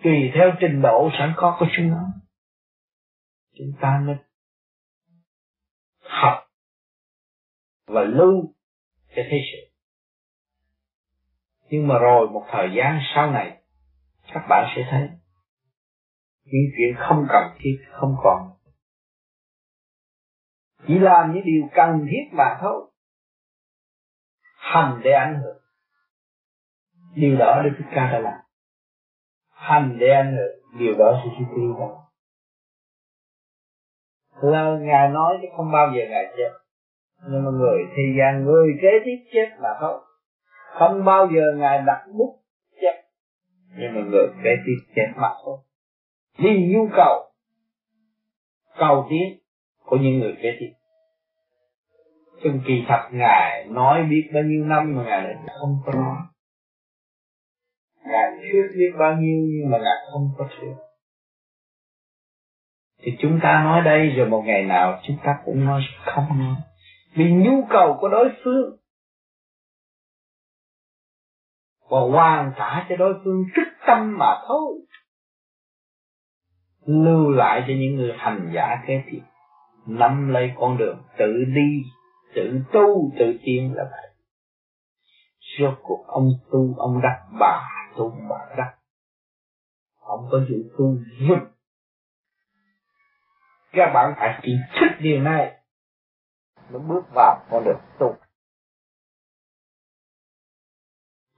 Tùy 0.03 0.31
theo 0.33 0.51
trình 0.61 0.81
độ 0.81 1.09
sẵn 1.17 1.33
có 1.37 1.57
của 1.59 1.65
chúng 1.77 1.89
nó, 1.89 2.03
chúng 3.57 3.71
ta 3.81 4.01
nên 4.05 4.17
học 6.21 6.49
và 7.87 8.01
lưu 8.03 8.53
cho 9.15 9.21
thấy 9.29 9.39
sự. 9.51 9.73
Nhưng 11.69 11.87
mà 11.87 11.99
rồi 11.99 12.29
một 12.29 12.45
thời 12.51 12.69
gian 12.77 12.99
sau 13.15 13.31
này, 13.31 13.61
các 14.33 14.45
bạn 14.49 14.73
sẽ 14.75 14.87
thấy 14.91 15.09
những 16.51 16.71
chuyện 16.77 16.95
không 16.97 17.25
cần 17.29 17.57
thiết, 17.59 17.77
không 17.91 18.15
còn. 18.23 18.51
Chỉ 20.87 20.99
làm 20.99 21.33
những 21.33 21.43
điều 21.45 21.69
cần 21.75 22.07
thiết 22.11 22.37
mà 22.37 22.57
thôi. 22.61 22.91
Hành 24.55 25.01
để 25.03 25.11
ảnh 25.11 25.41
hưởng. 25.43 25.61
Điều 27.15 27.37
đó 27.37 27.61
Đức 27.63 27.71
Thích 27.77 27.87
Ca 27.95 28.11
đã 28.11 28.19
làm. 28.19 28.39
Hành 29.49 29.97
để 29.99 30.07
ảnh 30.09 30.35
hưởng, 30.37 30.79
điều 30.79 30.97
đó 30.97 31.21
sẽ 31.23 31.29
suy 31.37 31.45
ra 31.79 32.08
là 34.41 34.77
ngài 34.81 35.09
nói 35.09 35.37
chứ 35.41 35.47
không 35.57 35.71
bao 35.71 35.91
giờ 35.95 36.01
ngài 36.09 36.25
chết. 36.37 36.51
Nhưng 37.29 37.45
mà 37.45 37.51
người 37.51 37.83
thì 37.95 38.03
gian 38.19 38.43
người 38.45 38.67
kế 38.81 38.91
tiếp 39.05 39.17
chết 39.33 39.47
là 39.59 39.77
thôi 39.81 39.99
không 40.79 41.05
bao 41.05 41.27
giờ 41.35 41.41
ngài 41.57 41.81
đặt 41.87 42.05
bút 42.17 42.39
chết. 42.81 43.01
Nhưng 43.77 43.95
mà 43.95 44.01
người 44.11 44.27
kế 44.43 44.49
tiếp 44.65 44.93
chết 44.95 45.07
mà 45.15 45.29
thôi. 45.43 45.57
Vì 46.37 46.73
nhu 46.73 46.87
cầu 46.95 47.31
cầu 48.77 49.07
tiến 49.09 49.39
của 49.85 49.97
những 49.97 50.19
người 50.19 50.35
kế 50.41 50.49
tiếp. 50.59 50.73
Trong 52.43 52.61
kỳ 52.67 52.83
thật 52.87 53.09
Ngài 53.11 53.65
nói 53.69 54.03
biết 54.09 54.29
bao 54.33 54.43
nhiêu 54.43 54.65
năm 54.65 54.95
mà 54.95 55.03
Ngài 55.03 55.23
lại 55.23 55.35
không 55.59 55.77
có 55.85 55.91
nói. 55.93 56.17
Ngài 58.05 58.31
thuyết 58.41 58.63
biết 58.77 58.91
bao 58.99 59.15
nhiêu 59.15 59.47
nhưng 59.49 59.71
mà 59.71 59.77
Ngài 59.77 59.95
không 60.11 60.29
có 60.37 60.47
thuyết 60.57 60.73
thì 63.01 63.11
chúng 63.21 63.39
ta 63.43 63.63
nói 63.63 63.81
đây 63.81 64.09
rồi 64.09 64.29
một 64.29 64.41
ngày 64.45 64.63
nào 64.63 64.99
chúng 65.07 65.17
ta 65.23 65.37
cũng 65.45 65.65
nói 65.65 65.81
không 66.05 66.39
nói. 66.39 66.55
Vì 67.15 67.31
nhu 67.31 67.67
cầu 67.69 67.97
của 68.01 68.09
đối 68.09 68.29
phương. 68.43 68.77
Và 71.89 71.99
hoàn 71.99 72.51
trả 72.57 72.85
cho 72.89 72.95
đối 72.95 73.13
phương 73.23 73.43
trước 73.55 73.71
tâm 73.87 74.17
mà 74.17 74.41
thôi. 74.47 74.73
Lưu 76.85 77.29
lại 77.29 77.63
cho 77.67 77.73
những 77.73 77.95
người 77.95 78.13
hành 78.17 78.51
giả 78.53 78.83
kế 78.87 79.03
tiếp 79.11 79.21
nắm 79.89 80.29
lấy 80.29 80.51
con 80.55 80.77
đường 80.77 81.03
tự 81.17 81.43
đi, 81.55 81.83
tự 82.35 82.61
tu, 82.73 83.11
tự 83.19 83.37
tiến 83.43 83.73
là 83.75 83.83
vậy. 83.91 84.09
Rốt 85.59 85.79
cuộc 85.83 86.05
ông 86.07 86.29
tu, 86.51 86.75
ông 86.77 87.01
đắc 87.01 87.19
bà, 87.39 87.69
tu 87.97 88.13
bà 88.29 88.55
đắc. 88.57 88.75
Ông 89.99 90.27
có 90.31 90.39
chịu 90.47 90.63
tu 90.77 90.97
giúp 91.19 91.58
các 93.71 93.91
bạn 93.93 94.13
phải 94.17 94.39
chỉ 94.43 94.51
thích 94.73 94.97
điều 94.99 95.21
này. 95.21 95.51
Mới 96.69 96.81
bước 96.87 97.01
vào 97.15 97.45
con 97.51 97.63
đường 97.65 97.79
tu. 97.99 98.15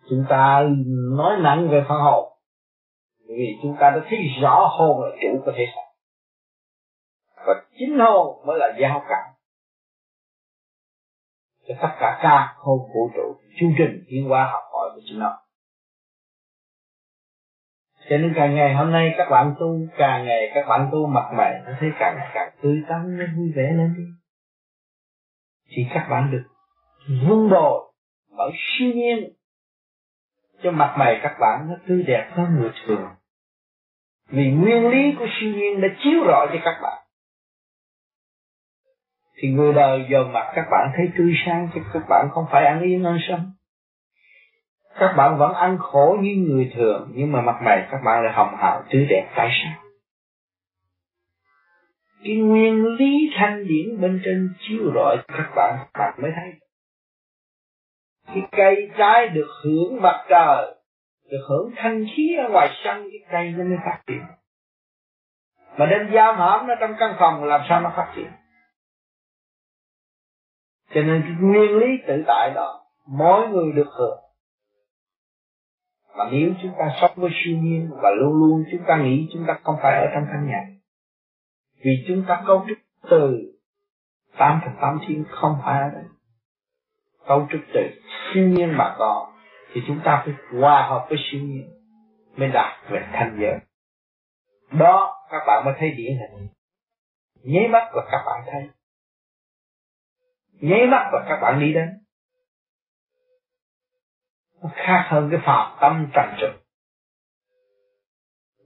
Chúng 0.10 0.26
ta 0.30 0.64
nói 1.18 1.40
nặng 1.44 1.68
về 1.72 1.86
phần 1.90 2.02
hồn 2.02 2.32
vì 3.28 3.58
chúng 3.62 3.76
ta 3.80 3.90
đã 3.90 4.02
thấy 4.10 4.20
rõ 4.42 4.68
hồn 4.78 5.02
là 5.02 5.16
chủ 5.22 5.42
của 5.46 5.52
thể 5.58 5.66
xác 5.76 5.92
và 7.46 7.54
chính 7.80 7.98
hồn 7.98 8.44
mới 8.46 8.60
là 8.60 8.68
giao 8.82 9.06
cảm. 9.10 9.34
Cho 11.68 11.76
tất 11.82 11.96
cả 12.00 12.20
các 12.24 12.56
hồn 12.58 12.80
vũ 12.80 13.12
trụ 13.16 13.42
chương 13.60 13.74
trình 13.78 14.04
tiến 14.10 14.30
hóa 14.30 14.50
học 14.52 14.64
hỏi 14.74 14.90
của 14.96 15.02
chúng 15.10 15.20
nó 15.20 15.41
cho 18.10 18.18
nên 18.18 18.34
càng 18.36 18.56
ngày 18.56 18.74
hôm 18.74 18.92
nay 18.92 19.14
các 19.18 19.28
bạn 19.30 19.56
tu, 19.60 19.80
càng 19.98 20.26
ngày 20.26 20.52
các 20.54 20.66
bạn 20.68 20.90
tu 20.92 21.08
mặt 21.08 21.30
mày 21.34 21.60
nó 21.66 21.72
thấy 21.80 21.90
càng 22.00 22.18
càng 22.34 22.52
tươi 22.62 22.84
tắn, 22.90 23.18
nó 23.18 23.26
vui 23.38 23.52
vẻ 23.56 23.72
lên. 23.78 23.96
Đi 23.98 24.04
thì 25.70 25.86
các 25.94 26.08
bạn 26.10 26.32
được 26.32 26.44
vun 27.28 27.50
bồi 27.50 27.94
bởi 28.38 28.52
siêu 28.56 28.92
nhiên. 28.96 29.34
Cho 30.64 30.72
mặt 30.72 30.96
mày 30.98 31.20
các 31.24 31.38
bạn, 31.40 31.68
nó 31.70 31.76
tươi 31.88 32.04
đẹp 32.04 32.30
hơn 32.32 32.48
người 32.60 32.72
thường. 32.86 33.08
Vì 34.30 34.52
nguyên 34.52 34.90
lý 34.90 35.16
của 35.20 35.28
siêu 35.40 35.54
nhiên 35.56 35.82
đã 35.82 35.88
chiếu 36.04 36.24
rõ 36.24 36.46
cho 36.54 36.60
các 36.64 36.80
bạn. 36.84 37.04
Thì 39.36 39.50
người 39.50 39.74
đời 39.74 40.08
giờ 40.12 40.24
mặt 40.24 40.52
các 40.56 40.66
bạn 40.72 40.92
thấy 40.98 41.10
tươi 41.18 41.34
sáng 41.46 41.70
chứ 41.74 41.82
các 41.94 42.04
bạn 42.10 42.28
không 42.32 42.46
phải 42.52 42.66
ăn 42.66 42.82
yên 42.82 43.04
ăn 43.04 43.18
sống 43.30 43.52
các 45.00 45.14
bạn 45.18 45.38
vẫn 45.38 45.54
ăn 45.54 45.78
khổ 45.80 46.18
như 46.22 46.36
người 46.36 46.72
thường, 46.76 47.12
nhưng 47.14 47.32
mà 47.32 47.42
mặt 47.42 47.56
mày 47.64 47.88
các 47.92 48.02
bạn 48.06 48.24
lại 48.24 48.34
hồng 48.34 48.56
hào, 48.58 48.84
tươi 48.90 49.06
đẹp 49.10 49.32
tại 49.36 49.50
sao 49.64 49.82
cái 52.24 52.36
nguyên 52.36 52.86
lý 52.86 53.30
thanh 53.36 53.68
điển 53.68 54.02
bên 54.02 54.22
trên 54.26 54.54
chiếu 54.60 54.92
rọi, 54.96 55.18
các 55.28 55.52
bạn 55.56 55.78
các 55.80 56.00
bạn 56.00 56.14
mới 56.22 56.32
thấy. 56.36 56.54
Cái 58.28 58.44
cây 58.52 58.90
trái 58.98 59.28
được 59.28 59.48
hưởng 59.64 60.02
mặt 60.02 60.26
trời, 60.30 60.76
được 61.32 61.46
hưởng 61.50 61.72
thanh 61.76 62.06
khí 62.16 62.36
ở 62.38 62.50
ngoài 62.50 62.70
sân, 62.84 63.10
cái 63.12 63.20
cây 63.32 63.52
nó 63.58 63.64
mới 63.64 63.78
phát 63.86 64.02
triển. 64.08 64.22
Mà 65.78 65.86
đem 65.86 66.12
giam 66.14 66.36
hãm 66.38 66.68
nó 66.68 66.76
trong 66.80 66.96
căn 67.00 67.16
phòng, 67.20 67.44
làm 67.44 67.62
sao 67.70 67.82
nó 67.82 67.94
phát 67.96 68.14
triển? 68.16 68.32
Cho 70.94 71.02
nên 71.02 71.22
cái 71.22 71.36
nguyên 71.40 71.78
lý 71.78 71.88
tự 72.08 72.24
tại 72.28 72.52
đó, 72.56 72.86
mỗi 73.08 73.48
người 73.48 73.72
được 73.72 73.88
hưởng 73.98 74.20
mà 76.16 76.26
nếu 76.32 76.54
chúng 76.62 76.72
ta 76.80 76.96
sống 77.02 77.12
với 77.16 77.32
siêu 77.34 77.58
nhiên 77.58 77.90
và 78.02 78.10
luôn 78.10 78.34
luôn 78.34 78.64
chúng 78.72 78.82
ta 78.88 78.98
nghĩ 78.98 79.30
chúng 79.34 79.44
ta 79.48 79.60
không 79.64 79.76
phải 79.82 79.96
ở 79.96 80.08
trong 80.14 80.26
căn 80.32 80.48
nhà, 80.48 80.68
vì 81.84 81.92
chúng 82.08 82.24
ta 82.28 82.44
cấu 82.48 82.66
trúc 82.68 82.78
từ 83.10 83.54
tám 84.38 84.62
thập 84.64 84.74
tám 84.82 85.00
thiên 85.08 85.24
không 85.30 85.58
phải 85.64 85.82
ở 85.82 85.90
đây. 85.90 86.04
Cấu 87.28 87.48
trúc 87.52 87.62
từ 87.74 87.82
siêu 88.34 88.48
nhiên 88.48 88.78
mà 88.78 88.96
có, 88.98 89.34
thì 89.74 89.82
chúng 89.88 90.00
ta 90.04 90.24
phải 90.26 90.34
hòa 90.60 90.88
hợp 90.90 91.06
với 91.10 91.18
siêu 91.32 91.42
nhiên 91.42 91.70
mới 92.36 92.50
đạt 92.50 92.92
về 92.92 93.08
thanh 93.14 93.38
giới. 93.42 93.60
Đó, 94.72 95.16
các 95.32 95.44
bạn 95.48 95.66
mới 95.66 95.74
thấy 95.78 95.92
điển 95.92 96.18
hình. 96.18 96.48
Nháy 97.44 97.68
mắt 97.68 97.96
là 97.96 98.04
các 98.12 98.24
bạn 98.26 98.42
thấy. 98.52 98.70
Nháy 100.62 100.88
mắt 100.88 101.10
là 101.14 101.26
các 101.30 101.40
bạn 101.42 101.60
đi 101.60 101.74
đến 101.74 102.01
nó 104.64 104.70
khác 104.74 105.06
hơn 105.10 105.28
cái 105.32 105.40
phạm 105.46 105.78
tâm 105.82 106.08
trần 106.14 106.26
trực 106.42 106.62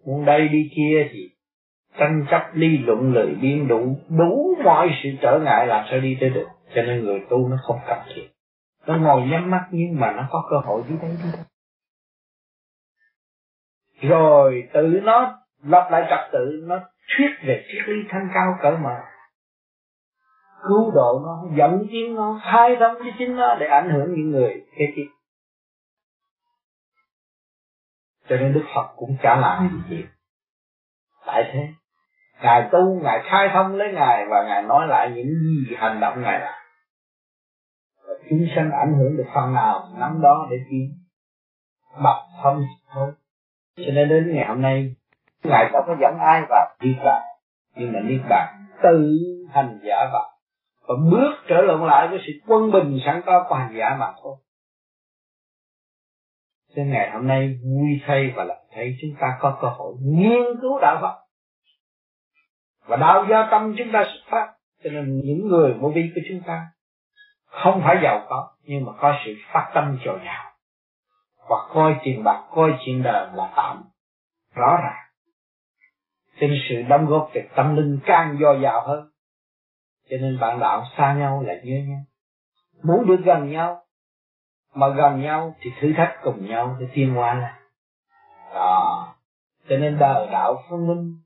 muốn 0.05 0.25
đây 0.25 0.47
đi 0.47 0.69
kia 0.75 1.09
thì 1.11 1.29
tranh 1.97 2.25
chấp 2.31 2.51
ly 2.53 2.77
luận, 2.77 3.13
lời 3.13 3.35
biên 3.41 3.67
đủ 3.67 3.97
đủ 4.09 4.55
mọi 4.63 4.89
sự 5.03 5.09
trở 5.21 5.39
ngại 5.43 5.67
làm 5.67 5.85
sao 5.89 5.99
đi 5.99 6.17
tới 6.21 6.29
được. 6.29 6.47
Cho 6.75 6.81
nên 6.81 7.03
người 7.03 7.19
tu 7.29 7.47
nó 7.47 7.57
không 7.67 7.79
cần 7.87 7.99
thiết 8.15 8.27
nó 8.87 8.97
ngồi 8.97 9.21
nhắm 9.21 9.51
mắt 9.51 9.67
nhưng 9.71 9.99
mà 9.99 10.11
nó 10.11 10.27
có 10.31 10.47
cơ 10.49 10.57
hội 10.57 10.83
đi 10.89 10.95
đây 11.01 11.11
đi 11.11 11.29
đây. 11.33 11.43
Rồi 14.01 14.69
tự 14.73 14.99
nó 15.03 15.39
lập 15.63 15.87
lại 15.91 16.03
trật 16.09 16.31
tự, 16.33 16.63
nó 16.67 16.79
thuyết 17.17 17.29
về 17.47 17.65
triết 17.67 17.89
lý 17.89 17.95
thanh 18.09 18.29
cao 18.33 18.57
cỡ 18.61 18.77
mà 18.83 19.03
cứu 20.67 20.91
độ 20.95 21.21
nó, 21.25 21.55
dẫn 21.57 21.85
tiếng 21.91 22.15
nó, 22.15 22.41
khai 22.43 22.75
tâm 22.79 22.95
với 22.99 23.11
chính 23.19 23.35
nó 23.35 23.55
để 23.55 23.65
ảnh 23.65 23.89
hưởng 23.89 24.13
những 24.13 24.31
người. 24.31 24.65
Kế 24.77 24.85
tiếp 24.95 25.07
cho 28.29 28.37
nên 28.37 28.53
đức 28.53 28.63
phật 28.75 28.93
cũng 28.95 29.17
trả 29.23 29.35
lại 29.35 29.69
gì 29.89 30.05
tại 31.25 31.49
thế, 31.53 31.67
ngài 32.41 32.69
tu, 32.71 32.99
ngài 33.03 33.19
khai 33.23 33.49
thông 33.53 33.75
lấy 33.75 33.93
ngài 33.93 34.25
và 34.29 34.43
ngài 34.43 34.63
nói 34.63 34.87
lại 34.87 35.11
những 35.15 35.27
gì 35.27 35.75
hành 35.77 35.99
động 35.99 36.21
ngài 36.21 36.39
làm. 36.39 36.53
Chúng 38.29 38.45
sanh 38.55 38.71
ảnh 38.71 38.93
hưởng 38.93 39.17
được 39.17 39.25
phần 39.35 39.53
nào 39.53 39.89
nắm 39.97 40.21
đó 40.21 40.47
để 40.51 40.57
tiến 40.69 40.89
bậc 42.03 42.17
thông 42.43 42.63
thôi. 42.93 43.11
Cho 43.77 43.91
nên 43.93 44.09
đến 44.09 44.35
ngày 44.35 44.45
hôm 44.47 44.61
nay, 44.61 44.95
ngài 45.43 45.69
không 45.71 45.83
có 45.87 45.95
dẫn 46.01 46.17
ai 46.19 46.41
vào 46.49 46.75
đi 46.79 46.95
bàn. 47.05 47.21
Nhưng 47.75 47.93
mà 47.93 47.99
niết 47.99 48.21
bàn 48.29 48.65
tự 48.83 49.17
hành 49.53 49.79
giả 49.83 50.09
vào. 50.13 50.29
Và 50.87 50.95
bước 51.11 51.35
trở 51.47 51.61
lộn 51.61 51.87
lại 51.87 52.07
với 52.07 52.19
sự 52.27 52.33
quân 52.47 52.71
bình 52.71 52.99
sẵn 53.05 53.21
có 53.25 53.45
của 53.49 53.55
hành 53.55 53.73
giả 53.77 53.95
mà 53.99 54.13
thôi 54.23 54.35
cho 56.75 56.83
ngày 56.83 57.11
hôm 57.13 57.27
nay 57.27 57.59
vui 57.63 58.01
thay 58.05 58.33
và 58.35 58.43
làm 58.43 58.57
thấy 58.73 58.97
chúng 59.01 59.15
ta 59.19 59.37
có 59.39 59.57
cơ 59.61 59.67
hội 59.67 59.93
nghiên 60.01 60.61
cứu 60.61 60.79
đạo 60.81 60.97
Phật. 61.01 61.25
Và 62.87 62.97
đạo 62.97 63.25
do 63.29 63.47
tâm 63.51 63.75
chúng 63.77 63.91
ta 63.93 64.03
xuất 64.03 64.31
phát, 64.31 64.53
cho 64.83 64.89
nên 64.89 65.21
những 65.23 65.47
người 65.47 65.73
vô 65.73 65.91
vi 65.95 66.11
của 66.15 66.21
chúng 66.29 66.41
ta 66.47 66.65
không 67.45 67.81
phải 67.83 67.95
giàu 68.03 68.25
có, 68.29 68.51
nhưng 68.63 68.85
mà 68.85 68.91
có 68.99 69.13
sự 69.25 69.31
phát 69.53 69.71
tâm 69.75 69.97
dồi 70.05 70.19
dào 70.25 70.51
và 71.49 71.57
coi 71.73 71.95
tiền 72.03 72.23
bạc, 72.23 72.43
coi 72.51 72.71
chuyện 72.85 73.03
đời 73.03 73.27
là 73.33 73.53
tạm, 73.55 73.83
rõ 74.55 74.77
ràng. 74.83 75.05
Trên 76.39 76.49
nên 76.49 76.59
sự 76.69 76.81
đóng 76.89 77.05
góp 77.05 77.29
về 77.33 77.47
tâm 77.55 77.75
linh 77.75 77.99
càng 78.05 78.37
dồi 78.41 78.59
dào 78.63 78.87
hơn, 78.87 79.09
cho 80.09 80.17
nên 80.17 80.39
bạn 80.39 80.59
đạo 80.59 80.83
xa 80.97 81.13
nhau 81.13 81.43
là 81.47 81.53
nhớ 81.63 81.75
nhau, 81.87 81.99
muốn 82.83 83.07
được 83.07 83.21
gần 83.25 83.51
nhau 83.51 83.84
mà 84.75 84.89
gần 84.89 85.21
nhau 85.21 85.55
thì 85.59 85.71
thử 85.81 85.93
thách 85.97 86.15
cùng 86.23 86.47
nhau 86.49 86.77
để 86.79 86.87
tiến 86.93 87.13
hóa 87.13 87.33
này, 87.33 87.53
đó. 88.53 89.15
Cho 89.69 89.77
nên 89.77 89.97
đời 89.99 90.27
đạo 90.31 90.63
phân 90.69 90.87
minh 90.87 91.19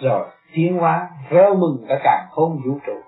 rồi 0.00 0.30
tiến 0.54 0.78
hóa 0.78 1.10
reo 1.30 1.54
mừng 1.54 1.86
cả 1.88 2.00
càng 2.04 2.28
khôn 2.30 2.62
vũ 2.64 2.78
trụ. 2.86 3.00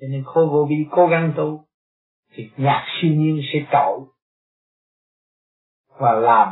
Cho 0.00 0.06
nên 0.10 0.24
khô 0.26 0.46
vô 0.52 0.66
vi 0.70 0.76
cố 0.90 1.06
gắng 1.06 1.32
tu 1.36 1.64
thì 2.32 2.50
nhạc 2.56 2.86
siêu 3.00 3.10
nhiên 3.10 3.40
sẽ 3.52 3.58
trội 3.72 4.00
và 6.00 6.12
làm 6.12 6.48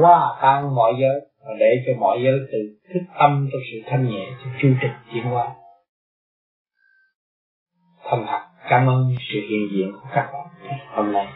hòa 0.00 0.38
tan 0.42 0.74
mọi 0.74 0.92
giới 1.00 1.30
và 1.38 1.54
để 1.58 1.84
cho 1.86 2.00
mọi 2.00 2.18
giới 2.24 2.38
tự 2.52 2.58
thức 2.94 3.00
tâm 3.18 3.48
trong 3.52 3.60
sự 3.72 3.90
thanh 3.90 4.10
nhẹ 4.10 4.26
cho 4.44 4.50
chương 4.62 4.76
trình 4.80 4.92
tiến 5.12 5.24
hóa. 5.24 5.54
Thành 8.04 8.26
thật 8.28 8.55
cảm 8.68 8.86
ơn 8.86 9.14
sự 9.28 9.40
hiện 9.48 9.68
diện 9.72 9.92
của 9.92 10.08
các 10.14 10.30
bạn. 10.32 10.46
Hôm 10.94 11.12
nay. 11.12 11.26